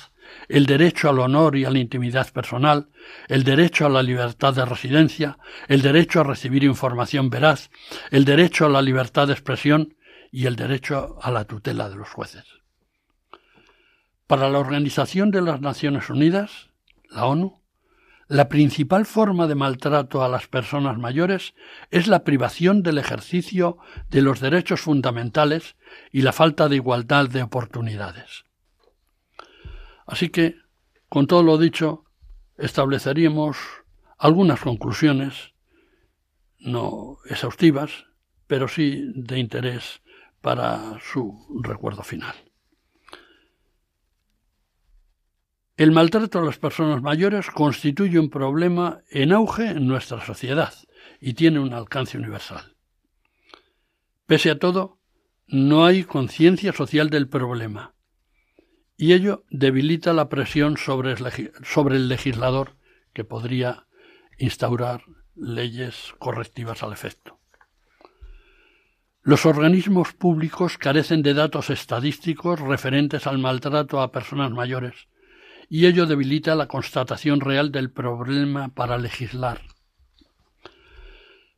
el 0.49 0.67
derecho 0.67 1.09
al 1.09 1.21
honor 1.21 1.57
y 1.57 1.65
a 1.65 1.71
la 1.71 1.79
intimidad 1.79 2.31
personal, 2.33 2.89
el 3.29 3.45
derecho 3.45 3.87
a 3.87 3.89
la 3.89 4.03
libertad 4.03 4.55
de 4.55 4.65
residencia, 4.65 5.39
el 5.69 5.83
derecho 5.83 6.21
a 6.21 6.25
recibir 6.25 6.65
información 6.65 7.31
veraz, 7.31 7.71
el 8.11 8.25
derecho 8.25 8.67
a 8.67 8.69
la 8.69 8.83
libertad 8.83 9.27
de 9.29 9.33
expresión 9.33 9.97
y 10.31 10.47
el 10.47 10.57
derecho 10.57 11.17
a 11.23 11.31
la 11.31 11.45
tutela 11.45 11.89
de 11.89 11.97
los 11.97 12.11
jueces. 12.11 12.45
Para 14.27 14.51
la 14.51 14.59
Organización 14.59 15.31
de 15.31 15.41
las 15.41 15.61
Naciones 15.61 16.11
Unidas, 16.11 16.71
la 17.11 17.27
ONU, 17.27 17.63
la 18.29 18.49
principal 18.49 19.07
forma 19.07 19.47
de 19.47 19.55
maltrato 19.55 20.25
a 20.25 20.29
las 20.29 20.49
personas 20.49 20.99
mayores 20.99 21.55
es 21.91 22.09
la 22.09 22.25
privación 22.25 22.83
del 22.83 22.99
ejercicio 22.99 23.79
de 24.11 24.23
los 24.23 24.41
derechos 24.41 24.81
fundamentales 24.81 25.77
y 26.11 26.23
la 26.23 26.33
falta 26.33 26.69
de 26.69 26.77
igualdad 26.77 27.29
de 27.29 27.43
oportunidades. 27.43 28.45
Así 30.07 30.29
que, 30.31 30.57
con 31.09 31.27
todo 31.27 31.43
lo 31.43 31.57
dicho, 31.57 32.05
estableceríamos 32.59 33.59
algunas 34.19 34.61
conclusiones, 34.61 35.53
no 36.59 37.19
exhaustivas, 37.29 38.07
pero 38.47 38.67
sí 38.67 39.13
de 39.15 39.39
interés 39.39 40.01
para 40.41 40.99
su 41.01 41.61
recuerdo 41.63 42.03
final. 42.03 42.46
El 45.77 45.93
maltrato 45.93 46.39
a 46.39 46.45
las 46.45 46.59
personas 46.59 47.03
mayores 47.03 47.51
constituye 47.51 48.19
un 48.19 48.31
problema 48.31 49.03
en 49.11 49.33
auge 49.33 49.69
en 49.69 49.87
nuestra 49.87 50.25
sociedad 50.25 50.73
y 51.21 51.35
tiene 51.35 51.59
un 51.59 51.75
alcance 51.75 52.17
universal. 52.17 52.77
Pese 54.27 54.51
a 54.51 54.59
todo, 54.59 54.99
no 55.47 55.85
hay 55.85 56.05
conciencia 56.05 56.73
social 56.73 57.11
del 57.11 57.29
problema, 57.29 57.95
y 58.97 59.13
ello 59.13 59.45
debilita 59.51 60.15
la 60.15 60.31
presión 60.31 60.79
sobre 60.79 61.13
el, 61.13 62.09
legislador 62.09 62.77
que 63.13 63.25
podría 63.25 63.87
instaurar 64.39 65.03
leyes 65.35 66.15
correctivas 66.19 66.83
al 66.83 66.95
efecto. 66.95 67.39
Los 69.23 69.45
organismos 69.45 70.15
públicos 70.15 70.79
carecen 70.79 71.21
de 71.23 71.35
datos 71.35 71.69
estadísticos 71.69 72.61
referentes 72.61 73.27
al 73.27 73.39
maltrato 73.39 74.01
a 74.01 74.13
personas 74.13 74.53
mayores, 74.53 75.09
y 75.69 75.87
ello 75.87 76.07
debilita 76.07 76.55
la 76.55 76.69
constatación 76.69 77.41
real 77.41 77.73
del 77.73 77.91
problema 77.91 78.69
para 78.69 78.99
legislar. 78.99 79.63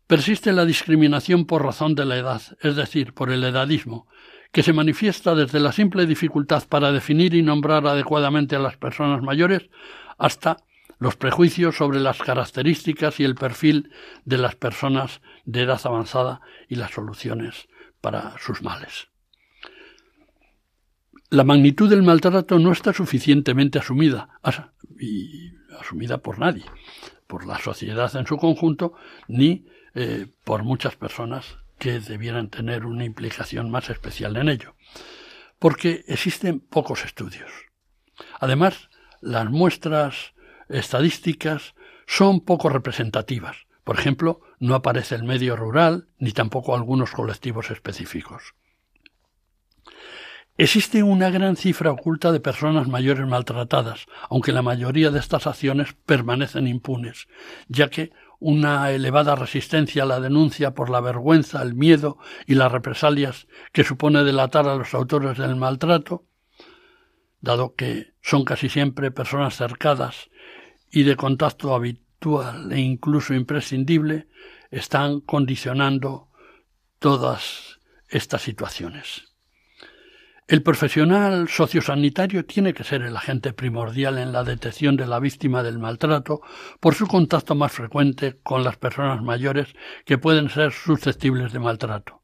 Persiste 0.07 0.53
la 0.53 0.65
discriminación 0.65 1.45
por 1.45 1.65
razón 1.65 1.95
de 1.95 2.07
la 2.07 2.17
edad, 2.17 2.41
es 2.63 2.77
decir, 2.77 3.13
por 3.13 3.31
el 3.31 3.45
edadismo, 3.45 4.07
que 4.53 4.63
se 4.63 4.73
manifiesta 4.73 5.35
desde 5.35 5.61
la 5.61 5.73
simple 5.73 6.07
dificultad 6.07 6.65
para 6.67 6.93
definir 6.93 7.35
y 7.35 7.43
nombrar 7.43 7.87
adecuadamente 7.87 8.57
a 8.57 8.61
las 8.61 8.79
personas 8.79 9.23
mayores 9.23 9.69
hasta 10.17 10.57
los 10.99 11.17
prejuicios 11.17 11.77
sobre 11.77 12.01
las 12.01 12.19
características 12.19 13.21
y 13.21 13.25
el 13.25 13.35
perfil 13.35 13.93
de 14.25 14.39
las 14.39 14.57
personas 14.57 15.21
de 15.45 15.63
edad 15.63 15.81
avanzada 15.85 16.41
y 16.69 16.77
las 16.77 16.91
soluciones 16.93 17.69
para 18.01 18.35
sus 18.39 18.63
males. 18.63 19.09
La 21.31 21.45
magnitud 21.45 21.91
del 21.91 22.03
maltrato 22.03 22.59
no 22.59 22.73
está 22.73 22.95
suficientemente 22.95 23.79
asumida, 23.79 24.41
y 24.99 25.53
asumida 25.79 26.19
por 26.19 26.39
nadie, 26.39 26.65
por 27.27 27.47
la 27.47 27.59
sociedad 27.59 28.17
en 28.17 28.27
su 28.27 28.39
conjunto, 28.39 28.95
ni 29.27 29.67
eh, 29.95 30.29
por 30.45 30.63
muchas 30.63 30.97
personas 30.97 31.59
que 31.79 32.01
debieran 32.01 32.49
tener 32.49 32.87
una 32.87 33.05
implicación 33.05 33.71
más 33.71 33.91
especial 33.91 34.39
en 34.39 34.49
ello, 34.49 34.75
porque 35.59 36.03
existen 36.09 36.61
pocos 36.61 37.05
estudios. 37.05 37.51
Además, 38.41 38.89
las 39.21 39.51
muestras 39.51 40.33
estadísticas 40.71 41.75
son 42.07 42.41
poco 42.41 42.71
representativas. 42.71 43.67
Por 43.85 43.99
ejemplo, 43.99 44.41
no 44.61 44.75
aparece 44.75 45.15
el 45.15 45.25
medio 45.25 45.57
rural 45.57 46.09
ni 46.19 46.33
tampoco 46.33 46.75
algunos 46.75 47.11
colectivos 47.11 47.71
específicos. 47.71 48.55
Existe 50.61 51.05
una 51.05 51.31
gran 51.31 51.55
cifra 51.55 51.93
oculta 51.93 52.33
de 52.33 52.41
personas 52.41 52.89
mayores 52.89 53.25
maltratadas, 53.29 54.07
aunque 54.29 54.51
la 54.51 54.61
mayoría 54.61 55.13
de 55.13 55.21
estas 55.21 55.47
acciones 55.47 55.95
permanecen 56.05 56.67
impunes, 56.67 57.29
ya 57.69 57.91
que 57.91 58.11
una 58.41 58.91
elevada 58.91 59.37
resistencia 59.37 60.03
a 60.03 60.07
la 60.07 60.19
denuncia 60.19 60.75
por 60.75 60.91
la 60.91 61.01
vergüenza, 61.01 61.63
el 61.63 61.75
miedo 61.75 62.19
y 62.45 62.57
las 62.57 62.73
represalias 62.73 63.47
que 63.71 63.85
supone 63.85 64.25
delatar 64.25 64.67
a 64.67 64.75
los 64.75 64.95
autores 64.95 65.39
del 65.39 65.55
maltrato, 65.55 66.25
dado 67.41 67.77
que 67.77 68.15
son 68.21 68.45
casi 68.45 68.69
siempre 68.69 69.13
personas 69.13 69.55
cercadas 69.55 70.29
y 70.91 71.05
de 71.05 71.15
contacto 71.15 71.73
habitual 71.73 72.73
e 72.73 72.81
incluso 72.81 73.33
imprescindible, 73.33 74.27
están 74.73 75.21
condicionando 75.21 76.31
todas 76.99 77.79
estas 78.09 78.43
situaciones. 78.43 79.28
El 80.49 80.63
profesional 80.63 81.47
sociosanitario 81.51 82.47
tiene 82.47 82.73
que 82.73 82.83
ser 82.83 83.03
el 83.03 83.15
agente 83.15 83.53
primordial 83.53 84.17
en 84.17 84.33
la 84.33 84.45
detección 84.45 84.97
de 84.97 85.07
la 85.07 85.21
víctima 85.21 85.63
del 85.63 85.79
maltrato 85.79 86.41
por 86.81 86.95
su 86.95 87.07
contacto 87.07 87.55
más 87.55 87.71
frecuente 87.71 88.39
con 88.43 88.65
las 88.65 88.79
personas 88.79 89.21
mayores 89.23 89.75
que 90.07 90.17
pueden 90.17 90.49
ser 90.49 90.73
susceptibles 90.73 91.53
de 91.53 91.59
maltrato. 91.59 92.23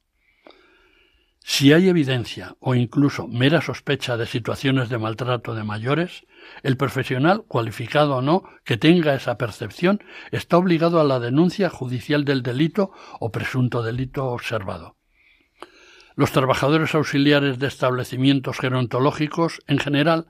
Si 1.41 1.75
hay 1.75 1.91
evidencia 1.91 2.57
o 2.61 2.75
incluso 2.75 3.29
mera 3.29 3.61
sospecha 3.61 4.17
de 4.17 4.25
situaciones 4.25 4.89
de 4.89 4.97
maltrato 4.97 5.55
de 5.55 5.65
mayores, 5.65 6.25
el 6.63 6.79
profesional, 6.79 7.45
cualificado 7.47 8.17
o 8.17 8.23
no, 8.23 8.45
que 8.65 8.79
tenga 8.79 9.15
esa 9.15 9.37
percepción, 9.37 10.03
está 10.31 10.57
obligado 10.57 10.99
a 10.99 11.05
la 11.05 11.21
denuncia 11.21 11.69
judicial 11.69 12.25
del 12.25 12.43
delito 12.43 12.91
o 13.21 13.31
presunto 13.31 13.83
delito 13.83 14.25
observado. 14.29 14.97
Los 16.17 16.31
trabajadores 16.31 16.95
auxiliares 16.95 17.59
de 17.59 17.67
establecimientos 17.67 18.59
gerontológicos, 18.59 19.61
en 19.67 19.79
general, 19.79 20.27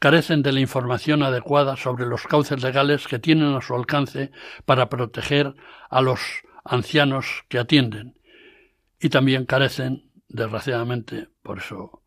carecen 0.00 0.42
de 0.42 0.52
la 0.52 0.60
información 0.60 1.22
adecuada 1.22 1.76
sobre 1.76 2.06
los 2.06 2.22
cauces 2.22 2.62
legales 2.62 3.06
que 3.06 3.20
tienen 3.20 3.54
a 3.54 3.60
su 3.60 3.74
alcance 3.74 4.32
para 4.64 4.88
proteger 4.88 5.54
a 5.88 6.00
los 6.00 6.20
ancianos 6.64 7.44
que 7.48 7.58
atienden, 7.58 8.18
y 8.98 9.10
también 9.10 9.46
carecen, 9.46 10.10
desgraciadamente, 10.28 11.28
por 11.42 11.58
eso 11.58 12.02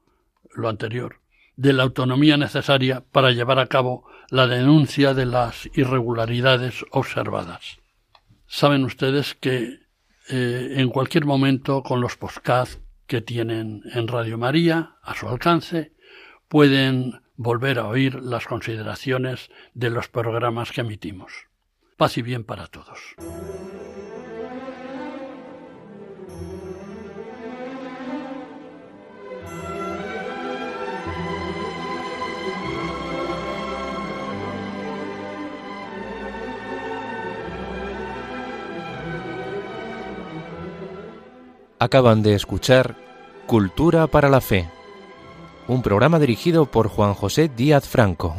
lo 0.53 0.67
anterior, 0.67 1.21
de 1.55 1.73
la 1.73 1.83
autonomía 1.83 2.35
necesaria 2.35 3.03
para 3.11 3.31
llevar 3.31 3.59
a 3.59 3.67
cabo 3.67 4.05
la 4.29 4.47
denuncia 4.47 5.13
de 5.13 5.25
las 5.25 5.69
irregularidades 5.73 6.83
observadas. 6.91 7.77
Saben 8.47 8.83
ustedes 8.83 9.35
que 9.35 9.79
eh, 10.29 10.73
en 10.77 10.89
cualquier 10.89 11.25
momento 11.25 11.83
con 11.83 12.01
los 12.01 12.17
podcasts 12.17 12.79
que 13.13 13.21
tienen 13.21 13.83
en 13.93 14.07
Radio 14.07 14.39
María 14.39 14.95
a 15.03 15.13
su 15.13 15.29
alcance, 15.29 15.91
pueden 16.47 17.21
volver 17.35 17.77
a 17.77 17.87
oír 17.87 18.15
las 18.15 18.47
consideraciones 18.47 19.51
de 19.75 19.91
los 19.91 20.07
programas 20.07 20.71
que 20.71 20.81
emitimos. 20.81 21.31
Paz 21.95 22.17
y 22.17 22.23
bien 22.23 22.43
para 22.43 22.65
todos. 22.65 22.97
Acaban 41.77 42.23
de 42.23 42.33
escuchar 42.33 43.02
Cultura 43.53 44.07
para 44.07 44.29
la 44.29 44.41
Fe, 44.41 44.67
un 45.67 45.83
programa 45.83 46.17
dirigido 46.17 46.65
por 46.65 46.87
Juan 46.87 47.13
José 47.13 47.51
Díaz 47.55 47.87
Franco. 47.87 48.35